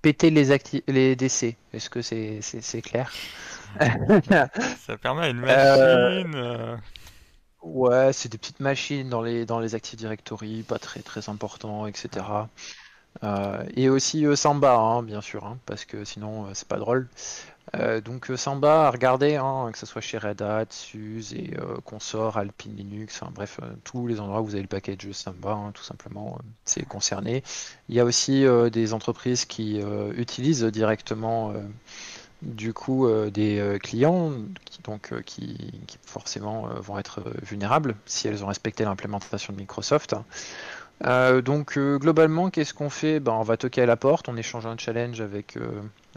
Péter 0.01 0.31
les, 0.31 0.57
les 0.87 1.16
DC, 1.16 1.57
est-ce 1.73 1.90
que 1.90 2.03
c'est 2.03 2.83
clair 2.83 3.12
Ça 4.79 4.97
permet 4.97 5.23
à 5.23 5.29
une 5.29 5.40
machine. 5.40 6.79
Ouais, 7.62 8.12
c'est 8.12 8.31
des 8.31 8.38
petites 8.38 8.61
machines 8.61 9.09
dans 9.09 9.21
les, 9.21 9.44
dans 9.44 9.59
les 9.59 9.75
Active 9.75 9.99
Directory, 9.99 10.62
pas 10.62 10.79
très 10.79 11.01
très 11.01 11.29
important, 11.29 11.87
etc. 11.87 12.25
Euh, 13.25 13.64
et 13.77 13.88
aussi 13.88 14.27
euh, 14.27 14.37
Samba, 14.37 14.77
hein, 14.77 15.03
bien 15.03 15.21
sûr, 15.21 15.44
hein, 15.44 15.59
parce 15.66 15.85
que 15.85 16.05
sinon 16.05 16.47
euh, 16.47 16.51
c'est 16.55 16.68
pas 16.68 16.79
drôle. 16.79 17.09
donc 18.05 18.31
Samba, 18.37 18.87
à 18.87 18.90
regarder, 18.90 19.37
hein, 19.37 19.68
que 19.73 19.79
ce 19.79 19.87
soit 19.87 20.01
chez 20.01 20.18
Red 20.18 20.40
Hat, 20.40 20.66
SUSE 20.71 21.35
et 21.35 21.55
Consort, 21.85 22.38
Alpine 22.38 22.77
Linux, 22.77 23.21
bref, 23.33 23.61
tous 23.85 24.07
les 24.07 24.21
endroits 24.21 24.40
où 24.40 24.47
vous 24.47 24.55
avez 24.55 24.62
le 24.62 24.68
package 24.68 25.12
Samba, 25.12 25.71
tout 25.75 25.83
simplement, 25.83 26.38
c'est 26.64 26.87
concerné. 26.87 27.42
Il 27.90 27.94
y 27.94 28.01
a 28.01 28.07
aussi 28.07 28.47
des 28.73 28.94
entreprises 28.94 29.44
qui 29.44 29.83
utilisent 30.16 30.64
directement 30.64 31.53
du 32.40 32.73
coup 32.73 33.07
des 33.31 33.79
clients 33.83 34.33
qui, 34.64 34.81
donc, 34.81 35.12
qui, 35.25 35.59
forcément 36.07 36.68
vont 36.81 36.99
être 36.99 37.23
vulnérables 37.42 37.97
si 38.07 38.29
elles 38.29 38.42
ont 38.44 38.49
respecté 38.49 38.85
l'implémentation 38.85 39.53
de 39.53 39.59
Microsoft. 39.59 40.14
Donc 41.03 41.79
globalement, 41.79 42.51
qu'est-ce 42.51 42.75
qu'on 42.75 42.91
fait? 42.91 43.21
Ben, 43.21 43.33
On 43.33 43.43
va 43.43 43.57
toquer 43.57 43.83
à 43.83 43.87
la 43.87 43.97
porte, 43.97 44.29
on 44.29 44.37
échange 44.37 44.67
un 44.67 44.77
challenge 44.77 45.21
avec 45.21 45.57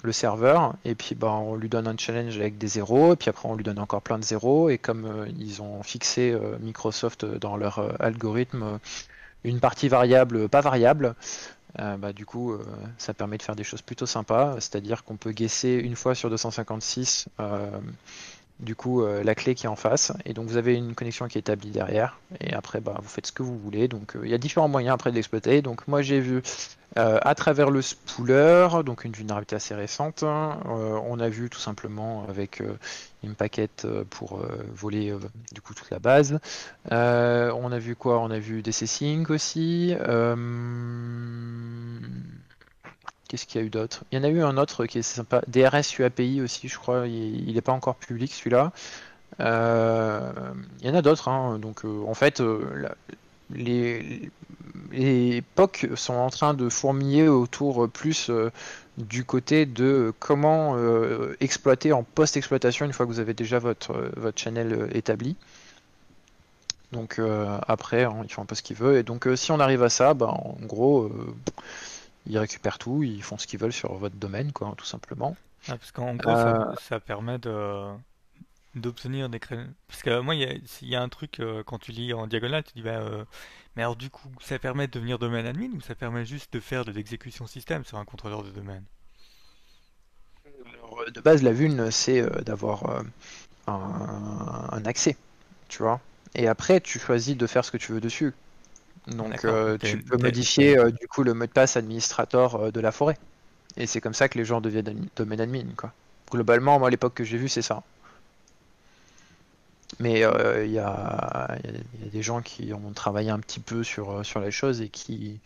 le 0.04 0.12
serveur, 0.12 0.74
et 0.86 0.96
puis 0.96 1.16
ben, 1.16 1.28
on 1.28 1.56
lui 1.56 1.70
donne 1.70 1.88
un 1.88 1.98
challenge 1.98 2.38
avec 2.38 2.58
des 2.58 2.68
zéros, 2.68 3.14
et 3.14 3.16
puis 3.16 3.30
après 3.30 3.48
on 3.48 3.56
lui 3.56 3.64
donne 3.64 3.80
encore 3.80 4.02
plein 4.02 4.18
de 4.18 4.24
zéros, 4.24 4.70
et 4.70 4.78
comme 4.78 5.28
ils 5.38 5.62
ont 5.62 5.84
fixé 5.84 6.36
Microsoft 6.62 7.26
dans 7.26 7.58
leur 7.58 8.02
algorithme 8.02 8.80
une 9.44 9.60
partie 9.60 9.88
variable 9.88 10.50
pas 10.50 10.62
variable, 10.62 11.16
euh, 11.80 11.98
bah, 11.98 12.14
du 12.14 12.26
coup, 12.26 12.54
euh, 12.54 12.64
ça 12.98 13.14
permet 13.14 13.38
de 13.38 13.44
faire 13.44 13.56
des 13.56 13.64
choses 13.64 13.82
plutôt 13.82 14.06
sympas, 14.06 14.56
c'est-à-dire 14.56 15.04
qu'on 15.04 15.16
peut 15.16 15.32
guesser 15.32 15.74
une 15.74 15.96
fois 15.96 16.16
sur 16.16 16.30
256 16.30 17.28
euh, 17.40 17.70
du 18.62 18.76
coup 18.76 19.04
la 19.06 19.36
clé 19.36 19.56
qui 19.56 19.66
est 19.66 19.70
en 19.70 19.76
face, 19.76 20.14
et 20.26 20.34
donc 20.34 20.48
vous 20.48 20.58
avez 20.58 20.76
une 20.76 20.96
connexion 20.96 21.28
qui 21.28 21.38
est 21.38 21.42
établie 21.42 21.72
derrière, 21.72 22.20
et 22.40 22.54
après 22.54 22.80
bah, 22.80 22.96
vous 23.02 23.10
faites 23.10 23.28
ce 23.28 23.32
que 23.32 23.44
vous 23.44 23.58
voulez. 23.58 23.88
Donc 23.88 24.16
il 24.24 24.30
y 24.30 24.34
a 24.34 24.38
différents 24.38 24.68
moyens 24.68 24.94
après 24.94 25.10
de 25.12 25.16
l'exploiter. 25.16 25.62
Donc 25.62 25.88
moi 25.88 26.02
j'ai 26.02 26.20
vu 26.20 26.42
à 26.96 27.36
travers 27.36 27.70
le 27.70 27.82
spooler, 27.82 28.84
donc 28.86 29.06
une 29.06 29.14
vulnérabilité 29.14 29.56
assez 29.56 29.74
récente, 29.74 30.24
on 30.24 31.20
a 31.20 31.30
vu 31.30 31.50
tout 31.50 31.60
simplement 31.60 32.26
avec 32.28 32.62
une 33.24 33.36
paquette 33.36 33.88
pour 34.10 34.42
voler 34.74 35.16
du 35.54 35.62
coup 35.62 35.74
toute 35.74 35.90
la 35.90 36.00
base. 36.00 36.40
on 36.90 37.72
a 37.72 37.80
vu 37.80 37.96
quoi? 37.96 38.20
On 38.20 38.30
a 38.30 38.40
vu 38.40 38.62
DC 38.62 38.88
Sync 38.88 39.30
aussi. 39.30 39.96
Qu'est-ce 43.32 43.46
qu'il 43.46 43.62
y 43.62 43.64
a 43.64 43.66
eu 43.66 43.70
d'autre? 43.70 44.04
Il 44.12 44.18
y 44.18 44.22
en 44.22 44.26
a 44.26 44.28
eu 44.28 44.44
un 44.44 44.58
autre 44.58 44.86
qui 44.86 45.00
est 45.00 45.04
sympa, 45.04 45.42
DRS 45.48 45.98
UAPI 45.98 46.42
aussi, 46.42 46.68
je 46.68 46.78
crois. 46.78 47.08
Il 47.08 47.54
n'est 47.54 47.62
pas 47.62 47.72
encore 47.72 47.96
public 47.96 48.34
celui-là. 48.34 48.74
Euh, 49.40 50.34
il 50.82 50.88
y 50.88 50.90
en 50.90 50.96
a 50.96 51.02
d'autres. 51.02 51.30
Hein. 51.30 51.58
Donc 51.58 51.86
euh, 51.86 52.04
en 52.06 52.14
fait, 52.14 52.42
euh, 52.42 52.90
les, 53.50 54.30
les 54.92 55.42
POC 55.56 55.92
sont 55.96 56.16
en 56.16 56.30
train 56.30 56.54
de 56.54 56.68
fourmiller 56.68 57.30
autour 57.30 57.88
plus 57.88 58.30
du 58.98 59.24
côté 59.24 59.66
de 59.66 60.14
comment 60.20 60.76
exploiter 61.40 61.94
en 61.94 62.04
post-exploitation 62.04 62.86
une 62.86 62.92
fois 62.92 63.06
que 63.06 63.12
vous 63.12 63.22
avez 63.22 63.34
déjà 63.34 63.60
votre, 63.60 64.12
votre 64.18 64.42
channel 64.42 64.90
établi. 64.94 65.38
Donc 66.92 67.22
après, 67.66 68.04
hein, 68.04 68.24
ils 68.26 68.30
font 68.30 68.42
un 68.42 68.46
peu 68.46 68.56
ce 68.56 68.62
qu'ils 68.62 68.76
veulent. 68.76 68.98
Et 68.98 69.04
donc 69.04 69.26
si 69.36 69.54
on 69.54 69.62
arrive 69.62 69.84
à 69.84 69.90
ça, 69.90 70.14
bah, 70.14 70.28
en 70.28 70.58
gros 70.66 71.10
ils 72.26 72.38
récupèrent 72.38 72.78
tout, 72.78 73.04
ils 73.04 73.24
font 73.24 73.38
ce 73.38 73.48
qu'ils 73.48 73.60
veulent 73.60 73.74
sur 73.74 73.94
votre 73.96 74.16
domaine, 74.16 74.52
quoi, 74.52 74.74
tout 74.78 74.86
simplement. 74.86 75.36
Ah, 75.68 75.78
parce 75.78 75.92
qu'en 75.92 76.16
gros, 76.16 76.36
ça, 76.36 76.96
euh, 76.96 77.00
permet 77.00 77.38
de 77.38 77.92
d'obtenir 78.74 79.28
des 79.28 79.40
crédits. 79.40 79.70
Parce 79.88 80.02
que 80.02 80.22
moi, 80.22 80.34
il 80.34 80.62
y, 80.84 80.96
a 80.96 81.02
un 81.02 81.10
truc, 81.10 81.42
euh, 81.42 81.62
quand 81.62 81.78
tu 81.78 81.92
lis 81.92 82.14
en 82.14 82.26
diagonale, 82.26 82.64
tu 82.64 82.72
dis, 82.76 82.82
bah, 82.82 83.02
euh, 83.02 83.26
mais 83.76 83.84
alors 83.84 83.98
du 83.98 84.10
coup, 84.10 84.30
ça 84.40 84.58
permet 84.60 84.88
de 84.88 84.94
devenir 84.94 85.20
domaine 85.20 85.46
admin 85.46 85.72
ou 85.76 85.82
ça 85.82 85.94
permet 85.94 86.26
juste 86.26 86.54
de 86.54 86.62
faire 86.62 86.86
de 86.86 86.92
l'exécution 86.92 87.48
système 87.48 87.84
sur 87.84 87.98
un 87.98 88.06
contrôleur 88.06 88.44
de 88.44 88.50
domaine? 88.50 88.84
De 91.14 91.20
base, 91.20 91.44
la 91.44 91.52
vuln, 91.52 91.92
c'est 91.92 92.22
d'avoir 92.44 93.04
un, 93.68 94.70
un, 94.72 94.86
accès, 94.86 95.18
tu 95.68 95.84
vois. 95.84 96.00
Et 96.36 96.48
après, 96.48 96.80
tu 96.80 97.00
choisis 97.00 97.36
de 97.36 97.48
faire 97.48 97.66
ce 97.66 97.72
que 97.72 97.78
tu 97.78 97.92
veux 97.92 98.02
dessus. 98.02 98.34
Donc 99.08 99.46
euh, 99.46 99.78
tu 99.78 99.98
peux 99.98 100.18
modifier 100.18 100.78
euh, 100.78 100.92
du 100.92 101.08
coup 101.08 101.24
le 101.24 101.34
mot 101.34 101.46
de 101.46 101.52
passe 101.52 101.76
administrateur 101.76 102.56
euh, 102.56 102.72
de 102.72 102.80
la 102.80 102.92
forêt. 102.92 103.18
Et 103.78 103.88
c'est 103.88 104.02
comme 104.02 104.14
ça 104.14 104.30
que 104.30 104.38
les 104.38 104.46
gens 104.46 104.62
deviennent 104.62 105.08
domaine 105.16 105.42
admin. 105.42 105.66
Quoi. 105.76 105.92
Globalement, 106.30 106.78
moi 106.78 106.90
à 106.90 106.92
l'époque 106.92 107.14
que 107.14 107.24
j'ai 107.24 107.38
vu, 107.38 107.50
c'est 107.50 107.62
ça. 107.62 107.84
Mais 110.00 110.22
il 110.22 110.72
y, 110.72 110.80
a, 110.80 111.58
des 112.12 112.22
gens 112.24 112.42
qui 112.42 112.74
ont 112.74 112.92
travaillé 112.94 113.30
un 113.30 113.40
petit 113.40 113.60
peu 113.60 113.84
sur, 113.84 114.26
sur 114.26 114.40
les 114.40 114.50
choses 114.50 114.82
et 114.82 114.88
qui, 114.88 115.40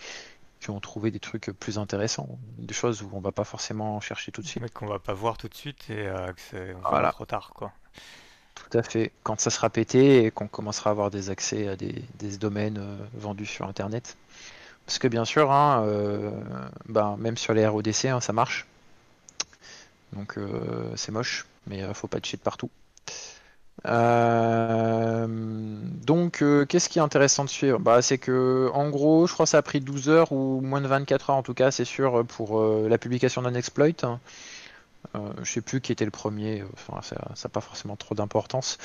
qui 0.61 0.69
ont 0.69 0.79
trouvé 0.79 1.11
des 1.11 1.19
trucs 1.19 1.51
plus 1.59 1.77
intéressants. 1.77 2.29
Des 2.59 2.73
choses 2.73 3.01
où 3.01 3.09
on 3.13 3.19
va 3.19 3.31
pas 3.31 3.43
forcément 3.43 3.99
chercher 4.01 4.31
tout 4.31 4.41
de 4.41 4.47
suite. 4.47 4.61
Mais 4.61 4.69
qu'on 4.69 4.85
va 4.85 4.99
pas 4.99 5.13
voir 5.13 5.37
tout 5.37 5.49
de 5.49 5.55
suite 5.55 5.89
et 5.89 6.05
que 6.05 6.41
c'est 6.51 6.75
trop 7.11 7.25
tard. 7.25 7.51
quoi. 7.55 7.73
Tout 8.55 8.77
à 8.77 8.83
fait. 8.83 9.11
Quand 9.23 9.39
ça 9.39 9.49
sera 9.49 9.69
pété 9.69 10.25
et 10.25 10.31
qu'on 10.31 10.47
commencera 10.47 10.89
à 10.89 10.91
avoir 10.91 11.11
des 11.11 11.29
accès 11.29 11.67
à 11.67 11.75
des, 11.75 12.03
domaines 12.39 12.77
euh, 12.79 12.97
vendus 13.13 13.45
sur 13.45 13.67
Internet. 13.67 14.17
Parce 14.85 14.99
que 14.99 15.07
bien 15.07 15.25
sûr, 15.25 15.51
hein, 15.51 15.83
euh, 15.85 16.31
ben, 16.87 17.17
même 17.17 17.37
sur 17.37 17.53
les 17.53 17.67
RODC, 17.67 18.05
hein, 18.05 18.21
ça 18.21 18.33
marche. 18.33 18.65
Donc 20.13 20.37
euh, 20.37 20.91
c'est 20.95 21.11
moche, 21.11 21.45
mais 21.67 21.81
faut 21.93 22.07
pas 22.07 22.19
de 22.19 22.37
partout. 22.37 22.69
donc, 26.05 26.43
qu'est-ce 26.69 26.89
qui 26.89 26.99
est 26.99 27.01
intéressant 27.01 27.43
de 27.43 27.49
suivre? 27.49 27.79
Bah, 27.79 28.01
C'est 28.01 28.17
que, 28.17 28.69
en 28.73 28.89
gros, 28.89 29.27
je 29.27 29.33
crois 29.33 29.45
que 29.45 29.49
ça 29.49 29.57
a 29.57 29.61
pris 29.61 29.79
12 29.81 30.09
heures 30.09 30.31
ou 30.31 30.61
moins 30.61 30.81
de 30.81 30.87
24 30.87 31.31
heures 31.31 31.35
en 31.35 31.43
tout 31.43 31.53
cas, 31.53 31.71
c'est 31.71 31.85
sûr, 31.85 32.25
pour 32.25 32.63
la 32.63 32.97
publication 32.97 33.41
d'un 33.41 33.53
exploit. 33.55 33.89
Euh, 35.15 35.33
je 35.43 35.51
sais 35.51 35.61
plus 35.61 35.81
qui 35.81 35.91
était 35.91 36.05
le 36.05 36.11
premier, 36.11 36.63
enfin, 36.73 37.01
ça 37.01 37.15
n'a 37.15 37.49
pas 37.49 37.61
forcément 37.61 37.95
trop 37.95 38.15
d'importance. 38.15 38.77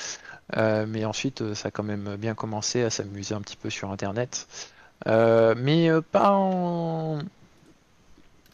Euh, 0.57 0.85
mais 0.87 1.05
ensuite, 1.05 1.53
ça 1.53 1.69
a 1.69 1.71
quand 1.71 1.83
même 1.83 2.15
bien 2.17 2.35
commencé 2.35 2.83
à 2.83 2.89
s'amuser 2.89 3.35
un 3.35 3.41
petit 3.41 3.57
peu 3.57 3.69
sur 3.69 3.91
Internet. 3.91 4.47
Euh, 5.07 5.55
mais 5.57 5.89
pas 6.11 6.31
en... 6.31 7.19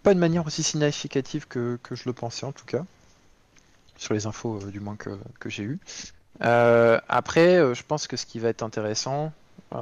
pas 0.03 0.13
de 0.13 0.19
manière 0.19 0.45
aussi 0.45 0.63
significative 0.63 1.47
que, 1.47 1.77
je 1.91 2.03
le 2.05 2.13
pensais 2.13 2.45
en 2.45 2.51
tout 2.51 2.65
cas. 2.65 2.85
Sur 3.97 4.13
les 4.13 4.27
infos 4.27 4.59
du 4.67 4.79
moins 4.79 4.95
que, 4.95 5.17
que 5.39 5.49
j'ai 5.49 5.63
eu. 5.63 5.79
après, 6.39 7.73
je 7.73 7.83
pense 7.83 8.07
que 8.07 8.15
ce 8.17 8.25
qui 8.25 8.39
va 8.39 8.49
être 8.49 8.63
intéressant, 8.63 9.33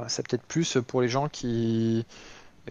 c'est 0.08 0.26
peut-être 0.26 0.44
plus 0.44 0.78
pour 0.86 1.02
les 1.02 1.08
gens 1.08 1.28
qui 1.28 2.06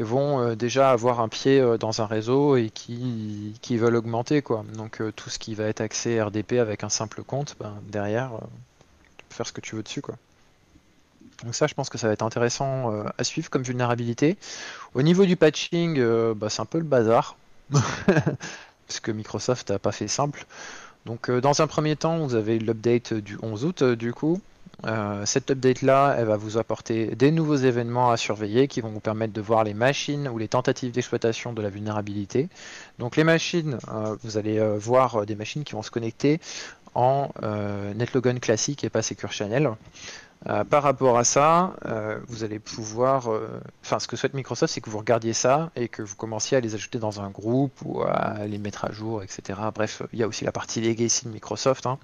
vont 0.04 0.42
euh, 0.42 0.56
déjà 0.56 0.92
avoir 0.92 1.20
un 1.20 1.30
pied 1.30 1.60
euh, 1.60 1.78
dans 1.78 2.02
un 2.02 2.06
réseau 2.06 2.58
et 2.58 2.70
qui, 2.70 3.54
qui 3.62 3.78
veulent 3.78 3.96
augmenter 3.96 4.42
quoi. 4.42 4.66
Donc 4.74 5.02
euh, 5.02 5.12
tout 5.12 5.30
ce 5.30 5.40
qui 5.40 5.56
va 5.56 5.66
être 5.66 5.82
accès 5.82 6.22
RDP 6.22 6.54
avec 6.54 6.84
un 6.84 6.90
simple 6.90 7.24
compte, 7.24 7.56
ben, 7.60 7.74
derrière, 7.90 8.32
tu 9.18 9.26
peux 9.30 9.36
faire 9.36 9.48
ce 9.48 9.54
que 9.54 9.62
tu 9.62 9.76
veux 9.76 9.84
dessus 9.84 10.02
quoi. 10.02 10.16
Donc 11.44 11.54
ça, 11.54 11.68
je 11.68 11.74
pense 11.74 11.90
que 11.90 11.98
ça 11.98 12.08
va 12.08 12.14
être 12.14 12.24
intéressant 12.24 12.94
à 13.18 13.24
suivre 13.26 13.50
comme 13.50 13.62
vulnérabilité. 13.64 14.38
Au 14.94 15.02
niveau 15.02 15.26
du 15.26 15.36
patching, 15.36 16.02
bah, 16.34 16.50
c'est 16.50 16.62
un 16.62 16.66
peu 16.66 16.78
le 16.78 16.86
bazar. 16.86 17.36
Parce 17.70 19.00
que 19.02 19.12
Microsoft 19.12 19.70
n'a 19.70 19.78
pas 19.78 19.92
fait 19.92 20.08
simple. 20.08 20.46
Donc 21.06 21.30
dans 21.30 21.62
un 21.62 21.68
premier 21.68 21.98
temps, 21.98 22.20
vous 22.20 22.36
avez 22.36 22.58
l'update 22.58 23.14
du 23.14 23.38
11 23.42 23.66
août 23.66 23.84
du 23.84 24.14
coup. 24.14 24.40
Cette 25.26 25.52
update-là, 25.52 26.16
elle 26.18 26.26
va 26.26 26.38
vous 26.38 26.58
apporter 26.58 27.16
des 27.16 27.32
nouveaux 27.32 27.56
événements 27.56 28.12
à 28.12 28.18
surveiller 28.18 28.68
qui 28.68 28.82
vont 28.82 28.90
vous 28.90 29.00
permettre 29.00 29.34
de 29.34 29.42
voir 29.42 29.64
les 29.64 29.74
machines 29.74 30.28
ou 30.28 30.38
les 30.38 30.48
tentatives 30.48 30.92
d'exploitation 30.92 31.54
de 31.54 31.62
la 31.62 31.70
vulnérabilité. 31.70 32.50
Donc 33.00 33.16
les 33.16 33.24
machines, 33.24 33.78
vous 34.24 34.38
allez 34.38 34.60
voir 34.78 35.26
des 35.26 35.36
machines 35.36 35.64
qui 35.64 35.74
vont 35.74 35.82
se 35.82 35.92
connecter 35.92 36.40
en 36.94 37.30
NetLogon 37.96 38.40
classique 38.40 38.84
et 38.84 38.90
pas 38.90 39.02
Secure 39.02 39.32
Channel. 39.32 39.72
Euh, 40.48 40.64
par 40.64 40.84
rapport 40.84 41.18
à 41.18 41.24
ça, 41.24 41.76
euh, 41.86 42.20
vous 42.28 42.44
allez 42.44 42.60
pouvoir, 42.60 43.32
euh, 43.32 43.60
enfin, 43.84 43.98
ce 43.98 44.08
que 44.08 44.16
souhaite 44.16 44.36
Microsoft, 44.36 44.74
c'est 44.74 44.82
que 44.82 44.92
vous 44.92 45.00
regardiez 45.00 45.34
ça 45.34 45.72
et 45.76 45.88
que 45.88 46.04
vous 46.04 46.16
commenciez 46.16 46.56
à 46.56 46.60
les 46.60 46.76
ajouter 46.76 47.00
dans 47.00 47.20
un 47.20 47.30
groupe 47.30 47.74
ou 47.84 48.04
à 48.04 48.46
les 48.46 48.60
mettre 48.60 48.86
à 48.86 48.92
jour, 48.92 49.24
etc. 49.24 49.60
Bref, 49.74 50.04
il 50.14 50.20
y 50.20 50.24
a 50.24 50.28
aussi 50.28 50.46
la 50.46 50.52
partie 50.52 50.82
legacy 50.82 51.26
de 51.26 51.32
Microsoft 51.32 51.88
hein, 51.88 51.98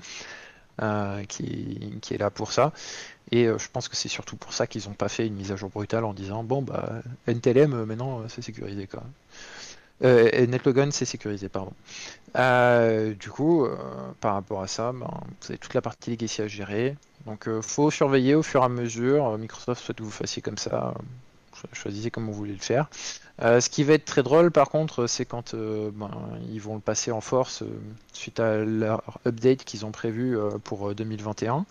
qui, 1.28 2.00
est 2.12 2.18
là 2.18 2.30
pour 2.30 2.52
ça. 2.52 2.74
Et 3.32 3.46
je 3.46 3.68
pense 3.72 3.88
que 3.88 3.96
c'est 3.96 4.10
surtout 4.10 4.36
pour 4.36 4.54
ça 4.54 4.68
qu'ils 4.68 4.88
n'ont 4.88 4.96
pas 4.96 5.10
fait 5.10 5.28
une 5.28 5.36
mise 5.36 5.52
à 5.52 5.56
jour 5.56 5.70
brutale 5.70 6.04
en 6.04 6.14
disant 6.14 6.44
bon 6.44 6.62
bah 6.62 7.02
NTLM 7.28 7.86
maintenant 7.86 8.24
c'est 8.28 8.42
sécurisé 8.42 8.88
quoi. 8.88 9.04
Euh, 10.04 10.48
NetLogon 10.48 10.90
c'est 10.92 11.06
sécurisé 11.06 11.48
pardon. 11.48 11.74
du 12.36 13.30
coup, 13.30 13.68
par 14.20 14.34
rapport 14.34 14.62
à 14.62 14.68
ça, 14.68 14.92
ben, 14.92 15.08
vous 15.42 15.48
avez 15.50 15.58
toute 15.58 15.74
la 15.74 15.82
partie 15.82 16.12
legacy 16.12 16.42
à 16.42 16.48
gérer. 16.48 16.98
Donc 17.26 17.48
euh, 17.48 17.62
faut 17.62 17.92
surveiller 17.92 18.36
au 18.36 18.44
fur 18.44 18.62
et 18.62 18.66
à 18.66 18.70
mesure. 18.70 19.28
Euh, 19.28 19.38
Microsoft 19.38 19.84
souhaite 19.84 19.98
que 19.98 20.04
vous 20.04 20.12
fassiez 20.12 20.42
comme 20.42 20.58
ça. 20.58 20.94
Choisissez 21.74 22.10
comme 22.10 22.26
vous 22.26 22.34
voulez 22.34 22.54
le 22.54 22.60
faire. 22.60 22.90
Euh, 23.42 23.60
ce 23.60 23.70
qui 23.70 23.84
va 23.84 23.94
être 23.94 24.06
très 24.06 24.24
drôle 24.24 24.52
par 24.52 24.70
contre, 24.70 25.08
c'est 25.08 25.26
quand 25.26 25.56
ben, 25.56 26.12
ils 26.52 26.62
vont 26.62 26.76
le 26.76 26.82
passer 26.82 27.12
en 27.12 27.22
force 27.22 27.64
suite 28.14 28.40
à 28.40 28.58
leur 28.58 29.20
update 29.26 29.64
qu'ils 29.64 29.86
ont 29.86 29.92
prévu 29.92 30.38
pour 30.64 30.94
2021. 30.94 31.66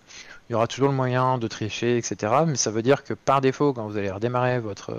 Il 0.48 0.52
y 0.52 0.54
aura 0.54 0.66
toujours 0.66 0.88
le 0.88 0.94
moyen 0.94 1.38
de 1.38 1.46
tricher, 1.46 1.96
etc. 1.96 2.32
Mais 2.46 2.56
ça 2.56 2.70
veut 2.70 2.82
dire 2.82 3.04
que 3.04 3.14
par 3.14 3.40
défaut, 3.40 3.72
quand 3.72 3.86
vous 3.86 3.96
allez 3.96 4.10
redémarrer 4.10 4.58
votre, 4.58 4.98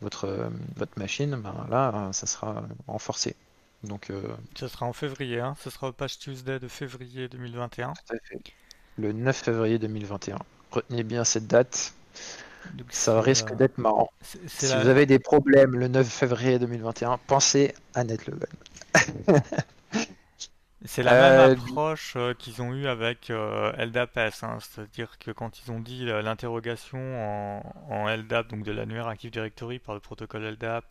votre, 0.00 0.50
votre 0.76 0.98
machine, 0.98 1.36
ben, 1.36 1.54
là, 1.70 2.10
ça 2.12 2.26
sera 2.26 2.64
renforcé. 2.88 3.36
Donc, 3.84 4.12
Ça 4.56 4.68
sera 4.68 4.86
en 4.86 4.92
février, 4.92 5.40
hein. 5.40 5.54
ce 5.60 5.70
sera 5.70 5.88
au 5.88 5.92
Patch 5.92 6.18
Tuesday 6.18 6.58
de 6.58 6.68
février 6.68 7.28
2021. 7.28 7.92
Tout 7.92 8.14
à 8.14 8.18
fait 8.22 8.52
le 9.00 9.12
9 9.12 9.36
février 9.36 9.78
2021. 9.78 10.38
Retenez 10.70 11.02
bien 11.02 11.24
cette 11.24 11.46
date. 11.46 11.94
Ça 12.90 13.20
risque 13.20 13.54
d'être 13.54 13.78
marrant. 13.78 14.10
Si 14.22 14.66
vous 14.66 14.88
avez 14.88 15.06
des 15.06 15.18
problèmes 15.18 15.76
le 15.76 15.88
9 15.88 16.06
février 16.06 16.58
2021, 16.58 17.18
pensez 17.26 17.74
à 17.94 18.04
NetLogon. 18.04 18.46
C'est 20.86 21.02
la 21.02 21.12
même 21.12 21.50
euh, 21.50 21.52
approche 21.52 22.14
euh, 22.16 22.32
qu'ils 22.32 22.62
ont 22.62 22.72
eu 22.72 22.86
avec 22.86 23.28
euh, 23.28 23.70
LDAP-S, 23.72 24.42
hein. 24.44 24.56
c'est-à-dire 24.60 25.18
que 25.18 25.30
quand 25.30 25.60
ils 25.60 25.70
ont 25.70 25.78
dit 25.78 26.06
l'interrogation 26.06 27.62
en, 27.90 28.08
LDAP, 28.08 28.48
donc 28.48 28.62
de 28.62 28.72
l'annuaire 28.72 29.06
Active 29.06 29.30
Directory 29.30 29.78
par 29.78 29.94
le 29.94 30.00
protocole 30.00 30.42
LDAP, 30.42 30.84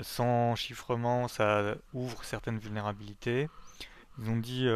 sans 0.00 0.54
chiffrement, 0.54 1.28
ça 1.28 1.74
ouvre 1.92 2.24
certaines 2.24 2.58
vulnérabilités. 2.58 3.48
Ils 4.18 4.30
ont 4.30 4.36
dit 4.36 4.66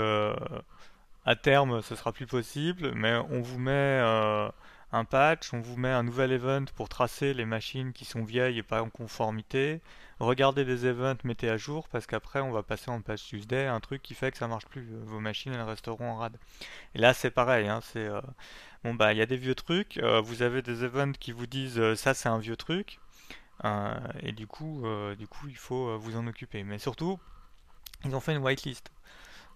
à 1.27 1.37
terme, 1.37 1.81
ce 1.83 1.95
sera 1.95 2.13
plus 2.13 2.27
possible, 2.27 2.93
mais 2.95 3.17
on 3.31 3.41
vous 3.41 3.59
met 3.59 3.73
euh, 3.73 4.49
un 4.95 5.05
patch, 5.05 5.53
on 5.53 5.61
vous 5.61 5.77
met 5.77 5.91
un 5.91 6.03
nouvel 6.03 6.33
event 6.33 6.65
pour 6.77 6.89
tracer 6.89 7.35
les 7.35 7.45
machines 7.45 7.93
qui 7.93 8.05
sont 8.05 8.25
vieilles 8.25 8.59
et 8.59 8.63
pas 8.63 8.83
en 8.83 8.91
conformité. 8.91 9.81
Regardez 10.21 10.65
les 10.65 10.87
events, 10.87 11.17
mettez 11.25 11.49
à 11.49 11.57
jour, 11.57 11.89
parce 11.89 12.07
qu'après 12.07 12.41
on 12.41 12.53
va 12.53 12.63
passer 12.63 12.91
en 12.91 13.01
patch 13.01 13.25
Tuesday, 13.25 13.67
un 13.67 13.81
truc 13.81 14.03
qui 14.03 14.15
fait 14.15 14.31
que 14.31 14.39
ça 14.39 14.49
marche 14.49 14.67
plus. 14.67 14.87
Vos 15.05 15.21
machines 15.21 15.53
elles 15.53 15.63
resteront 15.63 16.11
en 16.11 16.17
rade. 16.17 16.37
Et 16.95 16.99
là 16.99 17.13
c'est 17.15 17.31
pareil, 17.31 17.69
hein, 17.69 17.81
c'est 17.83 18.07
euh, 18.07 18.21
bon 18.85 18.95
bah 18.95 19.13
il 19.13 19.19
y 19.19 19.23
a 19.23 19.27
des 19.27 19.37
vieux 19.37 19.55
trucs, 19.55 19.99
euh, 19.99 20.21
vous 20.21 20.43
avez 20.43 20.63
des 20.63 20.85
events 20.85 21.13
qui 21.19 21.33
vous 21.33 21.47
disent 21.47 21.95
ça 21.95 22.15
c'est 22.15 22.29
un 22.29 22.39
vieux 22.39 22.57
truc, 22.57 23.01
et 24.23 24.33
du 24.33 24.47
coup 24.47 24.85
du 25.19 25.27
coup 25.27 25.49
il 25.49 25.57
faut 25.57 25.99
vous 25.99 26.17
en 26.17 26.27
occuper. 26.27 26.63
Mais 26.65 26.79
surtout 26.79 27.19
ils 28.05 28.15
ont 28.15 28.21
fait 28.21 28.33
une 28.33 28.43
whitelist. 28.43 28.91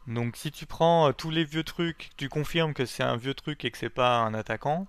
Donc 0.09 0.37
si 0.37 0.51
tu 0.51 0.65
prends 0.65 1.09
euh, 1.09 1.13
tous 1.13 1.31
les 1.31 1.45
vieux 1.45 1.65
trucs, 1.65 2.11
tu 2.17 2.31
confirmes 2.31 2.73
que 2.73 2.87
c'est 2.87 3.03
un 3.03 3.17
vieux 3.17 3.35
truc 3.35 3.65
et 3.65 3.71
que 3.71 3.77
c'est 3.77 3.91
pas 3.91 4.21
un 4.21 4.33
attaquant. 4.33 4.87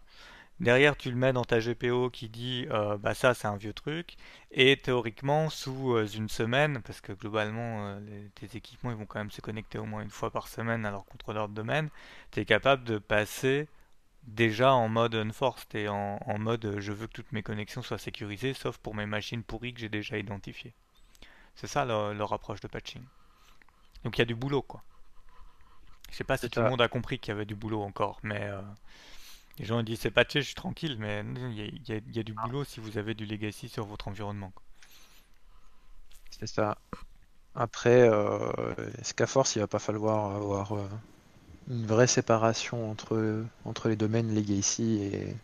Derrière, 0.60 0.98
tu 0.98 1.10
le 1.10 1.16
mets 1.16 1.32
dans 1.32 1.46
ta 1.46 1.60
GPO 1.60 2.10
qui 2.10 2.28
dit 2.28 2.68
euh, 2.70 2.98
bah 2.98 3.14
ça 3.14 3.34
c'est 3.34 3.48
un 3.48 3.56
vieux 3.56 3.72
truc 3.72 4.18
et 4.52 4.76
théoriquement 4.76 5.50
sous 5.50 5.94
euh, 5.96 6.06
une 6.06 6.28
semaine 6.28 6.82
parce 6.82 7.00
que 7.00 7.14
globalement 7.14 7.98
tes 8.36 8.58
équipements 8.58 8.92
ils 8.92 8.98
vont 8.98 9.06
quand 9.06 9.20
même 9.20 9.32
se 9.32 9.40
connecter 9.40 9.78
au 9.78 9.86
moins 9.86 10.02
une 10.02 10.10
fois 10.10 10.32
par 10.32 10.50
semaine 10.50 10.86
à 10.86 10.92
leur 10.92 11.06
contrôleur 11.06 11.48
de 11.48 11.54
domaine, 11.54 11.90
tu 12.32 12.42
es 12.42 12.46
capable 12.46 12.84
de 12.84 12.98
passer 12.98 13.70
déjà 14.24 14.74
en 14.74 14.90
mode 14.90 15.16
unforced 15.16 15.74
et 15.76 15.88
en, 15.88 16.20
mode 16.40 16.76
je 16.80 16.92
veux 16.92 17.08
que 17.08 17.14
toutes 17.14 17.32
mes 17.32 17.42
connexions 17.42 17.82
soient 17.82 17.98
sécurisées 17.98 18.54
sauf 18.54 18.78
pour 18.80 18.96
mes 18.96 19.06
machines 19.06 19.44
pourries 19.44 19.74
que 19.74 19.80
j'ai 19.80 19.90
déjà 19.90 20.18
identifiées. 20.18 20.74
C'est 21.56 21.68
ça 21.68 21.86
leur, 21.86 22.14
leur 22.14 22.34
approche 22.34 22.60
de 22.60 22.68
patching. 22.68 23.04
Donc 24.04 24.18
il 24.18 24.20
y 24.20 24.24
a 24.24 24.26
du 24.26 24.36
boulot 24.36 24.62
quoi. 24.62 24.84
Je 26.12 26.16
sais 26.16 26.24
pas 26.24 26.38
si 26.38 26.50
tout 26.50 26.60
le 26.60 26.70
monde 26.70 26.82
a 26.82 26.88
compris 26.88 27.20
qu'il 27.20 27.32
y 27.32 27.36
avait 27.36 27.46
du 27.46 27.56
boulot 27.56 27.82
encore, 27.82 28.20
mais 28.24 28.42
euh, 28.42 28.62
les 29.60 29.66
gens 29.66 29.84
disent 29.84 30.00
c'est 30.00 30.12
patché, 30.12 30.42
je 30.42 30.48
suis 30.48 30.56
tranquille, 30.56 30.96
mais 31.00 31.24
il 31.52 31.82
y, 31.88 32.20
a 32.20 32.24
du 32.24 32.34
boulot 32.34 32.64
si 32.64 32.80
vous 32.80 32.98
avez 32.98 33.14
du 33.14 33.26
legacy 33.26 33.68
sur 33.70 33.86
votre 33.86 34.08
environnement. 34.08 34.54
C'est 36.40 36.48
ça. 36.48 36.78
Après, 37.56 38.10
euh, 38.10 38.52
qu'à 39.16 39.28
force 39.28 39.56
il 39.56 39.60
va 39.60 39.68
pas 39.68 39.80
falloir 39.80 40.36
avoir 40.36 40.74
euh, 40.74 40.88
une 41.70 41.86
vraie 41.86 42.08
séparation 42.08 42.90
entre, 42.90 43.44
entre 43.66 43.90
les 43.90 43.98
domaines 43.98 44.34
legacy 44.34 45.02
et, 45.04 45.36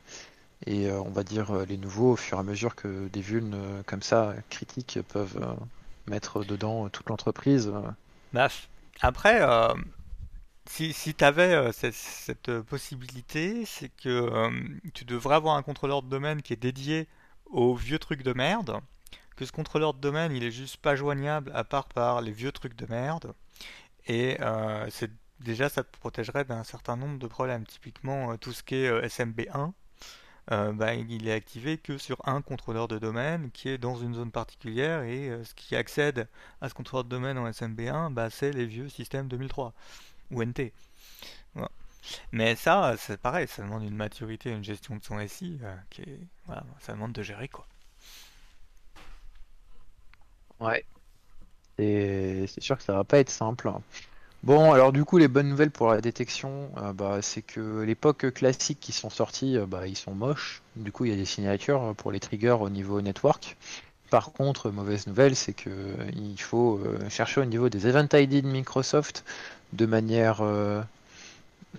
et 0.65 0.91
on 0.91 1.11
va 1.11 1.23
dire 1.23 1.65
les 1.65 1.77
nouveaux 1.77 2.13
au 2.13 2.15
fur 2.15 2.37
et 2.37 2.39
à 2.39 2.43
mesure 2.43 2.75
que 2.75 3.09
des 3.09 3.21
vulnes 3.21 3.57
comme 3.85 4.01
ça 4.01 4.33
critiques 4.49 4.99
peuvent 5.09 5.57
mettre 6.07 6.45
dedans 6.45 6.87
toute 6.87 7.09
l'entreprise? 7.09 7.71
Bref. 8.31 8.69
Après, 9.01 9.41
si, 10.67 10.93
si 10.93 11.13
tu 11.13 11.23
avais 11.23 11.53
euh, 11.53 11.71
cette, 11.71 12.49
euh, 12.49 12.63
possibilité, 12.63 13.65
c'est 13.65 13.89
que 13.89 14.09
euh, 14.09 14.49
tu 14.93 15.05
devrais 15.05 15.35
avoir 15.35 15.55
un 15.55 15.63
contrôleur 15.63 16.01
de 16.01 16.09
domaine 16.09 16.41
qui 16.41 16.53
est 16.53 16.57
dédié 16.57 17.07
aux 17.45 17.75
vieux 17.75 17.99
trucs 17.99 18.23
de 18.23 18.33
merde, 18.33 18.79
que 19.35 19.45
ce 19.45 19.51
contrôleur 19.51 19.93
de 19.93 19.99
domaine 19.99 20.31
il 20.31 20.43
est 20.43 20.51
juste 20.51 20.77
pas 20.77 20.95
joignable 20.95 21.51
à 21.53 21.63
part 21.63 21.87
par 21.87 22.21
les 22.21 22.31
vieux 22.31 22.51
trucs 22.51 22.75
de 22.75 22.85
merde, 22.87 23.33
et 24.07 24.37
c'est 24.89 25.11
déjà 25.39 25.69
ça 25.69 25.83
te 25.83 25.97
protégerait 25.97 26.45
d'un 26.45 26.63
certain 26.63 26.95
nombre 26.97 27.19
de 27.19 27.27
problèmes. 27.27 27.65
Typiquement 27.65 28.35
tout 28.37 28.53
ce 28.53 28.63
qui 28.63 28.75
est 28.75 29.07
SMB1, 29.07 29.73
bah, 30.49 30.95
il 30.95 31.27
est 31.27 31.33
activé 31.33 31.77
que 31.77 31.97
sur 31.97 32.17
un 32.27 32.41
contrôleur 32.41 32.87
de 32.87 32.97
domaine 32.97 33.51
qui 33.51 33.69
est 33.69 33.77
dans 33.77 33.95
une 33.95 34.15
zone 34.15 34.31
particulière 34.31 35.03
et 35.03 35.31
ce 35.43 35.53
qui 35.53 35.75
accède 35.75 36.27
à 36.61 36.69
ce 36.69 36.73
contrôleur 36.73 37.03
de 37.03 37.09
domaine 37.09 37.37
en 37.37 37.49
SMB1, 37.49 38.11
bah, 38.13 38.29
c'est 38.29 38.51
les 38.51 38.65
vieux 38.65 38.89
systèmes 38.89 39.27
2003 39.27 39.73
ou 40.31 40.43
NT. 40.43 40.71
Mais 42.31 42.55
ça, 42.55 42.95
c'est 42.97 43.17
pareil, 43.19 43.47
ça 43.47 43.63
demande 43.63 43.83
une 43.83 43.95
maturité, 43.95 44.51
une 44.51 44.63
gestion 44.63 44.95
de 44.95 45.03
son 45.03 45.19
SI, 45.27 45.59
euh, 45.63 45.75
qui 45.89 46.01
est, 46.01 46.19
voilà, 46.45 46.63
ça 46.79 46.93
demande 46.93 47.13
de 47.13 47.23
gérer 47.23 47.47
quoi. 47.47 47.65
Ouais. 50.59 50.85
Et 51.77 52.45
c'est 52.47 52.61
sûr 52.61 52.77
que 52.77 52.83
ça 52.83 52.93
va 52.93 53.03
pas 53.03 53.19
être 53.19 53.29
simple. 53.29 53.71
Bon, 54.43 54.71
alors 54.73 54.93
du 54.93 55.03
coup, 55.05 55.17
les 55.17 55.27
bonnes 55.27 55.49
nouvelles 55.49 55.71
pour 55.71 55.89
la 55.89 56.01
détection, 56.01 56.71
euh, 56.77 56.93
bah, 56.93 57.21
c'est 57.21 57.41
que 57.41 57.81
l'époque 57.81 58.31
classique 58.33 58.79
qui 58.79 58.91
sont 58.91 59.09
sortis, 59.09 59.57
euh, 59.57 59.65
bah, 59.65 59.87
ils 59.87 59.97
sont 59.97 60.13
moches. 60.13 60.61
Du 60.75 60.91
coup, 60.91 61.05
il 61.05 61.11
y 61.11 61.13
a 61.13 61.17
des 61.17 61.25
signatures 61.25 61.95
pour 61.97 62.11
les 62.11 62.19
triggers 62.19 62.57
au 62.61 62.69
niveau 62.69 63.01
network. 63.01 63.57
Par 64.15 64.31
contre, 64.31 64.71
mauvaise 64.71 65.07
nouvelle, 65.07 65.35
c'est 65.35 65.51
que 65.51 65.69
il 66.15 66.39
faut 66.39 66.79
chercher 67.09 67.41
au 67.41 67.43
niveau 67.43 67.67
des 67.67 67.85
Event 67.85 68.07
ID 68.13 68.43
de 68.43 68.47
Microsoft 68.47 69.25
de 69.73 69.85
manière 69.85 70.39
euh, 70.39 70.81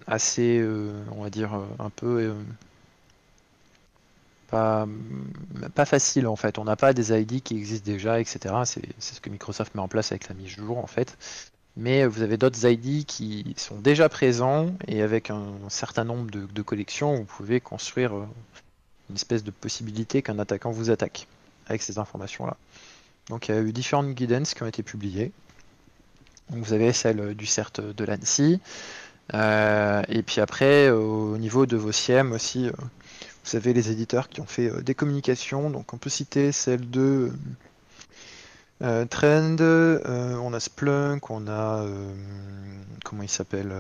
assez, 0.06 0.58
euh, 0.58 0.92
on 1.12 1.22
va 1.22 1.30
dire, 1.30 1.54
euh, 1.54 1.64
un 1.78 1.88
peu 1.88 2.34
pas, 4.50 4.86
pas 5.74 5.86
facile 5.86 6.26
en 6.26 6.36
fait. 6.36 6.58
On 6.58 6.64
n'a 6.64 6.76
pas 6.76 6.92
des 6.92 7.18
ID 7.18 7.42
qui 7.42 7.56
existent 7.56 7.90
déjà, 7.90 8.20
etc. 8.20 8.54
C'est 8.66 9.14
ce 9.14 9.18
que 9.22 9.30
Microsoft 9.30 9.74
met 9.74 9.80
en 9.80 9.88
place 9.88 10.12
avec 10.12 10.28
la 10.28 10.34
mise 10.34 10.52
à 10.52 10.56
jour 10.56 10.76
en 10.76 10.86
fait. 10.86 11.16
Mais 11.78 12.04
vous 12.04 12.20
avez 12.20 12.36
d'autres 12.36 12.66
ID 12.66 13.06
qui 13.06 13.54
sont 13.56 13.76
déjà 13.76 14.10
présents 14.10 14.74
et 14.88 15.00
avec 15.00 15.30
un, 15.30 15.54
certain 15.70 16.04
nombre 16.04 16.30
de, 16.30 16.62
collections, 16.62 17.14
vous 17.14 17.24
pouvez 17.24 17.60
construire 17.60 18.12
une 19.08 19.16
espèce 19.16 19.42
de 19.42 19.50
possibilité 19.50 20.20
qu'un 20.20 20.38
attaquant 20.38 20.70
vous 20.70 20.90
attaque 20.90 21.26
avec 21.66 21.82
ces 21.82 21.98
informations-là. 21.98 22.56
Donc 23.28 23.48
il 23.48 23.54
y 23.54 23.58
a 23.58 23.60
eu 23.60 23.72
différentes 23.72 24.14
guidance 24.14 24.54
qui 24.54 24.62
ont 24.62 24.68
été 24.68 24.82
publiées 24.82 25.32
vous 26.48 26.72
avez 26.72 26.92
celle 26.92 27.34
du 27.34 27.46
CERT 27.46 27.80
de 27.80 28.04
l'ANSI. 28.04 28.60
Euh, 29.34 30.02
et 30.08 30.22
puis 30.22 30.40
après, 30.40 30.90
au 30.90 31.36
niveau 31.38 31.66
de 31.66 31.76
vos 31.76 31.92
SIEM 31.92 32.32
aussi, 32.32 32.68
euh, 32.68 32.72
vous 33.44 33.56
avez 33.56 33.72
les 33.72 33.90
éditeurs 33.90 34.28
qui 34.28 34.40
ont 34.40 34.46
fait 34.46 34.70
euh, 34.70 34.82
des 34.82 34.94
communications. 34.94 35.70
Donc 35.70 35.92
on 35.92 35.98
peut 35.98 36.10
citer 36.10 36.52
celle 36.52 36.88
de 36.90 37.32
Trend, 38.80 39.56
on 39.58 40.52
a 40.52 40.60
Splunk, 40.60 41.30
on 41.30 41.48
a 41.48 41.86
comment 43.04 43.22
il 43.22 43.28
s'appelle 43.28 43.72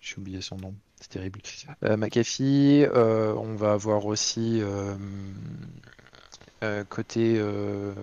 J'ai 0.00 0.16
oublié 0.16 0.40
son 0.40 0.58
nom, 0.58 0.74
c'est 1.00 1.08
terrible. 1.08 1.40
McAfee, 1.82 2.86
on 2.94 3.54
va 3.56 3.72
avoir 3.72 4.06
aussi 4.06 4.62
côté 6.88 7.42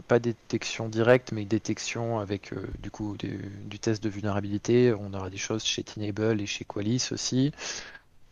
pas 0.08 0.20
détection 0.20 0.90
directe, 0.90 1.32
mais 1.32 1.46
détection 1.46 2.20
avec 2.20 2.54
du 2.82 2.92
coup 2.92 3.16
du, 3.18 3.80
test 3.80 4.04
de 4.04 4.10
vulnérabilité. 4.10 4.94
On 4.94 5.14
aura 5.14 5.30
des 5.30 5.38
choses 5.38 5.64
chez 5.64 5.84
Tenable 5.84 6.42
et 6.42 6.46
chez 6.46 6.66
Qualys 6.66 7.12
aussi. 7.12 7.54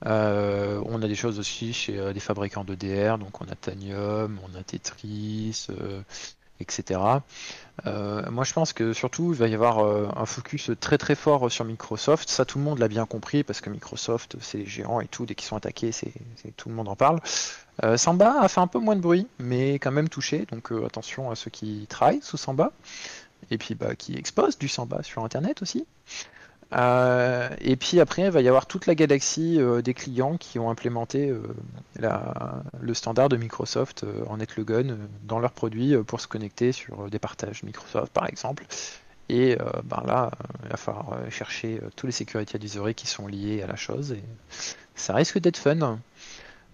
Euh, 0.05 0.81
on 0.85 1.01
a 1.01 1.07
des 1.07 1.15
choses 1.15 1.39
aussi 1.39 1.73
chez 1.73 1.97
euh, 1.97 2.13
des 2.13 2.19
fabricants 2.19 2.65
de 2.65 2.75
DR, 2.75 3.17
donc 3.17 3.41
on 3.41 3.45
a 3.45 3.55
Tanium, 3.55 4.39
on 4.43 4.55
a 4.55 4.63
Tetris, 4.63 5.67
euh, 5.69 6.01
etc. 6.59 6.99
moi 7.85 8.43
je 8.43 8.53
pense 8.53 8.73
que 8.73 8.93
surtout 8.93 9.33
il 9.33 9.39
va 9.39 9.47
y 9.47 9.53
avoir 9.53 9.79
un 10.17 10.25
focus 10.25 10.71
très 10.79 10.97
très 10.97 11.15
fort 11.15 11.51
sur 11.51 11.65
Microsoft. 11.65 12.29
Ça 12.29 12.45
tout 12.45 12.57
le 12.57 12.63
monde 12.63 12.79
l'a 12.79 12.87
bien 12.87 13.05
compris 13.05 13.43
parce 13.43 13.61
que 13.61 13.69
Microsoft 13.69 14.37
c'est 14.39 14.59
les 14.59 14.65
géants 14.65 15.01
et 15.01 15.07
tout, 15.07 15.25
dès 15.25 15.35
qu'ils 15.35 15.47
sont 15.47 15.57
attaqués, 15.57 15.91
c'est 15.91 16.13
tout 16.57 16.69
le 16.69 16.75
monde 16.75 16.87
en 16.87 16.95
parle. 16.95 17.19
Samba 17.97 18.41
a 18.41 18.47
fait 18.47 18.61
un 18.61 18.67
peu 18.67 18.79
moins 18.79 18.95
de 18.95 19.01
bruit, 19.01 19.27
mais 19.39 19.73
quand 19.75 19.91
même 19.91 20.09
touché, 20.09 20.45
donc 20.51 20.71
attention 20.85 21.31
à 21.31 21.35
ceux 21.35 21.51
qui 21.51 21.85
travaillent 21.89 22.21
sous 22.21 22.37
Samba 22.37 22.71
et 23.51 23.57
puis 23.57 23.75
bah, 23.75 23.95
qui 23.95 24.15
exposent 24.15 24.57
du 24.57 24.67
Samba 24.67 25.03
sur 25.03 25.23
Internet 25.23 25.61
aussi. 25.61 25.85
Euh, 26.73 27.49
et 27.61 27.75
puis 27.75 27.99
après, 27.99 28.23
il 28.23 28.31
va 28.31 28.41
y 28.41 28.47
avoir 28.47 28.65
toute 28.65 28.85
la 28.85 28.95
galaxie 28.95 29.59
euh, 29.59 29.81
des 29.81 29.93
clients 29.93 30.37
qui 30.37 30.59
ont 30.59 30.69
implémenté 30.69 31.29
euh, 31.29 31.41
le 32.79 32.93
standard 32.93 33.29
de 33.29 33.37
Microsoft 33.37 34.05
en 34.27 34.37
NetLogon 34.37 34.97
dans 35.23 35.39
leurs 35.39 35.51
produits 35.51 35.95
pour 36.03 36.19
se 36.21 36.27
connecter 36.27 36.71
sur 36.71 37.09
des 37.09 37.19
partages 37.19 37.63
Microsoft 37.63 38.11
par 38.11 38.27
exemple. 38.27 38.65
Et 39.27 39.57
ben 39.85 40.03
là, 40.05 40.29
il 40.63 40.69
va 40.69 40.77
falloir 40.77 41.17
chercher 41.31 41.79
tous 41.95 42.05
les 42.05 42.11
security 42.11 42.57
advisory 42.57 42.93
qui 42.93 43.07
sont 43.07 43.25
liés 43.25 43.63
à 43.63 43.67
la 43.67 43.75
chose. 43.75 44.11
Et 44.11 44.23
ça 44.93 45.15
risque 45.15 45.39
d'être 45.39 45.57
fun. 45.57 45.97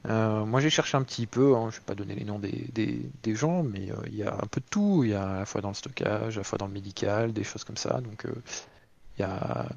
moi 0.03 0.59
j'ai 0.59 0.69
cherché 0.69 0.97
un 0.97 1.03
petit 1.03 1.27
peu, 1.27 1.55
hein, 1.55 1.69
je 1.71 1.77
vais 1.77 1.85
pas 1.85 1.95
donner 1.95 2.13
les 2.13 2.25
noms 2.25 2.39
des, 2.39 3.35
gens, 3.35 3.63
mais 3.63 3.87
il 4.07 4.15
y 4.15 4.23
a 4.23 4.33
un 4.33 4.47
peu 4.47 4.59
de 4.59 4.65
tout. 4.69 5.03
Il 5.05 5.11
y 5.11 5.13
a 5.13 5.23
à 5.23 5.39
la 5.39 5.45
fois 5.45 5.61
dans 5.61 5.69
le 5.69 5.75
stockage, 5.75 6.35
à 6.37 6.41
la 6.41 6.43
fois 6.43 6.57
dans 6.57 6.67
le 6.67 6.73
médical, 6.73 7.31
des 7.31 7.45
choses 7.45 7.63
comme 7.63 7.77
ça. 7.77 8.01
Donc 8.01 8.25
a 9.23 9.67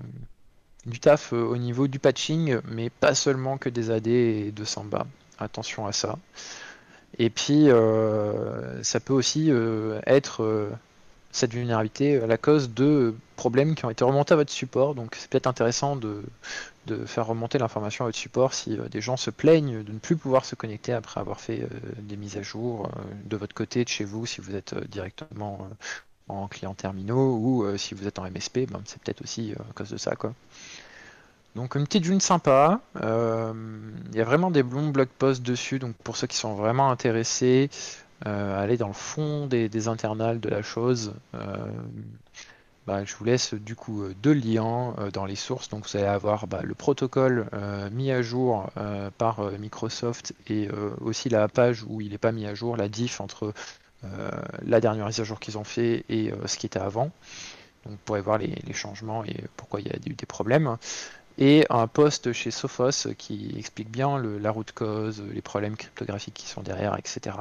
du 0.86 1.00
taf 1.00 1.32
euh, 1.32 1.42
au 1.42 1.56
niveau 1.56 1.88
du 1.88 1.98
patching, 1.98 2.58
mais 2.66 2.90
pas 2.90 3.14
seulement 3.14 3.58
que 3.58 3.68
des 3.68 3.90
AD 3.90 4.06
et 4.06 4.52
de 4.52 4.64
Samba. 4.64 5.06
Attention 5.38 5.86
à 5.86 5.92
ça. 5.92 6.18
Et 7.18 7.30
puis, 7.30 7.70
euh, 7.70 8.82
ça 8.82 9.00
peut 9.00 9.12
aussi 9.12 9.50
euh, 9.50 10.00
être 10.06 10.70
cette 11.32 11.52
vulnérabilité 11.52 12.20
la 12.26 12.36
cause 12.36 12.70
de 12.70 13.14
problèmes 13.36 13.74
qui 13.74 13.84
ont 13.84 13.90
été 13.90 14.04
remontés 14.04 14.34
à 14.34 14.36
votre 14.36 14.52
support. 14.52 14.94
Donc, 14.94 15.14
c'est 15.16 15.28
peut-être 15.30 15.46
intéressant 15.46 15.96
de, 15.96 16.22
faire 17.06 17.26
remonter 17.26 17.58
l'information 17.58 18.04
à 18.04 18.08
votre 18.08 18.18
support 18.18 18.52
si 18.52 18.78
des 18.90 19.00
gens 19.00 19.16
se 19.16 19.30
plaignent 19.30 19.82
de 19.82 19.92
ne 19.92 19.98
plus 19.98 20.16
pouvoir 20.16 20.44
se 20.44 20.54
connecter 20.54 20.92
après 20.92 21.20
avoir 21.20 21.40
fait 21.40 21.66
des 21.98 22.16
mises 22.16 22.36
à 22.36 22.42
jour 22.42 22.88
de 23.24 23.36
votre 23.36 23.54
côté, 23.54 23.84
de 23.84 23.88
chez 23.88 24.04
vous, 24.04 24.26
si 24.26 24.40
vous 24.40 24.54
êtes 24.54 24.74
directement 24.88 25.68
en 26.28 26.48
clients 26.48 26.74
terminaux 26.74 27.36
ou 27.36 27.64
euh, 27.64 27.76
si 27.76 27.94
vous 27.94 28.06
êtes 28.06 28.18
en 28.18 28.24
MSP, 28.24 28.70
ben, 28.70 28.80
c'est 28.84 29.00
peut-être 29.00 29.22
aussi 29.22 29.52
euh, 29.52 29.62
à 29.70 29.72
cause 29.74 29.90
de 29.90 29.96
ça. 29.96 30.12
Donc 31.54 31.76
une 31.76 31.84
petite 31.84 32.04
june 32.04 32.20
sympa, 32.20 32.80
euh, 33.00 33.52
il 34.12 34.18
y 34.18 34.20
a 34.20 34.24
vraiment 34.24 34.50
des 34.50 34.62
bons 34.62 34.88
blog 34.88 35.08
posts 35.18 35.42
dessus, 35.42 35.78
donc 35.78 35.94
pour 35.96 36.16
ceux 36.16 36.26
qui 36.26 36.36
sont 36.36 36.54
vraiment 36.54 36.90
intéressés, 36.90 37.70
aller 38.24 38.78
dans 38.78 38.88
le 38.88 38.94
fond 38.94 39.46
des, 39.46 39.88
internals 39.88 40.40
de 40.40 40.48
la 40.48 40.62
chose. 40.62 41.12
Bah, 42.86 43.04
je 43.04 43.14
vous 43.16 43.24
laisse 43.24 43.54
du 43.54 43.76
coup 43.76 44.04
deux 44.22 44.32
liens 44.32 44.94
dans 45.12 45.26
les 45.26 45.36
sources. 45.36 45.68
Donc 45.68 45.86
vous 45.86 45.96
allez 45.96 46.06
avoir 46.06 46.46
bah, 46.46 46.60
le 46.62 46.74
protocole 46.74 47.46
mis 47.92 48.10
à 48.10 48.22
jour 48.22 48.70
par 49.18 49.42
Microsoft 49.58 50.34
et 50.48 50.68
aussi 51.02 51.28
la 51.28 51.46
page 51.48 51.84
où 51.86 52.00
il 52.00 52.12
n'est 52.12 52.18
pas 52.18 52.32
mis 52.32 52.46
à 52.46 52.54
jour, 52.54 52.78
la 52.78 52.88
diff 52.88 53.20
entre 53.20 53.52
la 54.66 54.80
dernière 54.80 55.06
mise 55.06 55.20
à 55.20 55.24
jour 55.24 55.40
qu'ils 55.40 55.58
ont 55.58 55.64
fait 55.64 56.04
et 56.08 56.32
euh, 56.32 56.46
ce 56.46 56.56
qui 56.56 56.66
était 56.66 56.78
avant. 56.78 57.10
Donc 57.84 57.92
vous 57.92 57.98
pourrez 58.04 58.20
voir 58.20 58.38
les, 58.38 58.72
changements 58.72 59.24
et 59.24 59.36
pourquoi 59.56 59.80
il 59.80 59.86
y 59.86 59.90
a 59.90 59.96
eu 60.06 60.14
des 60.14 60.26
problèmes 60.26 60.76
et 61.36 61.66
un 61.68 61.86
post 61.86 62.32
chez 62.32 62.50
Sophos 62.50 63.08
qui 63.18 63.54
explique 63.58 63.90
bien 63.90 64.18
la 64.18 64.50
route 64.50 64.72
cause, 64.72 65.22
les 65.32 65.42
problèmes 65.42 65.76
cryptographiques 65.76 66.34
qui 66.34 66.46
sont 66.46 66.62
derrière, 66.62 66.96
etc. 66.96 67.36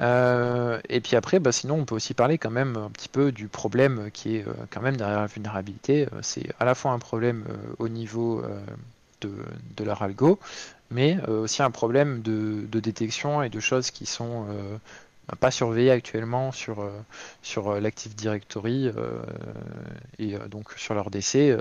Euh, 0.00 0.80
et 0.88 1.00
puis 1.00 1.16
après, 1.16 1.40
bah, 1.40 1.50
sinon, 1.50 1.80
on 1.80 1.84
peut 1.84 1.96
aussi 1.96 2.14
parler 2.14 2.38
quand 2.38 2.52
même 2.52 2.76
un 2.76 2.90
petit 2.90 3.08
peu 3.08 3.32
du 3.32 3.48
problème 3.48 4.10
qui 4.12 4.36
est 4.36 4.44
quand 4.70 4.80
même 4.80 4.96
derrière 4.96 5.20
la 5.20 5.26
vulnérabilité. 5.26 6.06
C'est 6.22 6.46
à 6.60 6.64
la 6.64 6.76
fois 6.76 6.92
un 6.92 7.00
problème 7.00 7.44
au 7.78 7.88
niveau 7.88 8.44
de, 9.20 9.32
de, 9.76 9.84
leur 9.84 10.02
algo, 10.02 10.38
mais 10.92 11.20
aussi 11.26 11.64
un 11.64 11.72
problème 11.72 12.22
de, 12.22 12.78
détection 12.78 13.42
et 13.42 13.48
de 13.48 13.58
choses 13.58 13.90
qui 13.90 14.06
sont 14.06 14.46
pas 15.40 15.50
surveillé 15.50 15.90
actuellement 15.90 16.52
sur, 16.52 16.80
euh, 16.80 16.90
sur 17.42 17.68
euh, 17.68 17.80
l'Active 17.80 18.14
Directory 18.14 18.88
euh, 18.88 19.22
et 20.18 20.36
donc 20.48 20.72
sur 20.76 20.94
leur 20.94 21.10
DC. 21.10 21.56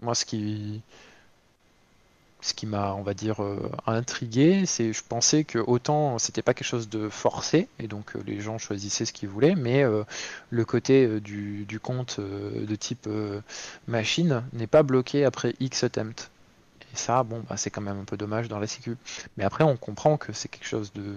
moi, 0.00 0.14
ce 0.14 0.24
qui, 0.24 0.80
ce 2.40 2.54
qui 2.54 2.66
m'a, 2.66 2.94
on 2.94 3.02
va 3.02 3.14
dire, 3.14 3.40
intrigué, 3.86 4.64
c'est 4.66 4.92
je 4.92 5.02
pensais 5.06 5.44
que 5.44 5.58
autant 5.58 6.18
c'était 6.18 6.42
pas 6.42 6.54
quelque 6.54 6.66
chose 6.66 6.88
de 6.88 7.08
forcé 7.08 7.68
et 7.78 7.88
donc 7.88 8.14
les 8.26 8.40
gens 8.40 8.58
choisissaient 8.58 9.04
ce 9.04 9.12
qu'ils 9.12 9.28
voulaient, 9.28 9.54
mais 9.54 9.84
le 10.50 10.64
côté 10.64 11.20
du, 11.20 11.64
du, 11.66 11.80
compte 11.80 12.20
de 12.20 12.76
type 12.76 13.08
machine 13.86 14.44
n'est 14.52 14.66
pas 14.66 14.82
bloqué 14.82 15.24
après 15.24 15.54
X 15.60 15.84
attempt. 15.84 16.30
Ça, 16.98 17.22
bon, 17.22 17.44
bah, 17.48 17.56
c'est 17.56 17.70
quand 17.70 17.80
même 17.80 18.00
un 18.00 18.04
peu 18.04 18.16
dommage 18.16 18.48
dans 18.48 18.58
la 18.58 18.66
sécu. 18.66 18.96
Mais 19.36 19.44
après, 19.44 19.62
on 19.62 19.76
comprend 19.76 20.16
que 20.16 20.32
c'est 20.32 20.48
quelque 20.48 20.66
chose 20.66 20.92
de, 20.94 21.14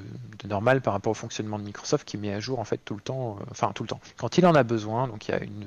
normal 0.48 0.80
par 0.80 0.94
rapport 0.94 1.10
au 1.10 1.16
fonctionnement 1.16 1.58
de 1.58 1.64
Microsoft 1.64 2.08
qui 2.08 2.18
met 2.18 2.32
à 2.32 2.40
jour 2.40 2.60
en 2.60 2.64
fait 2.66 2.78
tout 2.78 2.94
le 2.94 3.02
temps, 3.02 3.38
euh, 3.40 3.44
enfin 3.50 3.72
tout 3.74 3.82
le 3.82 3.90
temps, 3.90 4.00
quand 4.18 4.38
il 4.38 4.46
en 4.46 4.54
a 4.54 4.62
besoin. 4.62 5.08
Donc 5.08 5.28
il 5.28 5.32
y 5.32 5.34
a 5.34 5.44
une, 5.44 5.66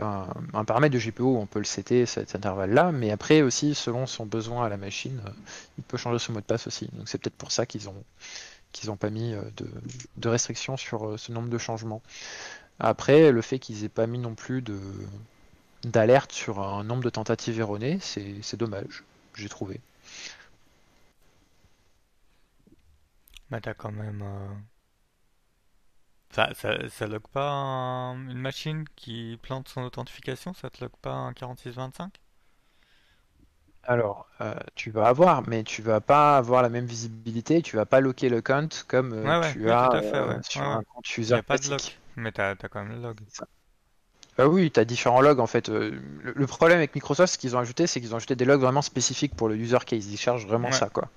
un, 0.00 0.64
paramètre 0.64 0.94
de 0.94 0.98
GPO 0.98 1.24
où 1.24 1.36
on 1.36 1.44
peut 1.44 1.58
le 1.58 1.66
setter 1.66 2.06
cet 2.06 2.34
intervalle-là, 2.34 2.90
mais 2.90 3.10
après 3.10 3.42
aussi, 3.42 3.74
selon 3.74 4.06
son 4.06 4.24
besoin 4.24 4.64
à 4.64 4.70
la 4.70 4.78
machine, 4.78 5.20
euh, 5.26 5.30
il 5.76 5.84
peut 5.84 5.98
changer 5.98 6.18
son 6.18 6.32
mot 6.32 6.40
de 6.40 6.46
passe 6.46 6.66
aussi. 6.66 6.88
Donc 6.94 7.06
c'est 7.08 7.18
peut-être 7.18 7.36
pour 7.36 7.52
ça 7.52 7.66
qu'ils 7.66 7.90
ont 7.90 8.02
qu'ils 8.72 8.88
n'ont 8.88 8.96
pas 8.96 9.10
mis 9.10 9.34
euh, 9.34 9.42
de, 9.58 9.68
de 10.16 10.28
restrictions 10.30 10.78
sur 10.78 11.18
ce 11.18 11.32
nombre 11.32 11.50
de 11.50 11.58
changements. 11.58 12.02
Après, 12.80 13.30
le 13.30 13.42
fait 13.42 13.58
qu'ils 13.58 13.84
aient 13.84 13.90
pas 13.90 14.06
mis 14.06 14.18
non 14.18 14.34
plus 14.34 14.64
d'alerte 15.84 16.32
sur 16.32 16.60
un 16.60 16.84
nombre 16.84 17.02
de 17.02 17.10
tentatives 17.10 17.60
erronées, 17.60 17.98
c'est 18.00 18.56
dommage, 18.56 19.04
j'ai 19.38 19.48
trouvé. 19.48 19.80
Mais 23.50 23.60
t'as 23.60 23.74
quand 23.74 23.92
même. 23.92 24.22
Euh, 24.22 24.54
ça, 26.30 26.50
ça, 26.54 26.88
ça 26.88 27.06
log 27.06 27.22
pas 27.32 28.14
une 28.14 28.38
machine 28.38 28.84
qui 28.96 29.38
plante 29.42 29.68
son 29.68 29.82
authentification? 29.82 30.54
Ça 30.54 30.70
te 30.70 30.82
log 30.84 30.92
pas 31.02 31.12
un 31.12 31.32
4625 31.32 32.12
Alors, 33.82 34.28
euh, 34.40 34.54
tu 34.74 34.90
vas 34.90 35.08
avoir, 35.08 35.48
mais 35.48 35.64
tu 35.64 35.82
vas 35.82 36.00
pas 36.00 36.36
avoir 36.36 36.62
la 36.62 36.68
même 36.68 36.84
visibilité, 36.86 37.62
tu 37.62 37.76
vas 37.76 37.86
pas 37.86 38.00
loquer 38.00 38.28
le 38.28 38.42
compte 38.42 38.84
comme 38.88 39.12
euh, 39.14 39.52
tu 39.52 39.70
as 39.70 40.42
sur 40.42 40.62
un 40.62 40.82
compte 40.84 41.16
user. 41.16 41.34
A 41.34 41.42
pas 41.42 41.58
de 41.58 41.70
log, 41.70 41.80
mais 42.16 42.32
t'as 42.32 42.50
as 42.50 42.68
quand 42.68 42.84
même 42.84 42.92
le 42.92 43.02
log. 43.02 43.20
Bah 44.38 44.46
oui, 44.46 44.70
tu 44.70 44.78
as 44.78 44.84
différents 44.84 45.20
logs 45.20 45.40
en 45.40 45.48
fait. 45.48 45.68
Euh, 45.68 46.00
le, 46.22 46.46
problème 46.46 46.78
avec 46.78 46.94
Microsoft, 46.94 47.32
ce 47.34 47.38
qu'ils 47.38 47.56
ont 47.56 47.58
ajouté, 47.58 47.88
c'est 47.88 48.00
qu'ils 48.00 48.14
ont 48.14 48.18
ajouté 48.18 48.36
des 48.36 48.44
logs 48.44 48.60
vraiment 48.60 48.82
spécifiques 48.82 49.34
pour 49.34 49.48
le 49.48 49.56
user 49.56 49.78
case. 49.84 50.06
Ils 50.06 50.16
chargent 50.16 50.46
vraiment 50.46 50.70
ça 50.70 50.88
quoi. 50.88 51.10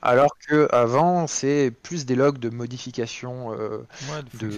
Alors 0.00 0.36
que 0.38 0.68
avant, 0.72 1.26
c'est 1.26 1.72
plus 1.82 2.06
des 2.06 2.14
logs 2.14 2.38
de 2.38 2.50
modification. 2.50 3.52
Euh, 3.52 3.86
de, 4.34 4.48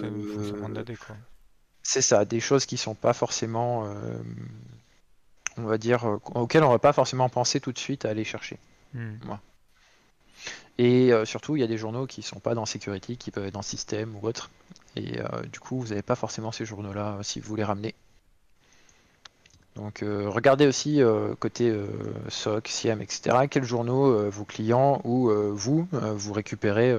C'est 1.81 2.01
ça, 2.01 2.25
des 2.25 2.39
choses 2.39 2.65
qui 2.65 2.77
sont 2.77 2.95
pas 2.95 3.13
forcément, 3.13 3.85
euh, 3.85 4.17
on 5.57 5.63
va 5.63 5.77
dire, 5.77 6.19
auxquelles 6.33 6.63
on 6.63 6.71
va 6.71 6.79
pas 6.79 6.93
forcément 6.93 7.29
penser 7.29 7.59
tout 7.59 7.71
de 7.71 7.77
suite 7.77 8.05
à 8.05 8.09
aller 8.09 8.23
chercher. 8.23 8.59
Hmm. 8.93 9.17
Et 10.77 11.11
surtout, 11.23 11.55
il 11.55 11.61
y 11.61 11.63
a 11.63 11.67
des 11.67 11.77
journaux 11.77 12.05
qui 12.05 12.21
sont 12.21 12.39
pas 12.39 12.53
dans 12.53 12.65
security, 12.65 13.15
qui 13.15 13.31
peuvent 13.31 13.45
être 13.45 13.53
dans 13.53 13.61
système 13.61 14.13
ou 14.15 14.27
autre. 14.27 14.49
Et 14.95 15.19
euh, 15.19 15.43
du 15.51 15.59
coup, 15.59 15.79
vous 15.79 15.89
n'avez 15.89 16.01
pas 16.01 16.15
forcément 16.15 16.51
ces 16.51 16.65
journaux-là 16.65 17.17
euh, 17.19 17.23
si 17.23 17.39
vous 17.39 17.55
les 17.55 17.63
ramenez. 17.63 17.95
Donc 19.75 20.03
euh, 20.03 20.29
regardez 20.29 20.67
aussi 20.67 21.01
côté 21.39 21.77
SOC, 22.29 22.69
SIEM, 22.69 23.01
etc. 23.01 23.47
Quels 23.49 23.65
journaux 23.65 24.29
vos 24.29 24.45
clients 24.45 25.01
ou 25.03 25.29
vous, 25.53 25.85
vous 25.91 26.33
récupérez 26.33 26.97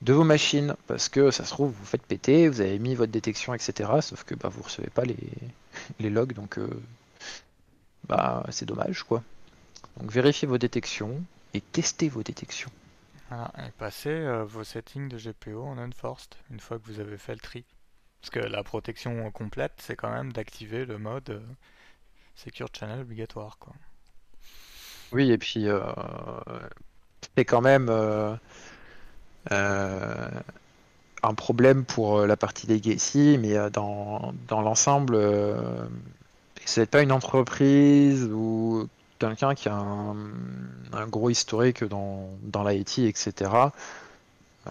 de 0.00 0.12
vos 0.14 0.24
machines. 0.24 0.76
Parce 0.86 1.10
que 1.10 1.30
ça 1.30 1.44
se 1.44 1.50
trouve, 1.50 1.72
vous 1.72 1.84
faites 1.84 2.00
péter, 2.06 2.48
vous 2.48 2.62
avez 2.62 2.78
mis 2.78 2.94
votre 2.94 3.12
détection, 3.12 3.52
etc. 3.52 3.90
Sauf 4.00 4.24
que 4.24 4.34
bah, 4.34 4.48
vous 4.48 4.60
ne 4.60 4.64
recevez 4.64 4.88
pas 4.88 5.04
les, 5.04 5.18
les 6.00 6.08
logs. 6.08 6.32
Donc 6.32 6.58
bah, 8.08 8.46
c'est 8.48 8.64
dommage. 8.64 9.02
quoi. 9.02 9.22
Donc 10.00 10.10
vérifiez 10.10 10.48
vos 10.48 10.56
détections 10.56 11.20
et 11.54 11.60
testez 11.60 12.08
vos 12.08 12.22
détections. 12.22 12.70
Voilà, 13.28 13.52
et 13.58 13.70
passez 13.72 14.10
euh, 14.10 14.44
vos 14.44 14.64
settings 14.64 15.08
de 15.08 15.18
GPO 15.18 15.62
en 15.62 15.78
unforced 15.78 16.34
une 16.50 16.60
fois 16.60 16.78
que 16.78 16.86
vous 16.86 17.00
avez 17.00 17.18
fait 17.18 17.34
le 17.34 17.40
tri. 17.40 17.64
Parce 18.20 18.30
que 18.30 18.40
la 18.40 18.64
protection 18.64 19.30
complète, 19.30 19.74
c'est 19.78 19.96
quand 19.96 20.10
même 20.10 20.32
d'activer 20.32 20.84
le 20.84 20.98
mode 20.98 21.30
euh, 21.30 21.40
Secure 22.34 22.68
Channel 22.72 23.00
obligatoire. 23.00 23.58
Quoi. 23.58 23.74
Oui, 25.12 25.30
et 25.30 25.38
puis 25.38 25.66
c'est 27.34 27.44
quand 27.44 27.62
même 27.62 27.88
un 29.50 31.34
problème 31.34 31.84
pour 31.84 32.26
la 32.26 32.36
partie 32.36 32.66
legacy, 32.66 33.38
mais 33.40 33.70
dans, 33.70 34.34
dans 34.46 34.60
l'ensemble, 34.60 35.18
c'est 36.64 36.90
pas 36.90 37.02
une 37.02 37.12
entreprise 37.12 38.28
ou 38.30 38.88
quelqu'un 39.18 39.54
qui 39.54 39.68
a 39.68 39.74
un, 39.74 41.06
gros 41.06 41.30
historique 41.30 41.84
dans, 41.84 42.28
dans 42.42 42.66
l'IT, 42.66 43.00
etc. 43.00 43.50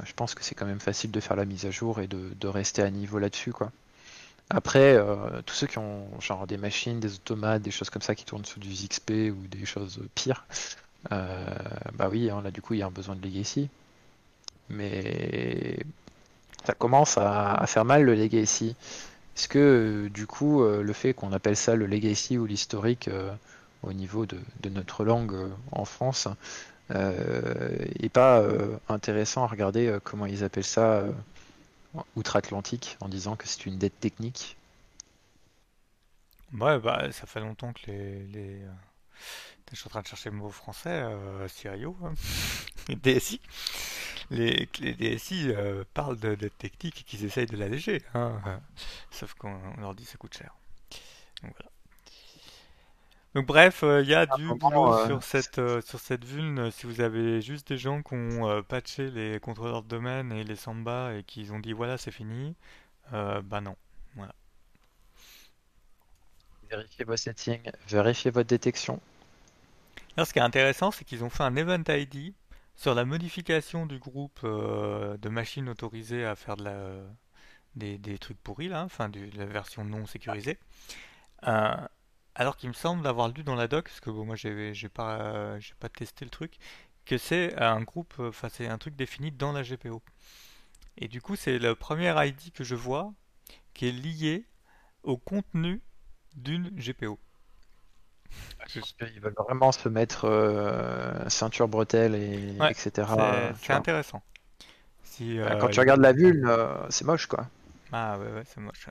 Je 0.04 0.14
pense 0.14 0.36
que 0.36 0.44
c'est 0.44 0.56
quand 0.56 0.66
même 0.66 0.80
facile 0.80 1.12
de 1.12 1.20
faire 1.20 1.36
la 1.36 1.46
mise 1.46 1.66
à 1.66 1.72
jour 1.72 2.00
et 2.00 2.08
de, 2.08 2.32
de 2.40 2.48
rester 2.48 2.82
à 2.82 2.90
niveau 2.90 3.20
là-dessus, 3.20 3.52
quoi. 3.52 3.72
Après, 4.50 4.96
euh, 4.96 5.42
tous 5.46 5.56
ceux 5.56 5.68
qui 5.68 5.78
ont 5.78 6.08
genre 6.22 6.48
des 6.48 6.58
machines, 6.58 7.00
des 7.00 7.16
automates, 7.16 7.62
des 7.62 7.72
choses 7.72 7.90
comme 7.90 8.02
ça 8.02 8.16
qui 8.16 8.24
tournent 8.24 8.46
sous 8.46 8.60
du 8.60 8.70
XP 8.70 9.12
ou 9.32 9.48
des 9.48 9.66
choses 9.66 10.00
pires, 10.16 10.46
euh, 11.12 11.46
bah 11.96 12.08
oui, 12.10 12.30
hein, 12.30 12.42
là 12.42 12.52
du 12.52 12.62
coup 12.62 12.74
il 12.74 12.80
y 12.80 12.82
a 12.84 12.88
un 12.88 12.92
besoin 12.92 13.16
de 13.16 13.22
legacy. 13.22 13.70
Mais 14.70 15.78
ça 16.66 16.74
commence 16.74 17.18
à, 17.18 17.64
faire 17.68 17.86
mal 17.86 18.04
le 18.04 18.16
legacy. 18.16 18.76
Est-ce 19.36 19.48
que 19.50 19.60
euh, 20.08 20.10
du 20.10 20.28
coup 20.28 20.64
le 20.64 20.94
fait 20.94 21.14
qu'on 21.14 21.34
appelle 21.34 21.58
ça 21.58 21.76
le 21.76 21.86
legacy 21.86 22.38
ou 22.38 22.46
l'historique 22.46 23.10
au 23.84 23.94
niveau 23.94 24.26
de, 24.26 24.40
notre 24.70 25.04
langue 25.04 25.36
en 25.72 25.86
France 25.86 26.28
est 26.90 28.10
pas 28.12 28.44
intéressant 28.90 29.44
à 29.44 29.48
regarder 29.48 29.98
comment 30.04 30.26
ils 30.26 30.44
appellent 30.44 30.64
ça 30.64 31.04
outre-Atlantique 32.16 32.98
en 33.02 33.10
disant 33.10 33.36
que 33.36 33.48
c'est 33.48 33.66
une 33.66 33.78
dette 33.78 34.00
technique. 34.00 34.58
Ouais, 36.54 36.80
bah 36.80 37.12
ça 37.12 37.26
fait 37.26 37.40
longtemps 37.40 37.74
que 37.74 37.88
les. 37.88 38.64
Euh, 38.64 38.72
je 39.72 39.76
suis 39.76 39.88
en 39.88 39.90
train 39.90 40.02
de 40.02 40.08
chercher 40.08 40.30
le 40.30 40.38
mot 40.38 40.50
français, 40.50 40.90
euh, 40.90 41.48
Sirio, 41.50 41.98
hein. 42.04 42.14
les 42.88 42.96
DSI. 42.96 43.42
DSI 44.32 45.52
euh, 45.52 45.84
parlent 45.94 46.20
de 46.20 46.36
dette 46.36 46.58
technique 46.58 47.02
et 47.02 47.04
qu'ils 47.04 47.26
essayent 47.26 47.48
de 47.48 47.58
l'alléger. 47.58 48.02
Hein. 48.14 48.40
Sauf 49.12 49.34
qu'on 49.34 49.60
leur 49.78 49.94
dit 49.94 50.06
que 50.06 50.10
ça 50.10 50.18
coûte 50.18 50.38
cher. 50.38 50.56
Donc 51.44 51.54
voilà. 51.58 51.72
Donc 53.38 53.46
bref, 53.46 53.82
il 53.84 53.88
euh, 53.88 54.04
y 54.04 54.16
a 54.16 54.26
ah, 54.28 54.36
du 54.36 54.48
boulot 54.48 54.96
euh, 54.96 55.06
sur 55.06 55.22
cette 55.22 55.60
euh, 55.60 55.80
sur 55.82 56.00
cette 56.00 56.26
vulne. 56.26 56.72
Si 56.72 56.88
vous 56.88 57.02
avez 57.02 57.40
juste 57.40 57.68
des 57.68 57.78
gens 57.78 58.02
qui 58.02 58.16
ont 58.16 58.64
patché 58.64 59.12
les 59.12 59.40
contrôleurs 59.40 59.84
de 59.84 59.88
domaine 59.88 60.32
et 60.32 60.44
les 60.44 60.56
samba 60.56 61.14
et 61.14 61.22
qui 61.22 61.48
ont 61.52 61.60
dit 61.60 61.72
voilà 61.72 62.00
c'est 62.00 62.10
fini, 62.10 62.56
bah 63.12 63.62
non, 63.62 63.76
voilà. 64.16 64.34
Vérifiez 66.68 67.06
vos 67.06 67.16
settings, 67.16 67.72
vérifiez 67.88 68.32
votre 68.32 68.50
détection. 68.50 69.00
Alors, 70.16 70.26
ce 70.26 70.34
qui 70.34 70.40
est 70.40 70.42
intéressant, 70.42 70.90
c'est 70.90 71.06
qu'ils 71.06 71.24
ont 71.24 71.30
fait 71.30 71.44
un 71.44 71.56
event 71.56 71.84
ID 71.88 72.34
sur 72.76 72.96
la 72.96 73.06
modification 73.06 73.86
du 73.86 74.00
groupe 74.00 74.44
de 74.44 75.30
machines 75.30 75.70
autorisées 75.70 76.26
à 76.26 76.36
faire 76.36 76.58
de 76.58 76.64
la, 76.64 76.80
des, 77.76 78.00
des 78.00 78.18
trucs 78.18 78.42
pourris 78.42 78.68
là, 78.68 78.84
enfin 78.84 79.10
de 79.10 79.30
la 79.36 79.46
version 79.46 79.84
non 79.84 80.08
sécurisée. 80.08 80.58
Alors 82.40 82.56
qu'il 82.56 82.70
me 82.70 82.74
semble 82.74 83.02
d'avoir 83.02 83.30
lu 83.30 83.44
dans 83.44 83.56
la 83.56 83.68
doc, 83.68 83.86
parce 83.86 84.00
que 84.00 84.12
bon, 84.12 84.24
moi 84.24 84.36
j'ai 84.36 84.90
pas, 84.90 85.60
j'ai 85.60 85.74
pas 85.80 85.90
testé 85.90 86.24
le 86.24 86.30
truc, 86.30 86.60
que 87.04 87.18
c'est 87.18 87.60
un 87.60 87.82
groupe, 87.82 88.14
enfin 88.20 88.48
c'est 88.50 88.68
un 88.68 88.78
truc 88.78 88.96
défini 88.96 89.32
dans 89.32 89.52
la 89.52 89.64
GPO. 89.64 90.04
Et 91.00 91.08
du 91.08 91.20
coup, 91.20 91.36
c'est 91.36 91.58
le 91.58 91.74
premier 91.74 92.14
ID 92.28 92.52
que 92.54 92.64
je 92.64 92.76
vois 92.76 93.12
qui 93.74 93.88
est 93.88 93.92
lié 93.92 94.46
au 95.04 95.18
contenu 95.18 95.82
d'une 96.36 96.70
GPO. 96.70 97.20
Ils 98.76 99.20
veulent 99.20 99.34
vraiment 99.34 99.72
se 99.72 99.90
mettre 99.90 100.26
euh, 100.26 101.28
ceinture 101.30 101.68
bretelle 101.68 102.14
et 102.14 102.56
etc. 102.70 103.10
C'est 103.62 103.74
intéressant. 103.74 104.22
Si, 105.04 105.40
Quand 105.42 105.68
euh, 105.68 105.70
tu 105.70 105.80
regardes 105.80 106.02
la 106.02 106.14
vulne, 106.14 106.46
euh, 106.48 106.76
c'est 106.90 107.06
moche 107.06 107.26
quoi. 107.26 107.48
Ah 107.92 108.20
ouais, 108.20 108.32
ouais 108.32 108.44
c'est 108.46 108.60
moche. 108.60 108.90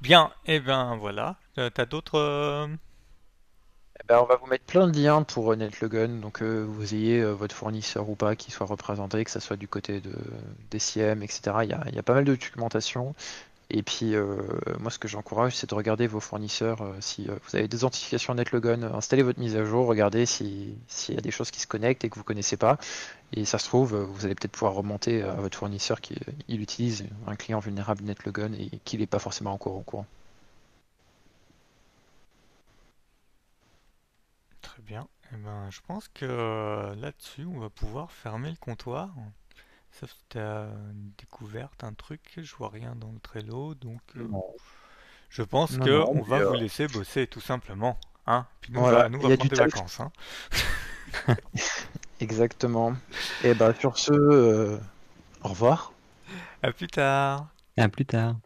Bien, 0.00 0.30
et 0.46 0.56
eh 0.56 0.60
ben 0.60 0.96
voilà. 0.96 1.36
Euh, 1.58 1.70
t'as 1.70 1.86
d'autres. 1.86 2.18
Euh, 2.18 2.66
eh 4.00 4.06
ben, 4.06 4.18
on 4.20 4.26
va 4.26 4.36
vous 4.36 4.46
mettre 4.46 4.64
plein 4.64 4.88
de 4.88 4.98
liens 4.98 5.22
pour 5.22 5.52
euh, 5.52 5.56
NetLogun, 5.56 6.20
donc 6.20 6.42
vous 6.42 6.94
ayez 6.94 7.24
votre 7.24 7.54
fournisseur 7.54 8.08
ou 8.08 8.14
pas 8.14 8.36
qui 8.36 8.50
soit 8.50 8.66
représenté, 8.66 9.24
que 9.24 9.30
ce 9.30 9.40
soit 9.40 9.56
du 9.56 9.68
côté 9.68 10.00
de 10.00 10.12
DCM, 10.70 11.22
etc. 11.22 11.56
Il 11.62 11.94
y 11.94 11.98
a, 11.98 12.02
pas 12.02 12.14
mal 12.14 12.24
de 12.24 12.34
documentation. 12.34 13.14
Et 13.68 13.82
puis, 13.82 14.14
euh, 14.14 14.36
moi, 14.78 14.90
ce 14.90 14.98
que 14.98 15.08
j'encourage, 15.08 15.56
c'est 15.56 15.68
de 15.68 15.74
regarder 15.74 16.06
vos 16.06 16.20
fournisseurs. 16.20 16.82
Euh, 16.82 16.94
si 17.00 17.28
euh, 17.28 17.34
vous 17.44 17.56
avez 17.56 17.66
des 17.66 17.76
authentifications 17.78 18.34
NetLogon, 18.34 18.82
installez 18.94 19.22
votre 19.24 19.40
mise 19.40 19.56
à 19.56 19.64
jour, 19.64 19.86
regardez 19.86 20.24
s'il 20.24 20.76
y 21.08 21.18
a 21.18 21.20
des 21.20 21.32
choses 21.32 21.50
qui 21.50 21.60
se 21.60 21.66
connectent 21.66 22.04
et 22.04 22.08
que 22.08 22.14
vous 22.14 22.24
connaissez 22.24 22.56
pas. 22.56 22.78
Et 23.32 23.44
ça 23.44 23.58
se 23.58 23.66
trouve, 23.66 23.96
vous 23.96 24.24
allez 24.24 24.34
peut-être 24.34 24.52
pouvoir 24.52 24.74
remonter 24.74 25.22
à 25.22 25.34
votre 25.34 25.58
fournisseur 25.58 26.00
qui 26.00 26.14
il 26.48 26.60
utilise 26.60 27.06
un 27.26 27.36
client 27.36 27.58
vulnérable 27.58 28.04
NetLogon 28.04 28.52
et 28.52 28.78
qu'il 28.84 29.00
n'est 29.00 29.06
pas 29.06 29.18
forcément 29.18 29.52
encore 29.52 29.74
au 29.74 29.82
courant. 29.82 30.06
Très 34.62 34.82
bien. 34.82 35.08
Eh 35.32 35.36
ben, 35.36 35.68
je 35.70 35.80
pense 35.86 36.08
que 36.08 36.94
là-dessus, 37.00 37.44
on 37.46 37.58
va 37.58 37.68
pouvoir 37.68 38.12
fermer 38.12 38.50
le 38.50 38.56
comptoir. 38.56 39.10
Sauf 39.98 40.10
si 40.10 40.24
tu 40.28 40.38
as 40.38 40.68
une 40.92 41.12
découverte, 41.16 41.82
un 41.82 41.94
truc, 41.94 42.20
je 42.36 42.54
vois 42.56 42.68
rien 42.68 42.94
dans 42.96 43.10
le 43.10 43.18
Trello, 43.18 43.74
donc 43.74 44.00
euh, 44.16 44.28
je 45.30 45.42
pense 45.42 45.78
que 45.78 46.04
on 46.06 46.20
va 46.20 46.44
vous 46.44 46.54
euh, 46.54 46.58
laisser 46.58 46.86
bosser 46.86 47.26
tout 47.26 47.40
simplement. 47.40 47.98
Hein 48.26 48.46
Puis 48.60 48.72
nous, 48.72 48.80
voilà, 48.80 49.08
nous 49.08 49.18
on 49.18 49.28
va 49.28 49.36
prendre 49.36 49.50
des 49.50 49.56
vacances. 49.56 50.00
Hein 50.00 50.12
Exactement. 52.20 52.94
Et 53.44 53.54
bah 53.54 53.74
sur 53.78 53.98
ce, 53.98 54.12
euh, 54.12 54.78
au 55.42 55.48
revoir. 55.48 55.92
À 56.62 56.72
plus 56.72 56.88
tard. 56.88 57.46
À 57.76 57.88
plus 57.88 58.06
tard. 58.06 58.36